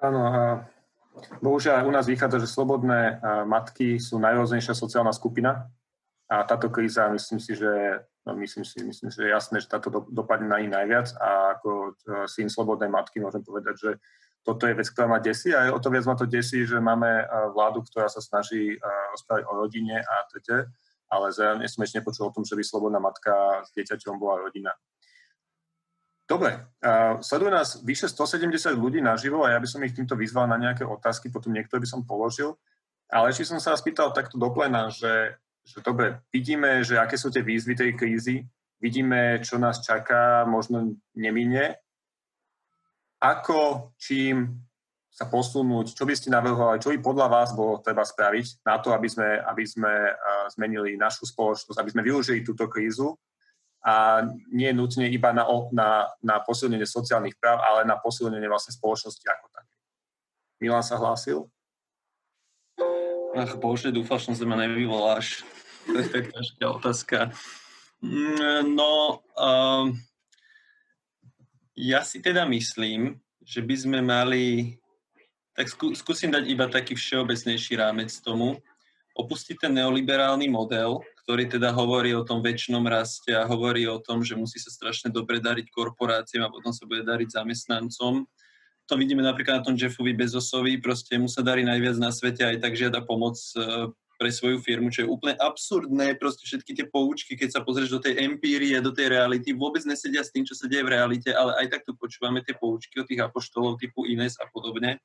[0.01, 0.69] Ano, a
[1.41, 5.73] bohužiaľ u nás vychádza, že slobodné matky sú najrôznejšia sociálna skupina
[6.27, 9.91] a táto kríza, myslím si, že no myslím si, myslím že je jasné, že táto
[9.91, 11.91] do, dopadne na nich najviac a ako e,
[12.27, 13.91] syn slobodnej matky môžem povedať, že
[14.43, 17.07] toto je vec, ktorá ma desí a o to viac ma to desí, že máme
[17.07, 17.25] e,
[17.55, 18.79] vládu, ktorá sa snaží e,
[19.15, 20.67] rozprávať o rodine a tete,
[21.07, 24.75] ale zároveň som ešte nepočul o tom, že by slobodná matka s dieťaťom bola rodina.
[26.27, 30.51] Dobre, uh, sleduje nás vyše 170 ľudí naživo a ja by som ich týmto vyzval
[30.51, 32.59] na nejaké otázky, potom niektoré by som položil.
[33.07, 37.19] Ale ešte som sa vás pýtal takto do plena, že že dobre, vidíme, že aké
[37.19, 38.47] sú tie výzvy tej krízy,
[38.79, 41.75] vidíme, čo nás čaká, možno nemine.
[43.19, 44.63] Ako, čím
[45.11, 48.93] sa posunúť, čo by ste navrhovali, čo by podľa vás bolo treba spraviť na to,
[48.93, 50.13] aby sme, aby sme
[50.53, 53.17] zmenili našu spoločnosť, aby sme využili túto krízu
[53.81, 59.25] a nie nutne iba na, na, na posilnenie sociálnych práv, ale na posilnenie vlastne spoločnosti
[59.25, 59.75] ako také.
[60.61, 61.49] Milan sa hlásil?
[63.37, 65.45] Ach bože, dúfal som, že ma nevyvoláš.
[65.85, 67.19] To je tak ťažká otázka.
[68.01, 69.93] Mm, no, um,
[71.77, 74.81] ja si teda myslím, že by sme mali,
[75.53, 78.57] tak skú, skúsim dať iba taký všeobecnejší rámec tomu,
[79.13, 84.25] opustiť ten neoliberálny model, ktorý teda hovorí o tom väčšnom raste a hovorí o tom,
[84.25, 88.25] že musí sa strašne dobre dariť korporáciám a potom sa bude dariť zamestnancom.
[88.87, 92.63] To vidíme napríklad na tom Jeffovi Bezosovi, proste mu sa darí najviac na svete, aj
[92.63, 97.35] tak žiada pomoc e, pre svoju firmu, čo je úplne absurdné, proste všetky tie poučky,
[97.35, 100.71] keď sa pozrieš do tej empírie, do tej reality, vôbec nesedia s tým, čo sa
[100.71, 104.39] deje v realite, ale aj tak tu počúvame tie poučky od tých apoštolov typu Ines
[104.39, 105.03] a podobne.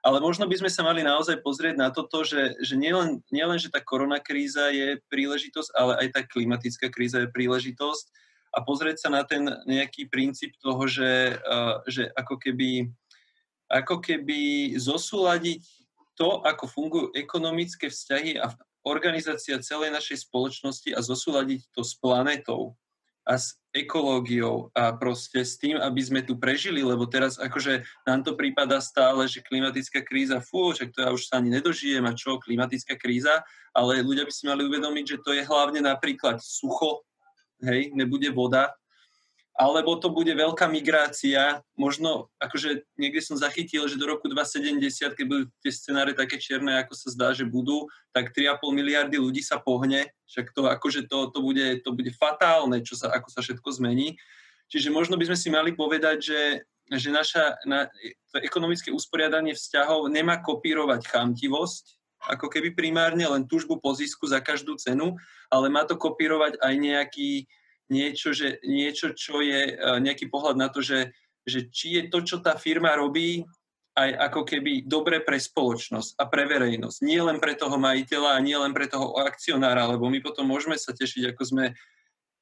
[0.00, 3.68] Ale možno by sme sa mali naozaj pozrieť na toto, že, že nielen, nielen, že
[3.68, 9.22] tá koronakríza je príležitosť, ale aj tá klimatická kríza je príležitosť a pozrieť sa na
[9.22, 11.38] ten nejaký princíp toho, že,
[11.86, 12.90] že ako keby
[13.70, 15.62] ako keby zosúľadiť
[16.18, 18.50] to, ako fungujú ekonomické vzťahy a
[18.82, 22.74] organizácia celej našej spoločnosti a zosúľadiť to s planetou
[23.22, 28.26] a s ekológiou a proste s tým, aby sme tu prežili, lebo teraz akože nám
[28.26, 32.16] to prípada stále, že klimatická kríza, fú, že to ja už sa ani nedožijem a
[32.16, 37.06] čo, klimatická kríza, ale ľudia by si mali uvedomiť, že to je hlavne napríklad sucho,
[37.64, 38.74] hej, nebude voda,
[39.60, 41.60] alebo to bude veľká migrácia.
[41.76, 46.80] Možno, akože niekde som zachytil, že do roku 2070, keď budú tie scenáre také čierne,
[46.80, 47.84] ako sa zdá, že budú,
[48.16, 50.16] tak 3,5 miliardy ľudí sa pohne.
[50.32, 54.16] Však to, akože to, to, bude, to bude fatálne, čo sa, ako sa všetko zmení.
[54.72, 56.40] Čiže možno by sme si mali povedať, že,
[56.96, 57.84] že naša, na,
[58.32, 64.44] to ekonomické usporiadanie vzťahov nemá kopírovať chamtivosť, ako keby primárne len túžbu po zisku za
[64.44, 65.16] každú cenu,
[65.48, 67.48] ale má to kopírovať aj nejaký,
[67.88, 69.74] niečo, že, niečo čo je e,
[70.04, 71.16] nejaký pohľad na to, že,
[71.48, 73.48] že či je to, čo tá firma robí,
[73.98, 76.98] aj ako keby dobre pre spoločnosť a pre verejnosť.
[77.02, 80.78] Nie len pre toho majiteľa a nie len pre toho akcionára, lebo my potom môžeme
[80.78, 81.64] sa tešiť, ako sme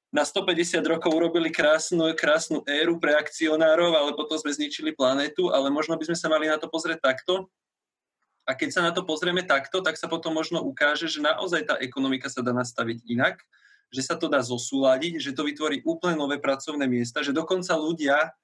[0.09, 5.69] na 150 rokov urobili krásnu, krásnu éru pre akcionárov, ale potom sme zničili planetu, ale
[5.69, 7.53] možno by sme sa mali na to pozrieť takto.
[8.49, 11.75] A keď sa na to pozrieme takto, tak sa potom možno ukáže, že naozaj tá
[11.77, 13.45] ekonomika sa dá nastaviť inak
[13.89, 18.37] že sa to dá zosúľadiť, že to vytvorí úplne nové pracovné miesta, že dokonca ľudia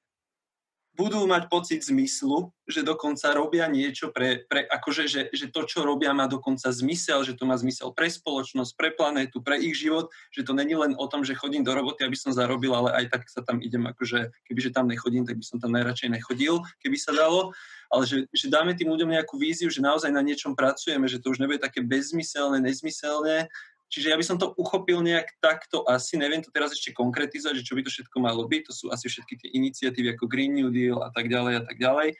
[0.94, 5.82] budú mať pocit zmyslu, že dokonca robia niečo pre, pre akože, že, že to, čo
[5.82, 10.08] robia, má dokonca zmysel, že to má zmysel pre spoločnosť, pre planétu, pre ich život,
[10.30, 13.04] že to není len o tom, že chodím do roboty, aby som zarobil, ale aj
[13.10, 16.96] tak sa tam idem, akože kebyže tam nechodím, tak by som tam najradšej nechodil, keby
[16.96, 17.50] sa dalo,
[17.90, 21.34] ale že, že dáme tým ľuďom nejakú víziu, že naozaj na niečom pracujeme, že to
[21.34, 23.50] už nebude také bezmyselné, nezmyselné,
[23.94, 27.66] Čiže ja by som to uchopil nejak takto asi, neviem to teraz ešte konkretizovať, že
[27.70, 30.74] čo by to všetko malo byť, to sú asi všetky tie iniciatívy ako Green New
[30.74, 32.18] Deal a tak ďalej a tak ďalej.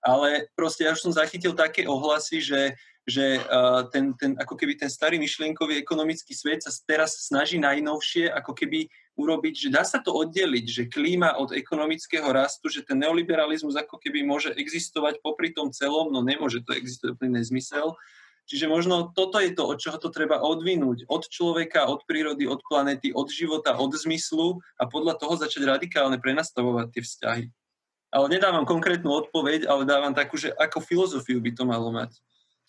[0.00, 2.72] Ale proste ja už som zachytil také ohlasy, že,
[3.04, 8.32] že uh, ten, ten, ako keby ten starý myšlienkový ekonomický svet sa teraz snaží najnovšie
[8.32, 8.88] ako keby
[9.20, 14.00] urobiť, že dá sa to oddeliť, že klíma od ekonomického rastu, že ten neoliberalizmus ako
[14.00, 17.92] keby môže existovať popri tom celom, no nemôže to existovať úplný nezmysel
[18.50, 21.06] Čiže možno toto je to, od čoho to treba odvinúť.
[21.06, 26.18] Od človeka, od prírody, od planety, od života, od zmyslu a podľa toho začať radikálne
[26.18, 27.44] prenastavovať tie vzťahy.
[28.10, 32.10] Ale nedávam konkrétnu odpoveď, ale dávam takú, že ako filozofiu by to malo mať.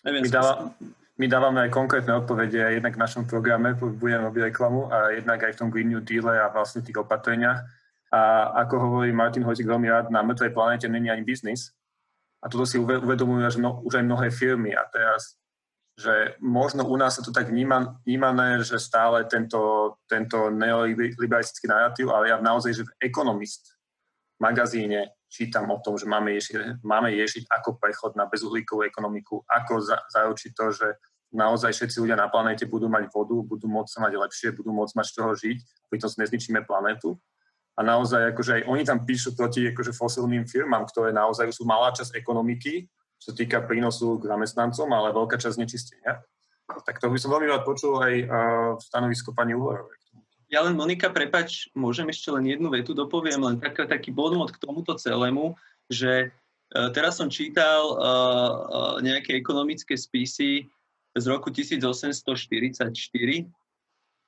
[0.06, 0.70] Neviem, my, dáva,
[1.18, 5.58] my dávame aj konkrétne odpovede jednak v našom programe, budeme robiť reklamu, a jednak aj
[5.58, 7.58] v tom Green New Deal a vlastne tých opatreniach.
[8.14, 11.74] A ako hovorí Martin Hojsik veľmi rád, na mŕtvej planete není ani biznis.
[12.38, 14.78] A toto si uvedomujú až no, už aj mnohé firmy.
[14.78, 15.41] A teraz
[16.02, 22.10] že možno u nás sa to tak vníma, vnímané, že stále tento, tento neoliberalistický narratív,
[22.10, 23.78] ale ja naozaj, že v Economist
[24.42, 29.78] magazíne čítam o tom, že máme riešiť, máme riešiť ako prechod na bezuhlíkovú ekonomiku, ako
[29.78, 30.88] za, zaručiť to, že
[31.32, 34.92] naozaj všetci ľudia na planéte budú mať vodu, budú môcť sa mať lepšie, budú môcť
[34.98, 35.58] mať z čoho žiť,
[35.88, 37.16] pritom si nezničíme planetu.
[37.72, 41.88] A naozaj, akože aj oni tam píšu proti akože fosilným firmám, ktoré naozaj sú malá
[41.96, 42.84] časť ekonomiky,
[43.22, 46.26] čo sa týka prínosu k zamestnancom, ale veľká časť nečistenia.
[46.66, 48.14] Tak to by som veľmi rád počul aj
[48.74, 49.94] v stanovisko pani Uhorovej.
[50.50, 54.58] Ja len, Monika, prepač, môžem ešte len jednu vetu dopoviem, len tak, taký bodmot k
[54.58, 55.54] tomuto celému,
[55.86, 60.68] že uh, teraz som čítal uh, uh, nejaké ekonomické spisy
[61.14, 62.92] z roku 1844,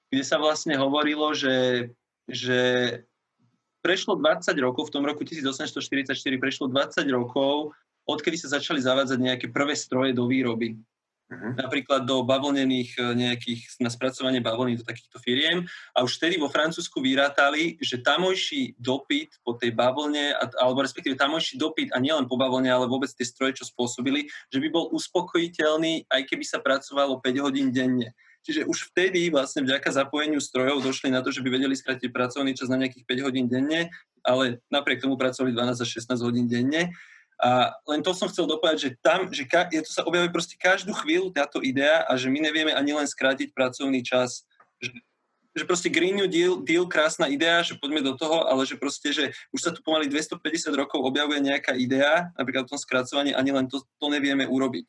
[0.09, 1.91] kde sa vlastne hovorilo, že,
[2.25, 2.61] že
[3.85, 9.47] prešlo 20 rokov, v tom roku 1844 prešlo 20 rokov odkedy sa začali zavádzať nejaké
[9.49, 10.77] prvé stroje do výroby.
[11.25, 11.57] Uh-huh.
[11.57, 15.65] Napríklad do bavlnených e, nejakých, na spracovanie bavlny do takýchto firiem.
[15.97, 21.57] A už vtedy vo Francúzsku vyrátali, že tamojší dopyt po tej bavlne, alebo respektíve tamojší
[21.57, 26.13] dopyt a nielen po bavlne, ale vôbec tie stroje, čo spôsobili, že by bol uspokojiteľný,
[26.13, 28.13] aj keby sa pracovalo 5 hodín denne.
[28.45, 32.53] Čiže už vtedy vlastne vďaka zapojeniu strojov došli na to, že by vedeli skrátiť pracovný
[32.53, 33.89] čas na nejakých 5 hodín denne,
[34.21, 36.93] ale napriek tomu pracovali 12 až 16 hodín denne.
[37.45, 40.57] A len to som chcel dopovedať, že tam, že ka, je to sa objavuje proste
[40.57, 44.49] každú chvíľu táto idea a že my nevieme ani len skrátiť pracovný čas.
[44.81, 44.97] Že,
[45.53, 49.13] že proste Green New Deal, deal, krásna idea, že poďme do toho, ale že proste,
[49.13, 50.41] že už sa tu pomaly 250
[50.73, 54.89] rokov objavuje nejaká idea, napríklad v tom skracovaní, ani len to, to nevieme urobiť.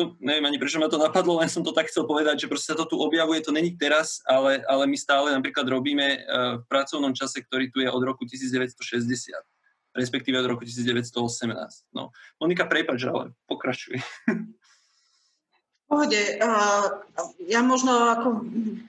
[0.00, 2.72] To neviem ani prečo ma to napadlo, len som to tak chcel povedať, že proste
[2.72, 6.16] sa to tu objavuje, to není teraz, ale, ale my stále napríklad robíme uh,
[6.56, 8.72] v pracovnom čase, ktorý tu je od roku 1960
[10.00, 11.92] respektíve od roku 1918.
[11.92, 12.08] No.
[12.40, 14.00] Monika, prepáč, ale pokračuj.
[15.90, 16.38] Pohode.
[17.44, 18.28] Ja možno ako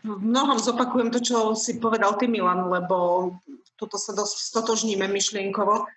[0.05, 3.35] v mnohom zopakujem to, čo si povedal ty, Milan, lebo
[3.75, 5.89] tuto sa dosť stotožníme myšlienkovo,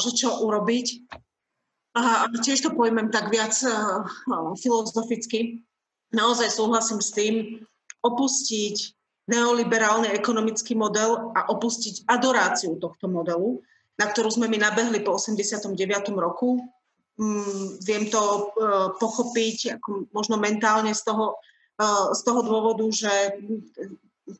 [0.00, 0.86] že čo urobiť.
[1.94, 3.52] A tiež to pojmem tak viac
[4.58, 5.62] filozoficky.
[6.16, 7.34] Naozaj súhlasím s tým,
[8.00, 8.76] opustiť
[9.28, 13.60] neoliberálny ekonomický model a opustiť adoráciu tohto modelu
[13.94, 15.78] na ktorú sme my nabehli po 89.
[16.18, 16.58] roku.
[17.14, 21.38] Mm, viem to uh, pochopiť ako možno mentálne z toho,
[21.78, 23.38] uh, z toho dôvodu, že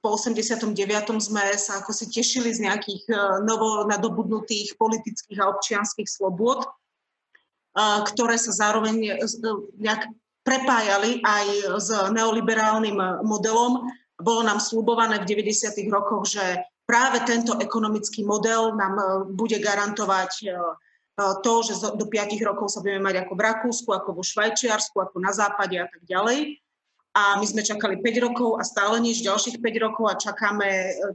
[0.03, 0.75] po 89.
[1.23, 6.67] sme sa ako si tešili z nejakých uh, novo nadobudnutých politických a občianských slobôd,
[7.75, 9.19] ktoré sa zároveň
[9.83, 10.07] nejak
[10.47, 11.47] prepájali aj
[11.83, 13.91] s neoliberálnym modelom.
[14.15, 15.75] Bolo nám slúbované v 90.
[15.91, 20.53] rokoch, že práve tento ekonomický model nám e, bude garantovať e, e,
[21.41, 25.17] to, že do 5 rokov sa budeme mať ako v Rakúsku, ako vo Švajčiarsku, ako
[25.21, 26.61] na západe a tak ďalej.
[27.15, 30.69] A my sme čakali 5 rokov a stále nič, ďalších 5 rokov a čakáme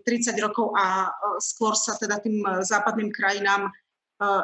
[0.07, 1.11] 30 rokov a
[1.43, 3.67] skôr sa teda tým západným krajinám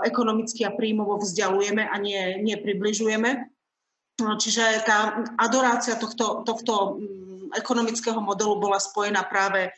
[0.03, 3.55] ekonomicky a príjmovo vzdialujeme a nie, nie približujeme.
[4.19, 9.71] Čiže tá adorácia tohto, tohto mm, ekonomického modelu bola spojená práve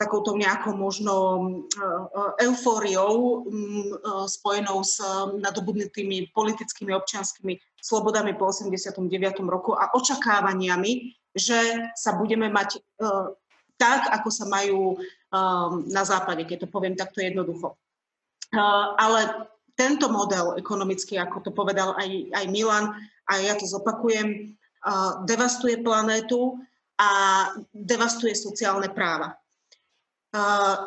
[0.00, 3.36] takouto nejakou možno e, e, eufóriou e,
[4.24, 4.96] spojenou s
[5.36, 8.96] nadobudnutými politickými občianskými slobodami po 89.
[9.44, 12.80] roku a očakávaniami, že sa budeme mať
[13.80, 15.00] tak, ako sa majú
[15.88, 17.72] na západe, keď to poviem takto jednoducho.
[19.00, 22.92] Ale tento model ekonomický, ako to povedal aj, aj Milan,
[23.24, 24.52] a ja to zopakujem,
[25.24, 26.60] devastuje planétu
[27.00, 27.08] a
[27.72, 29.39] devastuje sociálne práva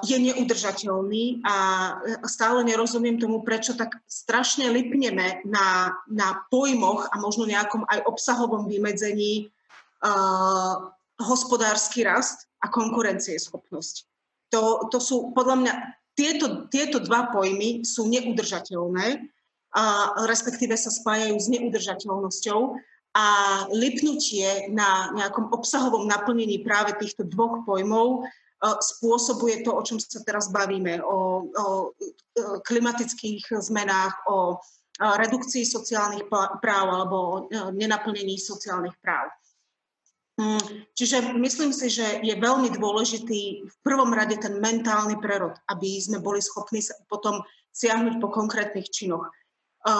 [0.07, 1.56] je neudržateľný a
[2.24, 8.72] stále nerozumiem tomu, prečo tak strašne lipneme na, na pojmoch a možno nejakom aj obsahovom
[8.72, 9.52] vymedzení
[9.99, 13.95] uh, hospodársky rast a konkurencieschopnosť.
[14.56, 15.74] To, to sú podľa mňa,
[16.15, 19.28] tieto, tieto dva pojmy sú neudržateľné,
[19.74, 22.60] a respektíve sa spájajú s neudržateľnosťou
[23.18, 23.28] a
[23.74, 28.30] lipnutie na nejakom obsahovom naplnení práve týchto dvoch pojmov
[28.64, 31.65] spôsobuje to, o čom sa teraz bavíme, o, o
[32.64, 34.57] klimatických zmenách, o
[34.99, 36.30] redukcii sociálnych
[36.61, 37.35] práv alebo o
[37.73, 39.27] nenaplnení sociálnych práv.
[40.34, 46.02] Mm, čiže myslím si, že je veľmi dôležitý v prvom rade ten mentálny prerod, aby
[46.02, 49.30] sme boli schopní potom siahnuť po konkrétnych činoch.
[49.84, 49.94] A,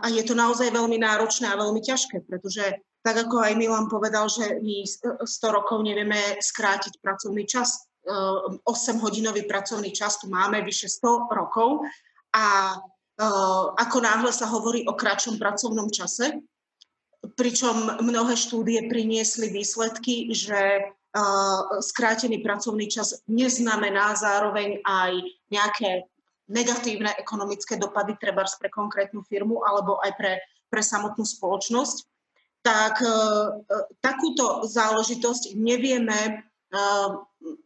[0.00, 4.26] a je to naozaj veľmi náročné a veľmi ťažké, pretože tak ako aj Milan povedal,
[4.32, 4.84] že my
[5.22, 11.84] 100 rokov nevieme skrátiť pracovný čas, 8-hodinový pracovný čas tu máme vyše 100 rokov.
[12.32, 12.76] A
[13.76, 16.40] ako náhle sa hovorí o kratšom pracovnom čase,
[17.36, 20.88] pričom mnohé štúdie priniesli výsledky, že
[21.84, 25.12] skrátený pracovný čas neznamená zároveň aj
[25.52, 26.08] nejaké
[26.50, 30.32] negatívne ekonomické dopady treba pre konkrétnu firmu alebo aj pre,
[30.70, 31.96] pre samotnú spoločnosť,
[32.62, 33.04] tak
[34.00, 36.46] takúto záležitosť nevieme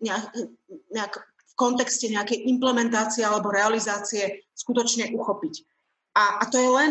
[0.02, 0.24] nejak,
[0.94, 5.55] nejak v kontexte nejakej implementácie alebo realizácie skutočne uchopiť.
[6.14, 6.90] A, a to je len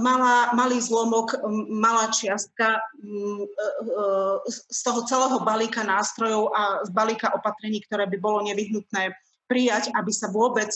[0.00, 1.36] malá, malý zlomok,
[1.68, 3.16] malá čiastka e, e,
[4.48, 9.12] z toho celého balíka nástrojov a z balíka opatrení, ktoré by bolo nevyhnutné
[9.44, 10.72] prijať, aby sa vôbec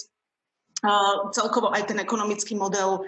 [1.34, 3.02] celkovo aj ten ekonomický model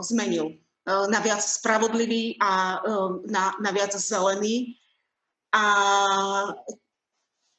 [0.00, 0.56] zmenil
[0.86, 2.80] na viac spravodlivý a
[3.28, 4.80] na, na viac zelený
[5.52, 5.64] a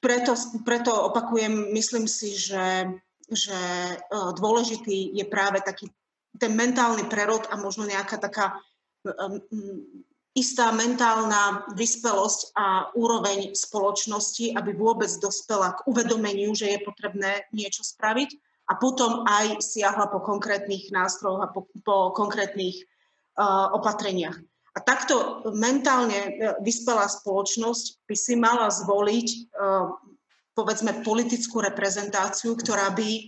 [0.03, 0.35] preto,
[0.67, 2.91] preto opakujem, myslím si, že,
[3.31, 3.95] že e,
[4.35, 5.87] dôležitý je práve taký
[6.35, 8.57] ten mentálny prerod a možno nejaká taká
[10.33, 17.85] istá mentálna vyspelosť a úroveň spoločnosti, aby vôbec dospela k uvedomeniu, že je potrebné niečo
[17.85, 18.33] spraviť
[18.71, 22.81] a potom aj siahla po konkrétnych nástrojoch a po, po konkrétnych
[23.37, 24.39] uh, opatreniach.
[24.73, 26.29] A takto mentálne e,
[26.65, 29.85] vyspelá spoločnosť by si mala zvoliť, uh,
[30.57, 33.23] povedzme, politickú reprezentáciu, ktorá by e,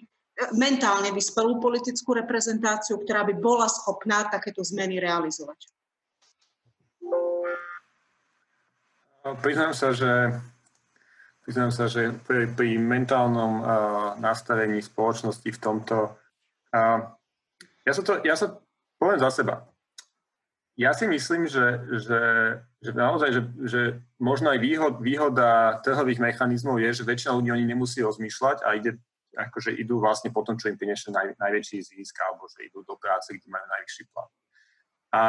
[0.58, 5.70] mentálne vyspelú politickú reprezentáciu, ktorá by bola schopná takéto zmeny realizovať.
[9.46, 10.42] Priznám sa, že,
[11.46, 13.66] priznám sa, že pri, pri mentálnom uh,
[14.18, 16.14] nastavení spoločnosti v tomto...
[16.74, 17.06] Uh,
[17.86, 18.58] ja, sa to, ja sa
[18.98, 19.66] poviem za seba.
[20.76, 22.22] Ja si myslím, že, že,
[22.84, 23.82] že naozaj, že, že
[24.20, 29.00] možno aj výhod, výhoda trhových mechanizmov je, že väčšina ľudí oni nemusí rozmýšľať a ide,
[29.40, 33.00] akože idú vlastne po tom, čo im priniesie naj, najväčší zisk, alebo že idú do
[33.00, 34.32] práce, kde majú najvyšší plat.
[35.16, 35.22] A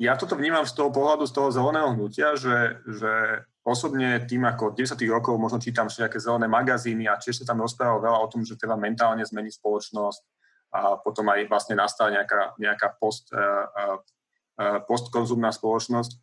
[0.00, 4.72] ja toto vnímam z toho pohľadu, z toho zeleného hnutia, že, že osobne tým ako
[4.72, 8.48] 10 rokov možno čítam všetké zelené magazíny a tiež sa tam rozprávalo veľa o tom,
[8.48, 10.20] že treba mentálne zmeniť spoločnosť
[10.72, 14.00] a potom aj vlastne nastala nejaká, nejaká post, uh,
[14.58, 16.18] postkonzumná spoločnosť,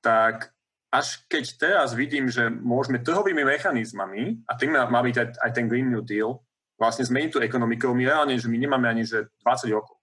[0.00, 0.50] tak
[0.88, 5.68] až keď teraz vidím, že môžeme trhovými mechanizmami, a tým má byť aj, aj ten
[5.68, 6.40] Green New Deal,
[6.80, 9.96] vlastne zmeniť tú ekonomiku, my reálne, že my nemáme ani že 20 rokov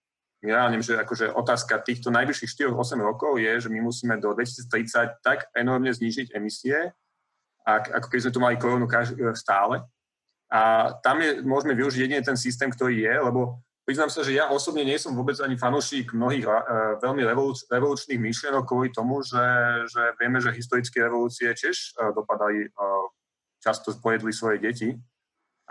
[0.44, 5.24] ja neviem, že akože otázka týchto najbližších 4-8 rokov je, že my musíme do 2030
[5.24, 6.92] tak enormne znížiť emisie,
[7.64, 8.84] ako keď sme tu mali koronu
[9.40, 9.88] stále.
[10.52, 14.48] A tam je, môžeme využiť jedine ten systém, ktorý je, lebo priznám sa, že ja
[14.52, 16.56] osobne nie som vôbec ani fanúšik mnohých uh,
[17.04, 19.44] veľmi revoluč, revolučných myšlienok kvôli tomu, že,
[19.92, 23.06] že vieme, že historické revolúcie tiež uh, dopadali, uh,
[23.60, 24.90] často pojedli svoje deti.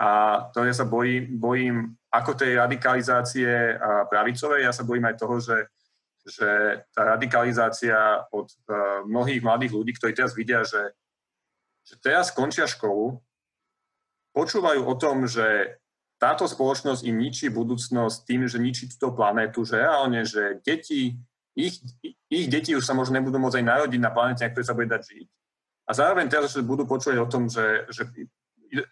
[0.01, 3.77] A to ja sa bojím, bojím ako tej radikalizácie
[4.09, 5.69] pravicovej, ja sa bojím aj toho, že,
[6.25, 6.49] že
[6.89, 8.49] tá radikalizácia od
[9.05, 10.97] mnohých mladých ľudí, ktorí teraz vidia, že,
[11.85, 13.21] že teraz skončia školu,
[14.33, 15.77] počúvajú o tom, že
[16.23, 21.19] táto spoločnosť im ničí budúcnosť tým, že ničí túto planétu, že reálne, že deti,
[21.51, 21.83] ich,
[22.31, 24.87] ich deti už sa možno nebudú môcť aj narodiť na planete, na ktorej sa bude
[24.87, 25.27] dať žiť.
[25.83, 28.07] A zároveň teraz budú počúvať o tom, že, že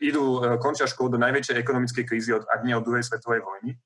[0.03, 3.79] idú, e, končia školu do najväčšej ekonomickej krízy, od, ak nie od druhej svetovej vojny,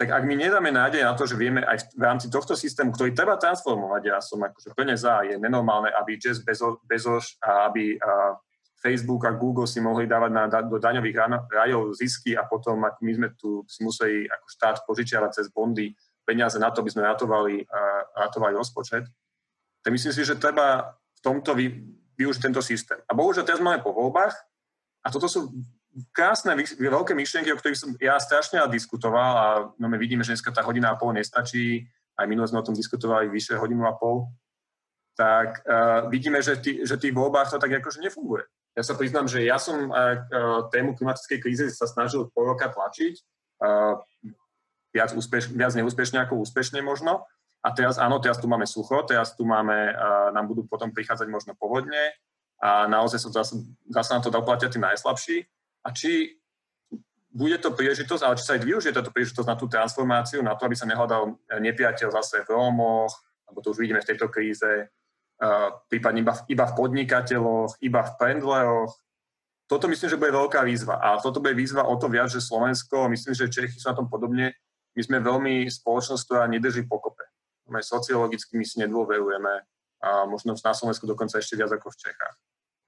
[0.00, 3.12] tak ak my nedáme nádej na to, že vieme aj v rámci tohto systému, ktorý
[3.12, 8.00] treba transformovať, ja som akože plne za, je nenormálne, aby Jeff Bezos, Bezos a aby
[8.82, 13.12] Facebook a Google si mohli dávať na, do daňových rajov zisky a potom ak my
[13.14, 15.94] sme tu si museli ako štát požičiavať cez bondy
[16.26, 17.62] peniaze na to, aby sme ratovali,
[18.18, 19.06] ratovali rozpočet,
[19.82, 21.70] tak myslím si, že treba v tomto vy,
[22.18, 22.98] využiť tento systém.
[23.06, 24.34] A bohužiaľ teraz máme po voľbách
[25.02, 25.50] a toto sú
[26.10, 29.46] krásne, veľké myšlienky, o ktorých som ja strašne rád diskutoval a
[29.76, 31.86] no my vidíme, že dneska tá hodina a pol nestačí,
[32.16, 34.30] aj minule sme o tom diskutovali vyše hodinu a pol,
[35.12, 38.48] tak uh, vidíme, že, že tých voľbách to tak akože nefunguje.
[38.72, 43.14] Ja sa priznám, že ja som uh, tému klimatickej krízy sa snažil pol roka tlačiť,
[43.64, 44.00] uh,
[44.92, 47.24] viac, úspeš, viac neúspešne ako úspešne možno.
[47.62, 49.94] A teraz áno, teraz tu máme sucho, teraz tu máme,
[50.34, 52.10] nám budú potom prichádzať možno povodne,
[52.62, 53.58] a naozaj sa zase,
[53.90, 55.42] zase na to doplatia tí najslabší.
[55.82, 56.38] A či
[57.34, 60.70] bude to príležitosť, ale či sa aj využije táto príležitosť na tú transformáciu, na to,
[60.70, 63.10] aby sa nehľadal nepriateľ zase v Rómoch,
[63.50, 64.86] alebo to už vidíme v tejto kríze,
[65.90, 68.92] prípadne iba iba v podnikateľoch, iba v pendleroch.
[69.66, 71.00] Toto myslím, že bude veľká výzva.
[71.00, 74.06] A toto bude výzva o to viac, že Slovensko, myslím, že Čechy sú na tom
[74.06, 74.54] podobne,
[74.92, 77.24] my sme veľmi spoločnosť, ktorá nedrží pokope.
[77.72, 79.64] My sociologicky my si nedôverujeme
[80.02, 82.36] a možno na Slovensku dokonca ešte viac ako v Čechách.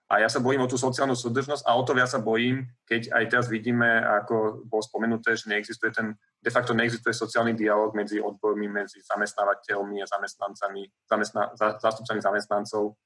[0.04, 3.08] A ja sa bojím o tú sociálnu súdržnosť a o to viac sa bojím, keď
[3.16, 6.12] aj teraz vidíme, ako bolo spomenuté, že neexistuje ten,
[6.44, 13.00] de facto neexistuje sociálny dialog medzi odbormi, medzi zamestnávateľmi a zamestnancami, zamestna, zástupcami zamestnancov.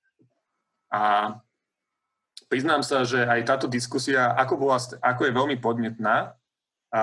[0.90, 1.32] A
[2.50, 6.34] priznám sa, že aj táto diskusia, ako, bola, ako je veľmi podnetná,
[6.88, 7.02] a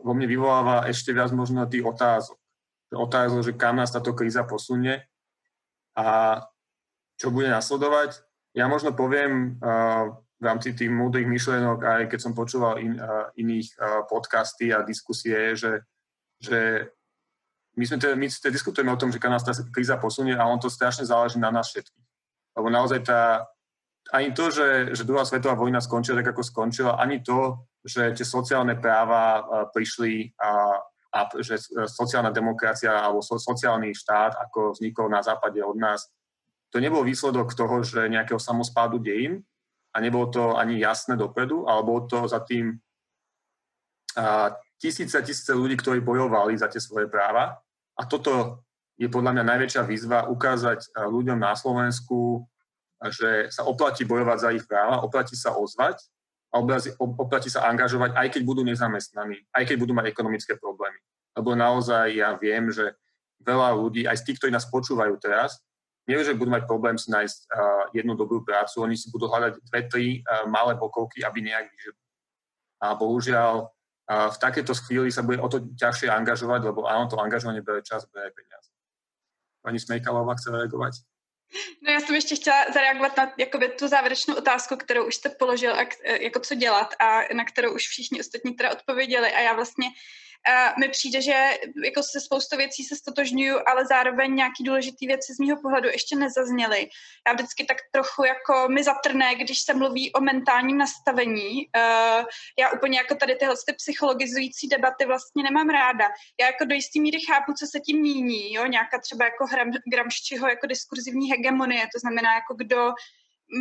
[0.00, 2.40] vo mne vyvoláva ešte viac možno tých otázok.
[2.88, 5.04] Otázok, že kam nás táto kríza posunie
[5.92, 6.40] a
[7.20, 8.25] čo bude nasledovať
[8.56, 9.60] ja možno poviem
[10.36, 12.96] v rámci tých múdrych myšlienok, aj keď som počúval in,
[13.36, 13.76] iných
[14.08, 15.84] podcasty a diskusie, že,
[16.40, 16.88] že
[17.76, 20.56] my, sme te, my te diskutujeme o tom, že nás tá kríza posunie a on
[20.56, 22.06] to strašne záleží na nás všetkých.
[22.56, 23.44] Lebo naozaj tá,
[24.12, 28.24] ani to, že, že druhá svetová vojna skončila tak, ako skončila, ani to, že tie
[28.24, 29.44] sociálne práva
[29.76, 30.80] prišli a,
[31.12, 36.08] a že sociálna demokracia alebo so, sociálny štát, ako vznikol na západe od nás,
[36.70, 39.42] to nebol výsledok toho, že nejakého samospádu dejín
[39.94, 42.76] a nebolo to ani jasné dopredu, ale bolo to za tým
[44.18, 47.56] a, tisíce a tisíce ľudí, ktorí bojovali za tie svoje práva
[47.96, 48.60] a toto
[48.96, 52.48] je podľa mňa najväčšia výzva ukázať ľuďom na Slovensku,
[53.12, 56.00] že sa oplatí bojovať za ich práva, oplatí sa ozvať
[56.48, 56.64] a
[56.96, 60.96] oplatí sa angažovať, aj keď budú nezamestnaní, aj keď budú mať ekonomické problémy.
[61.36, 62.96] Lebo naozaj ja viem, že
[63.44, 65.60] veľa ľudí, aj z tých, ktorí nás počúvajú teraz,
[66.06, 69.58] nie, že budú mať problém si nájsť uh, jednu dobrú prácu, oni si budú hľadať
[69.58, 71.98] dve, tri uh, malé bokovky, aby nejak vyžili.
[72.82, 77.18] A bohužiaľ, uh, v takéto chvíli sa bude o to ťažšie angažovať, lebo áno, to
[77.18, 78.70] angažovanie bere čas, bere peniaze.
[79.66, 80.94] Pani Smejkalová chce reagovať?
[81.82, 85.74] No já jsem ještě chtěla zareagovat na jakoby, tu závěrečnou otázku, kterou už jste položil,
[85.74, 85.86] a,
[86.20, 89.86] jako co dělat a na kterou už všichni ostatní teda odpověděli a já vlastně
[90.48, 91.50] uh, mi přijde, že
[91.84, 96.16] jako se spoustu věcí se stotožňuju, ale zároveň nějaký důležitý věci z mého pohledu ještě
[96.16, 96.88] nezazněly.
[97.26, 101.68] Já vždycky tak trochu jako mi zatrne, když se mluví o mentálním nastavení.
[101.76, 102.24] Uh,
[102.58, 106.08] já úplně jako tady tyhle ty psychologizující debaty vlastně nemám ráda.
[106.40, 108.66] Já jako do jistý míry chápu, co se tím míní, jo?
[108.66, 112.92] nějaká třeba jako Gram, Gramščiho jako diskurzivní hegemonie, to znamená jako kdo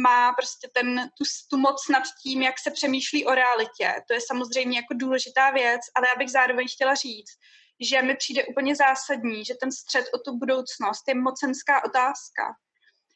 [0.04, 3.96] má prostě ten, tu, tu moc nad tím, jak se přemýšlí o realitě.
[4.08, 7.32] To je samozřejmě jako důležitá věc, ale já bych zároveň chtěla říct,
[7.80, 12.56] že mi přijde úplně zásadní, že ten střed o tu budoucnost je mocenská otázka.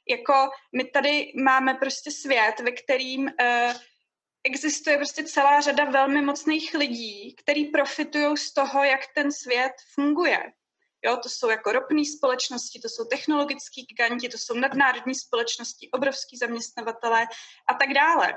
[0.09, 3.73] Jako my tady máme prostě svět, ve kterým uh,
[4.43, 10.51] existuje prostě celá řada velmi mocných lidí, který profitují z toho, jak ten svět funguje.
[11.05, 16.37] Jo, to jsou jako ropné společnosti, to jsou technologické giganti, to jsou nadnárodní společnosti, obrovský
[16.37, 17.27] zaměstnavatele
[17.69, 18.33] a tak dále.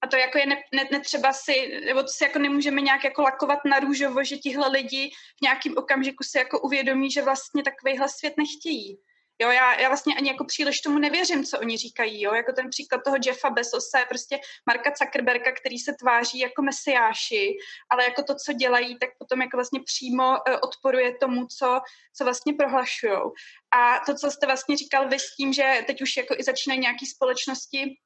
[0.00, 3.22] A to jako je ne, ne, netřeba si, nebo to si jako nemůžeme nějak jako
[3.22, 8.08] lakovat na růžovo, že tihle lidi v nějakém okamžiku si jako uvědomí, že vlastně takovýhle
[8.08, 8.98] svět nechtějí.
[9.40, 12.70] Jo, já, já vlastně ani jako příliš tomu nevěřím, co oni říkají, jo, jako ten
[12.70, 17.56] příklad toho Jeffa Bezose, prostě Marka Zuckerberga, který se tváří jako mesiáši,
[17.90, 21.80] ale jako to, co dělají, tak potom jako vlastně přímo uh, odporuje tomu, co,
[22.16, 23.32] co vlastně prohlašujou.
[23.70, 26.80] A to, co jste vlastně říkal vy s tím, že teď už jako i začínají
[26.80, 27.96] nějaké společnosti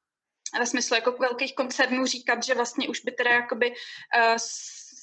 [0.59, 4.37] ve smyslu jako velkých koncernů říkat, že vlastně už by teda jakoby uh,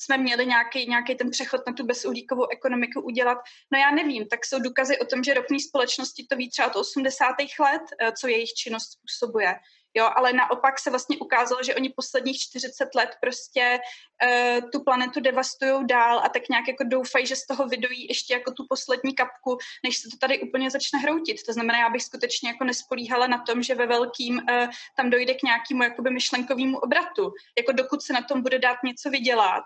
[0.00, 3.38] jsme měli nějaký, ten přechod na tu bezuhlíkovou ekonomiku udělat.
[3.72, 6.76] No já nevím, tak jsou důkazy o tom, že ropné společnosti to ví třeba od
[6.76, 7.58] 80.
[7.60, 9.54] let, eh, co jejich činnost způsobuje.
[9.94, 15.20] Jo, ale naopak se vlastně ukázalo, že oni posledních 40 let prostě uh, tu planetu
[15.20, 19.14] devastují dál a tak nějak jako doufají, že z toho vydojí ještě jako tu poslední
[19.14, 21.42] kapku, než se to tady úplně začne hroutit.
[21.46, 24.66] To znamená, já bych skutečně jako nespolíhala na tom, že ve velkým uh,
[24.96, 27.32] tam dojde k nějakému jakoby myšlenkovému obratu.
[27.58, 29.64] Jako dokud se na tom bude dát něco vydělat,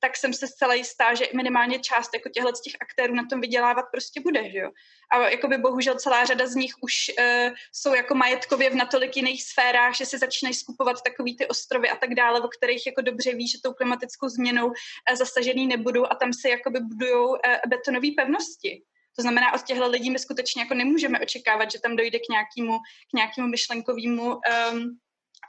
[0.00, 3.84] tak jsem se zcela jistá, že minimálně část jako těchto těch aktérů na tom vydělávat
[3.92, 4.70] prostě bude, že jo.
[5.12, 9.42] A jakoby bohužel celá řada z nich už uh, jsou jako majetkově v natolik jiných
[9.42, 13.34] sférách, že si začínají skupovat takový ty ostrovy a tak dále, o kterých jako dobře
[13.34, 17.36] ví, že tou klimatickou změnou uh, zasažený nebudou a tam se jakoby budujou uh,
[17.68, 18.82] betonové pevnosti.
[19.16, 22.78] To znamená, od těchto lidí my skutečně jako nemůžeme očekávat, že tam dojde k nějakému,
[22.78, 24.38] k nějakému myšlenkovému um,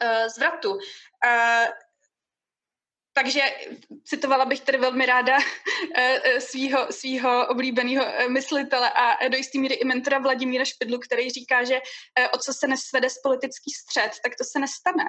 [0.03, 0.71] uh, zvratu.
[0.71, 1.67] Uh,
[3.17, 3.41] takže
[4.03, 5.37] citovala bych tedy velmi ráda
[5.95, 10.99] eh, eh, svýho, svýho oblíbeného eh, myslitele a do jisté míry i mentora Vladimíra Špidlu,
[10.99, 11.81] který říká, že
[12.33, 15.03] o co se nesvede z politický střed, tak to se nestane.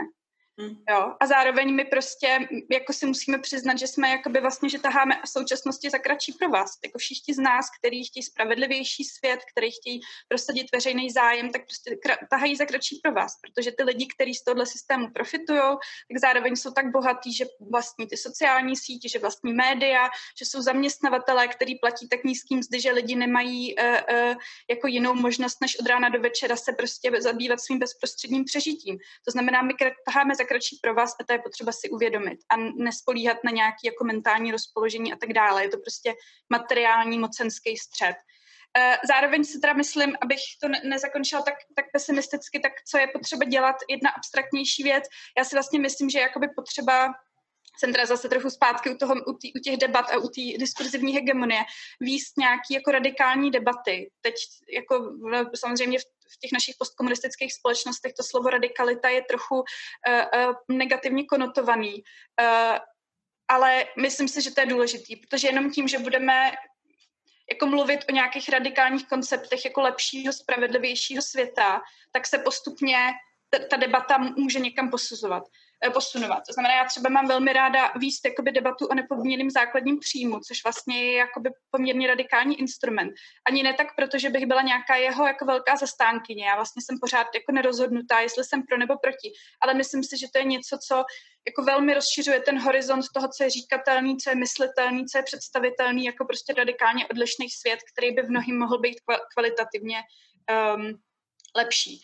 [0.60, 0.76] Mm.
[0.90, 1.14] Jo?
[1.20, 5.28] A zároveň my prostě jako si musíme přiznat, že jsme jakoby vlastně, že taháme v
[5.28, 6.78] současnosti za kratší vás.
[6.84, 11.96] Jako všichni z nás, kteří chtějí spravedlivější svět, kteří chtějí prosadit veřejný zájem, tak prostě
[12.30, 15.60] tahají za kratší vás, protože ty lidi, kteří z tohle systému profitují,
[16.08, 20.08] tak zároveň jsou tak bohatí, že vlastní ty sociální sítě, že vlastní média,
[20.38, 24.34] že jsou zaměstnavatelé, kteří platí tak nízký mzdy, že lidi nemají uh, uh,
[24.70, 28.98] jako jinou možnost, než od rána do večera se prostě zabývat svým bezprostředním přežitím.
[29.24, 29.74] To znamená, my
[30.06, 33.84] taháme za kratší pro vás a to je potřeba si uvědomit a nespolíhat na nějaký
[33.84, 35.62] jako mentální rozpoložení a tak dále.
[35.62, 36.14] Je to prostě
[36.50, 38.16] materiální mocenský střed.
[38.78, 43.44] Eh, zároveň si teda myslím, abych to nezakončila tak, tak pesimisticky, tak co je potřeba
[43.44, 45.04] dělat, jedna abstraktnější věc.
[45.38, 47.14] Já si vlastně myslím, že je jakoby potřeba
[47.78, 50.58] jsem teda zase trochu zpátky u, toho, u, tý, u těch debat a u té
[50.58, 51.60] diskurzivní hegemonie,
[52.00, 54.10] výst nějaký jako radikální debaty.
[54.20, 54.34] Teď
[54.74, 55.12] jako
[55.54, 56.02] samozřejmě v,
[56.34, 59.64] v těch našich postkomunistických společnostech to slovo radikalita je trochu uh,
[60.14, 61.94] uh, negativně konotovaný.
[62.40, 62.78] Uh,
[63.48, 66.52] ale myslím si, že to je důležitý, protože jenom tím, že budeme
[67.50, 71.82] jako mluvit o nějakých radikálních konceptech jako lepšího, spravedlivějšího světa,
[72.12, 72.98] tak se postupně
[73.50, 75.42] ta, ta debata může někam posuzovat.
[75.86, 76.42] Eh, posunovat.
[76.46, 80.64] To znamená, já třeba mám velmi ráda výst jakoby debatu o nepodmíněném základním příjmu, což
[80.64, 83.12] vlastně je jakoby poměrně radikální instrument.
[83.46, 86.46] Ani ne tak, protože bych byla nějaká jeho jako velká zastánkyně.
[86.46, 89.32] Já vlastně jsem pořád jako nerozhodnutá, jestli jsem pro nebo proti.
[89.62, 91.04] Ale myslím si, že to je něco, co
[91.46, 96.04] jako velmi rozšiřuje ten horizont toho, co je říkatelný, co je myslitelný, co je představitelný,
[96.04, 98.96] jako prostě radikálně odlišný svět, který by v mnohým mohl být
[99.34, 99.98] kvalitativně
[100.76, 100.92] um,
[101.56, 102.00] lepší.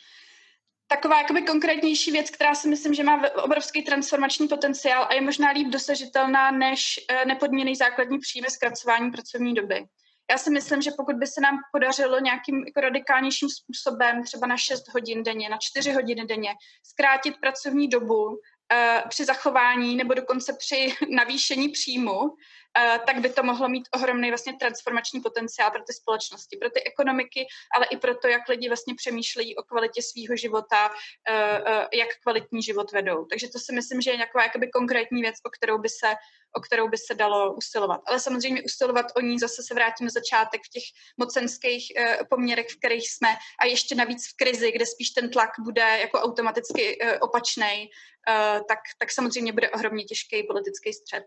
[0.94, 5.50] Taková jakoby konkrétnější věc, která si myslím, že má obrovský transformační potenciál a je možná
[5.50, 9.84] líp dosažitelná než uh, nepodměný základní příjmy zkracování pracovní doby.
[10.30, 14.56] Já si myslím, že pokud by se nám podařilo nějakým jako radikálnějším způsobem, třeba na
[14.56, 16.50] 6 hodin denně, na 4 hodiny denně,
[16.82, 18.38] zkrátit pracovní dobu
[18.72, 22.28] Eh, při zachování nebo dokonce při navýšení příjmu, eh,
[23.06, 27.46] tak by to mohlo mít ohromný vlastně transformační potenciál pro ty společnosti, pro ty ekonomiky,
[27.76, 30.90] ale i pro to, jak lidi vlastně přemýšlejí o kvalitě svého života,
[31.28, 33.24] eh, jak kvalitní život vedou.
[33.24, 36.14] Takže to si myslím, že je nějaká jakoby konkrétní věc, o kterou by se
[36.56, 38.00] o kterou by se dalo usilovat.
[38.06, 40.82] Ale samozřejmě usilovat o ní, zase se vrátím na začátek v těch
[41.16, 41.92] mocenských
[42.30, 43.28] poměrech, v kterých jsme
[43.60, 47.90] a ještě navíc v krizi, kde spíš ten tlak bude jako automaticky opačný,
[48.28, 51.24] Eh, tak, tak samozřejmě bude ohromně těžký politický střed.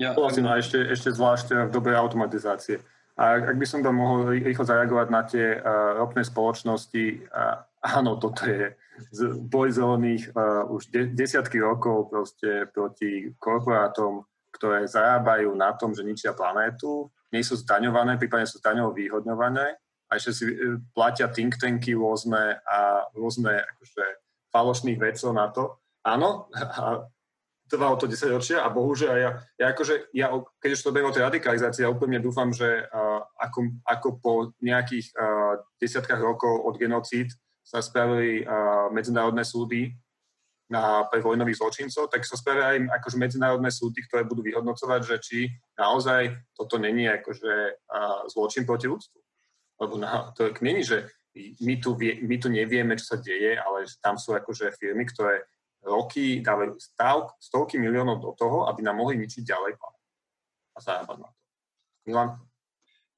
[0.00, 0.16] Ja.
[0.16, 2.80] Vlastne, a ešte, ešte zvlášť v dobe automatizácie.
[3.16, 8.16] A ak by som tam mohol rýchlo zareagovať na tie uh, ropné spoločnosti, uh, áno,
[8.16, 8.72] toto je
[9.12, 14.24] z, boj zelených uh, už de, desiatky rokov proste proti korporátom,
[14.56, 19.76] ktoré zarábajú na tom, že ničia planétu, nie sú zdaňované, prípadne sú zdaňovo výhodňované
[20.08, 20.44] a ešte si
[20.92, 24.04] platia think tanky rôzne a rôzne akože,
[24.52, 25.80] falošných vecov na to.
[26.04, 26.48] Áno,
[27.72, 30.28] trvalo to 10 ročia a bohužiaľ ja, ja akože, ja,
[30.60, 35.08] keď už to o tej radikalizácii, ja úplne dúfam, že uh, ako, ako po nejakých
[35.16, 37.32] uh, desiatkách rokov od genocíd
[37.64, 39.96] sa spravili uh, medzinárodné súdy
[40.68, 45.16] na, pre vojnových zločincov, tak sa spravia aj akože medzinárodné súdy, ktoré budú vyhodnocovať, že
[45.24, 45.38] či
[45.80, 47.52] naozaj toto není akože
[47.88, 49.16] uh, zločin proti ľudstvu.
[49.80, 51.08] Lebo na, to není, že
[51.64, 55.48] my tu, vie, my tu nevieme, čo sa deje, ale tam sú akože firmy, ktoré
[55.82, 59.72] roky dávajú stav, stovky miliónov do toho, aby nám mohli ničiť ďalej
[60.72, 61.40] a zarábať na to.
[62.06, 62.30] Milan?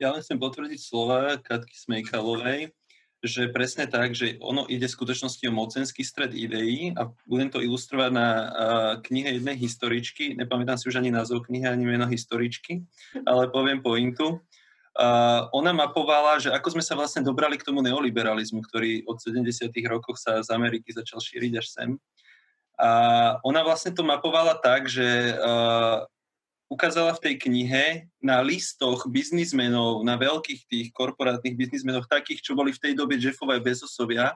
[0.02, 2.74] Ja len chcem potvrdiť slova Katky Smejkalovej,
[3.24, 7.64] že presne tak, že ono ide v skutočnosti o mocenský stred ideí a budem to
[7.64, 8.46] ilustrovať na uh,
[9.00, 12.84] knihe jednej historičky, nepamätám si už ani názov knihy, ani meno historičky,
[13.24, 14.44] ale poviem pointu.
[14.94, 19.72] Uh, ona mapovala, že ako sme sa vlastne dobrali k tomu neoliberalizmu, ktorý od 70.
[19.90, 21.90] rokoch sa z Ameriky začal šíriť až sem.
[22.74, 22.90] A
[23.46, 26.02] ona vlastne to mapovala tak, že uh,
[26.66, 27.84] ukázala v tej knihe
[28.18, 33.62] na listoch biznismenov, na veľkých tých korporátnych biznismenov, takých, čo boli v tej dobe Jeffové
[33.62, 34.34] Bezosovia,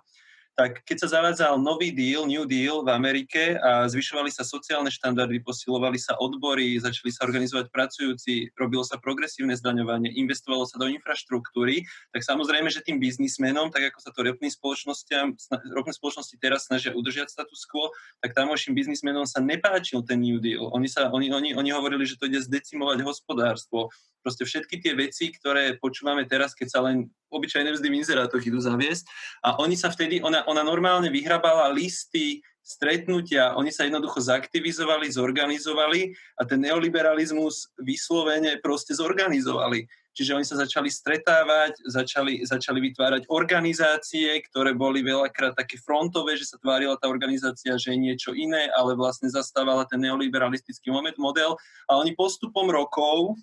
[0.59, 5.39] tak keď sa zavádzal nový deal, New Deal v Amerike a zvyšovali sa sociálne štandardy,
[5.39, 11.87] posilovali sa odbory, začali sa organizovať pracujúci, robilo sa progresívne zdaňovanie, investovalo sa do infraštruktúry,
[12.11, 15.39] tak samozrejme, že tým biznismenom, tak ako sa to ropné spoločnosti,
[15.71, 20.75] ropné spoločnosti teraz snažia udržiať status quo, tak tamoším biznismenom sa nepáčil ten New Deal.
[20.75, 23.95] Oni, sa, oni, oni, oni hovorili, že to ide zdecimovať hospodárstvo,
[24.27, 28.61] proste všetky tie veci, ktoré počúvame teraz, keď sa len obyčajné vzdy v inzerátoch idú
[28.61, 29.05] zaviesť.
[29.45, 36.13] A oni sa vtedy, ona, ona normálne vyhrabala listy, stretnutia, oni sa jednoducho zaktivizovali, zorganizovali
[36.37, 39.89] a ten neoliberalizmus vyslovene proste zorganizovali.
[40.13, 46.45] Čiže oni sa začali stretávať, začali, začali vytvárať organizácie, ktoré boli veľakrát také frontové, že
[46.45, 51.55] sa tvárila tá organizácia, že je niečo iné, ale vlastne zastávala ten neoliberalistický moment, model.
[51.87, 53.39] A oni postupom rokov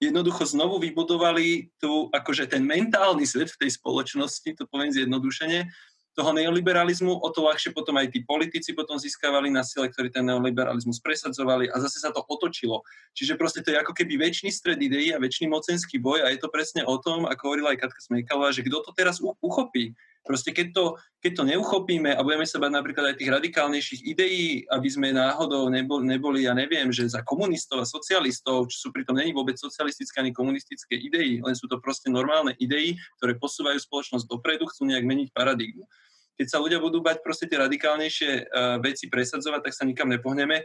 [0.00, 5.68] jednoducho znovu vybudovali tu, akože ten mentálny svet v tej spoločnosti, to poviem zjednodušene,
[6.14, 10.26] toho neoliberalizmu, o to ľahšie potom aj tí politici potom získavali na sile, ktorí ten
[10.26, 12.82] neoliberalizmus presadzovali a zase sa to otočilo.
[13.14, 16.38] Čiže proste to je ako keby väčší stred ideí a väčší mocenský boj a je
[16.42, 19.94] to presne o tom, ako hovorila aj Katka Smejkalová, že kto to teraz uchopí.
[20.20, 20.84] Proste keď to,
[21.24, 25.72] keď to neuchopíme a budeme sa bať napríklad aj tých radikálnejších ideí, aby sme náhodou
[25.72, 30.20] neboli, neboli, ja neviem, že za komunistov a socialistov, čo sú pritom není vôbec socialistické
[30.20, 35.08] ani komunistické idei, len sú to proste normálne idei, ktoré posúvajú spoločnosť dopredu, chcú nejak
[35.08, 35.88] meniť paradigmu.
[36.36, 40.64] Keď sa ľudia budú bať proste tie radikálnejšie uh, veci presadzovať, tak sa nikam nepohneme.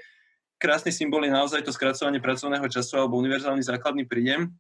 [0.55, 4.55] Krásny symbol je naozaj to skracovanie pracovného času alebo univerzálny základný príjem,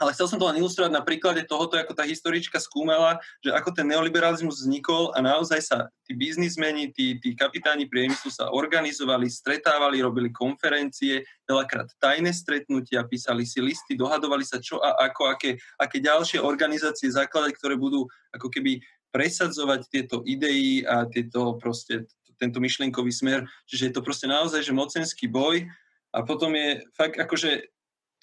[0.00, 3.70] ale chcel som to len ilustrovať na príklade tohoto, ako tá historička skúmala, že ako
[3.74, 10.02] ten neoliberalizmus vznikol a naozaj sa tí biznismeni, tí, tí kapitáni priemyslu sa organizovali, stretávali,
[10.02, 16.02] robili konferencie, veľakrát tajné stretnutia, písali si listy, dohadovali sa čo a ako, aké, aké
[16.02, 18.82] ďalšie organizácie zakladať, ktoré budú ako keby
[19.14, 23.46] presadzovať tieto idei a tieto proste tento myšlienkový smer.
[23.70, 25.70] Čiže je to proste naozaj, že mocenský boj
[26.10, 27.73] a potom je fakt akože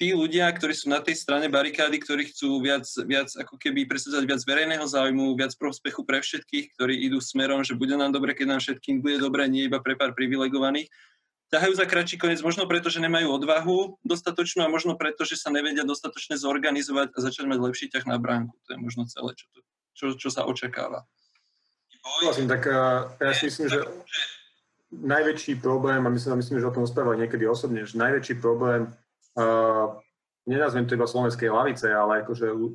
[0.02, 4.26] tí ľudia, ktorí sú na tej strane barikády, ktorí chcú viac, viac ako keby presadzať
[4.26, 8.58] viac verejného záujmu, viac prospechu pre všetkých, ktorí idú smerom, že bude nám dobre, keď
[8.58, 10.90] nám všetkým bude dobre, nie iba pre pár privilegovaných,
[11.54, 15.54] ťahajú za kratší koniec, možno preto, že nemajú odvahu dostatočnú a možno preto, že sa
[15.54, 18.58] nevedia dostatočne zorganizovať a začať mať lepší ťah na bránku.
[18.58, 19.60] To je možno celé, čo, to,
[19.94, 21.06] čo, čo sa očakáva.
[22.26, 22.66] Vlastne, tak
[23.22, 23.86] ja si myslím, že
[24.90, 28.90] najväčší problém, a myslím, myslím že o tom rozprával niekedy osobne, že najväčší problém,
[29.38, 29.96] uh,
[30.48, 32.70] nenazvem to iba slovenskej lavice, ale akože uh,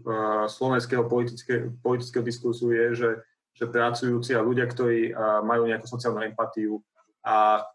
[0.47, 3.11] slovenského politické, politického diskursu je, že,
[3.57, 6.81] že pracujúci a ľudia, ktorí uh, majú nejakú sociálnu empatiu
[7.27, 7.67] a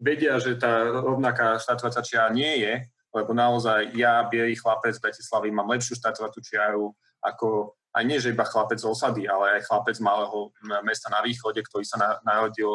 [0.00, 2.74] vedia, že tá rovnaká štartovacia čiara nie je,
[3.10, 8.32] lebo naozaj ja, bielý chlapec z Bratislavy, mám lepšiu štartovaciu čiaru ako aj nie, že
[8.32, 10.54] iba chlapec z osady, ale aj chlapec malého
[10.86, 12.70] mesta na východe, ktorý sa na, narodil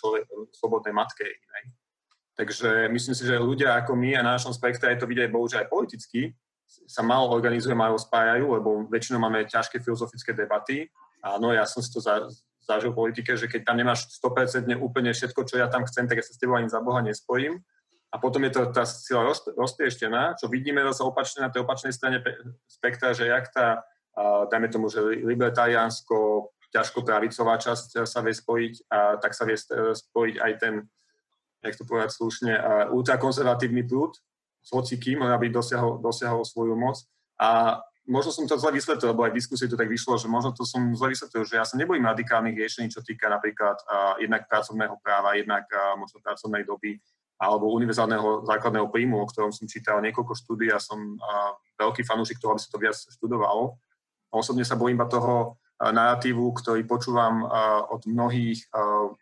[0.00, 0.24] človek,
[0.56, 1.64] slobodnej matke inej.
[2.38, 5.66] Takže myslím si, že ľudia ako my a na našom spektre, to vidia aj bohužiaľ
[5.66, 6.30] aj politicky,
[6.86, 10.86] sa malo organizuje, majú spájajú, lebo väčšinou máme ťažké filozofické debaty.
[11.24, 12.30] Áno, ja som si to za,
[12.62, 16.20] zažil v politike, že keď tam nemáš 100% úplne všetko, čo ja tam chcem, tak
[16.20, 17.58] ja sa s tebou ani za Boha nespojím.
[18.08, 22.22] A potom je to tá sila roztrieštená, čo vidíme zase opačne na tej opačnej strane
[22.64, 23.84] spektra, že jak tá,
[24.48, 29.56] dajme tomu, že libertariánsko, ťažko pravicová časť sa vie spojiť, a tak sa vie
[29.92, 30.88] spojiť aj ten,
[31.64, 32.52] jak to povedať slušne,
[32.94, 34.14] ultrakonzervatívny prúd
[34.62, 37.02] s hocikým, aby dosiahol, dosiahol svoju moc.
[37.38, 40.56] A možno som to zle vysvetlil, lebo aj v diskusii to tak vyšlo, že možno
[40.56, 44.48] to som zle vysvetlil, že ja sa nebojím radikálnych riešení, čo týka napríklad uh, jednak
[44.48, 46.96] pracovného práva, jednak uh, možno pracovnej doby
[47.38, 52.42] alebo univerzálneho základného príjmu, o ktorom som čítal niekoľko štúdí a som uh, veľký fanúšik
[52.42, 53.78] toho, aby sa to viac študovalo.
[54.34, 59.14] Osobne sa bojím iba toho uh, narratívu, ktorý počúvam uh, od mnohých uh,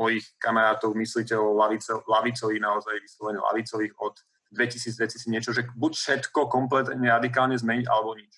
[0.00, 1.60] mojich kamarátov, mysliteľov,
[2.08, 4.16] lavicových, naozaj vyslovene lavicových od
[4.56, 8.32] 2000, 2000 niečo, že buď všetko kompletne radikálne zmeniť, alebo nič.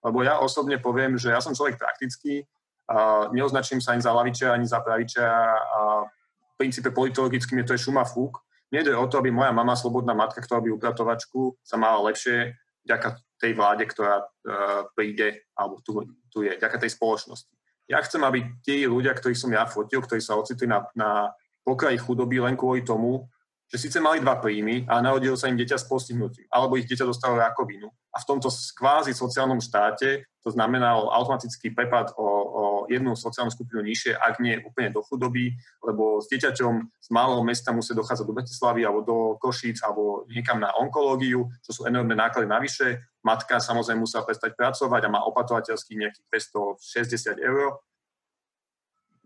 [0.00, 2.48] Lebo ja osobne poviem, že ja som človek praktický,
[2.88, 5.26] a neoznačím sa ani za laviča, ani za praviča
[5.60, 8.40] a v princípe politologicky mi to je šuma fúk.
[8.72, 12.56] Nejde o to, aby moja mama, slobodná matka, ktorá by upratovačku, sa mala lepšie
[12.88, 16.00] vďaka tej vláde, ktorá uh, príde, alebo tu,
[16.32, 17.57] tu je, vďaka tej spoločnosti.
[17.88, 21.32] Ja chcem, aby tí ľudia, ktorých som ja fotil, ktorí sa ocitli na, na
[21.64, 23.24] pokraji chudoby len kvôli tomu,
[23.68, 27.04] že síce mali dva príjmy a narodilo sa im dieťa s postihnutím, alebo ich dieťa
[27.04, 27.92] dostalo rakovinu.
[28.08, 33.84] A v tomto kvázi sociálnom štáte to znamenalo automatický prepad o, o jednu sociálnu skupinu
[33.84, 35.52] nižšie, ak nie úplne do chudoby,
[35.84, 40.56] lebo s dieťaťom z malého mesta musí dochádzať do Bratislavy alebo do Košíc alebo niekam
[40.56, 43.04] na onkológiu, čo sú enormné náklady navyše.
[43.26, 47.82] Matka samozrejme musela prestať pracovať a má opatrovateľský nejakých 560 eur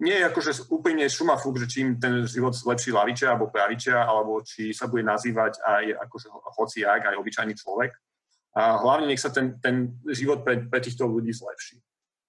[0.03, 4.43] nie je akože úplne šuma fúk, že čím ten život lepší lavičia alebo pravičia, alebo
[4.43, 6.27] či sa bude nazývať aj akože
[6.59, 7.95] hociak, aj obyčajný človek.
[8.59, 11.79] A hlavne nech sa ten, ten život pre, pre týchto ľudí zlepší.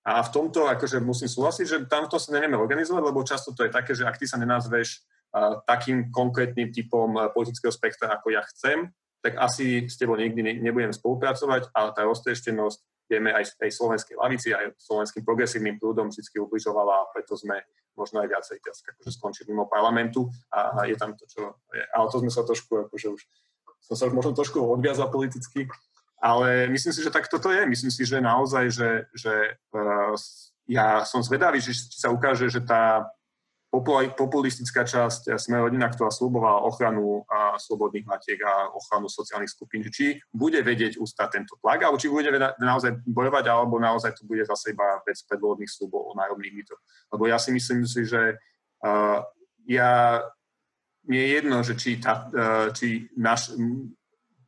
[0.05, 3.73] A v tomto akože musím súhlasiť, že tamto sa nevieme organizovať, lebo často to je
[3.73, 4.99] také, že ak ty sa nenazveš
[5.33, 8.91] uh, takým konkrétnym typom uh, politického spektra, ako ja chcem,
[9.23, 13.71] tak asi s tebou nikdy ne, nebudem spolupracovať, ale tá roztrieštenosť vieme aj v tej
[13.71, 17.63] slovenskej lavici, aj slovenským progresívnym prúdom vždy ubližovala a preto sme
[17.95, 21.83] možno aj viacej teraz akože skončili mimo parlamentu a, a je tam to, čo je.
[21.93, 23.21] Ale to sme sa trošku, akože už
[23.83, 25.67] som sa už možno trošku odviazal politicky,
[26.23, 27.67] ale myslím si, že tak toto je.
[27.67, 30.15] Myslím si, že naozaj, že, že uh,
[30.71, 33.11] ja som zvedavý, že či sa ukáže, že tá
[34.13, 40.21] populistická časť Sme rodina, ktorá slúbovala ochranu a slobodných matiek a ochranu sociálnych skupín, či
[40.29, 42.29] bude vedieť ustať tento tlak, alebo či bude
[42.61, 46.81] naozaj bojovať, alebo naozaj to bude zase iba vec predvolebných slúbov o nájomných bytoch.
[47.17, 48.37] Lebo ja si myslím si, že
[48.85, 49.25] uh,
[49.65, 50.21] ja,
[51.09, 53.57] nie je jedno, že či, tá, uh, či naš,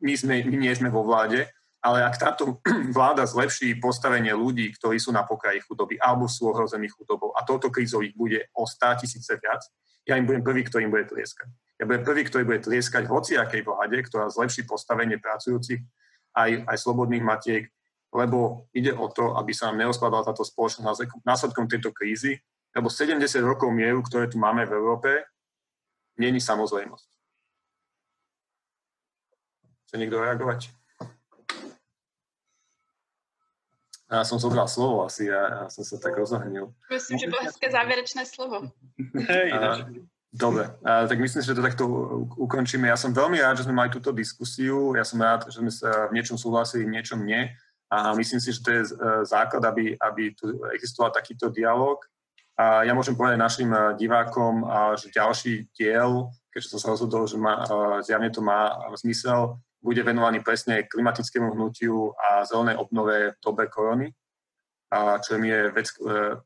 [0.05, 1.49] my, sme, my nie sme vo vláde,
[1.85, 2.57] ale ak táto
[2.97, 7.69] vláda zlepší postavenie ľudí, ktorí sú na pokraji chudoby alebo sú ohrození chudobou a touto
[7.69, 9.61] krízou ich bude o 100 tisíce viac,
[10.09, 11.49] ja im budem prvý, ktorý im bude tlieskať.
[11.77, 15.85] Ja budem prvý, ktorý bude tlieskať hociakej vláde, ktorá zlepší postavenie pracujúcich
[16.33, 17.69] aj, aj slobodných matiek,
[18.09, 22.41] lebo ide o to, aby sa nám neoskladala táto spoločnosť následkom tejto krízy,
[22.73, 25.09] lebo 70 rokov mieru, ktoré tu máme v Európe,
[26.17, 27.07] není samozrejmosť.
[29.85, 30.84] Chce niekto reagovať?
[34.05, 36.69] Ja som zobral slovo asi a ja som sa tak rozohnil.
[36.93, 38.69] Myslím, že bolo hezké záverečné slovo.
[39.17, 39.89] Hej, a,
[40.29, 41.83] dobre, a, tak myslím, že to takto
[42.37, 42.85] ukončíme.
[42.85, 44.93] Ja som veľmi rád, že sme mali túto diskusiu.
[44.93, 47.49] Ja som rád, že sme sa v niečom súhlasili, v niečom nie.
[47.89, 48.93] A myslím si, že to je e,
[49.25, 51.97] základ, aby, aby tu existoval takýto dialog.
[52.55, 53.67] A ja môžem povedať našim
[53.99, 54.63] divákom,
[54.95, 57.67] že ďalší diel, keďže som sa rozhodol, že má,
[57.99, 64.09] zjavne to má zmysel, bude venovaný presne klimatickému hnutiu a zelenej obnove v dobe korony,
[64.89, 65.97] a čo mi je vec e,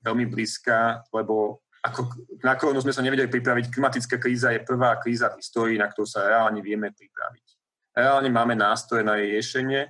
[0.03, 2.11] veľmi blízka, lebo ako
[2.43, 3.71] na koronu sme sa nevedeli pripraviť.
[3.71, 7.45] Klimatická kríza je prvá kríza v histórii, na ktorú sa reálne vieme pripraviť.
[7.95, 9.81] Reálne máme nástroje na jej riešenie,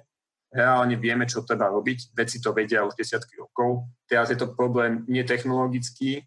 [0.54, 3.90] reálne vieme, čo treba robiť, veci to vedia už desiatky rokov.
[4.06, 6.26] Teraz je to problém nie technologický,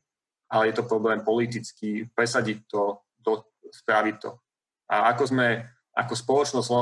[0.51, 4.31] ale je to problém politický, presadiť to, do, spraviť to.
[4.91, 6.81] A ako sme ako spoločnosť eh,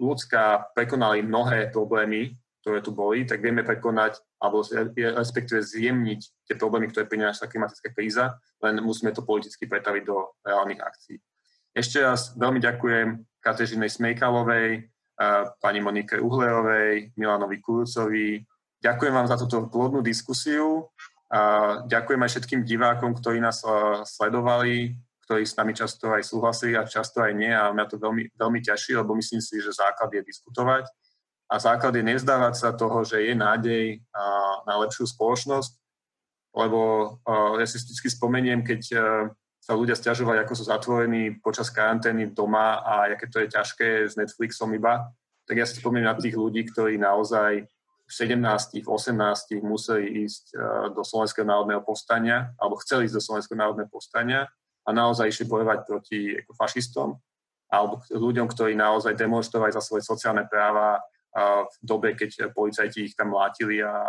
[0.00, 2.32] ľudská prekonali mnohé problémy,
[2.64, 4.60] ktoré tu boli, tak vieme prekonať alebo
[4.94, 10.82] respektíve zjemniť tie problémy, ktoré prináša klimatická kríza, len musíme to politicky pretaviť do reálnych
[10.82, 11.16] akcií.
[11.72, 14.90] Ešte raz veľmi ďakujem Kateřine Smejkalovej,
[15.58, 18.42] pani Monike Uhlerovej, Milanovi Kurucovi.
[18.78, 20.86] Ďakujem vám za túto plodnú diskusiu.
[21.86, 23.62] Ďakujem aj všetkým divákom, ktorí nás
[24.06, 24.94] sledovali,
[25.28, 28.60] ktorí s nami často aj súhlasili a často aj nie a mňa to veľmi, veľmi
[28.64, 30.88] ťaží, lebo myslím si, že základ je diskutovať.
[31.52, 34.00] A základ je nezdávať sa toho, že je nádej
[34.64, 35.76] na lepšiu spoločnosť,
[36.56, 36.80] lebo
[37.60, 38.80] ja si vždy spomeniem, keď
[39.60, 44.16] sa ľudia stiažovali, ako sú zatvorení počas karantény doma a aké to je ťažké s
[44.16, 45.12] Netflixom iba,
[45.44, 47.68] tak ja si spomínam na tých ľudí, ktorí naozaj
[48.08, 50.56] v 17, v 18 museli ísť e,
[50.96, 54.48] do Slovenského národného povstania, alebo chceli ísť do Slovenského národného povstania
[54.88, 57.08] a naozaj išli bojovať proti ako fašistom,
[57.68, 61.04] alebo ľuďom, ktorí naozaj demonstrovali za svoje sociálne práva
[61.68, 64.08] v dobe, keď policajti ich tam mlátili a,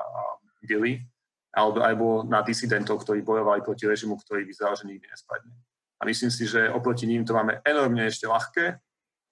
[0.64, 1.04] byli
[1.50, 5.56] alebo, alebo na disidentov, ktorí bojovali proti režimu, ktorý vyzeral, že nikdy nespadne.
[6.00, 8.78] A myslím si, že oproti ním to máme enormne ešte ľahké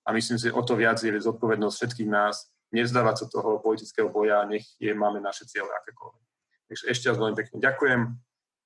[0.03, 4.09] a myslím si, že o to viac je zodpovednosť všetkých nás nevzdávať sa toho politického
[4.11, 6.25] boja, nech je, máme naše cieľe akékoľvek.
[6.67, 8.01] Takže ešte raz veľmi pekne ďakujem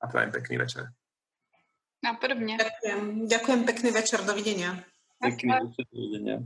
[0.02, 1.01] a prajem pekný večer.
[2.02, 2.58] A podobne.
[2.58, 3.30] Ďakujem.
[3.30, 4.74] Ďakujem, pekný večer, dovidenia.
[5.22, 6.38] Pekný večer, dovidenia.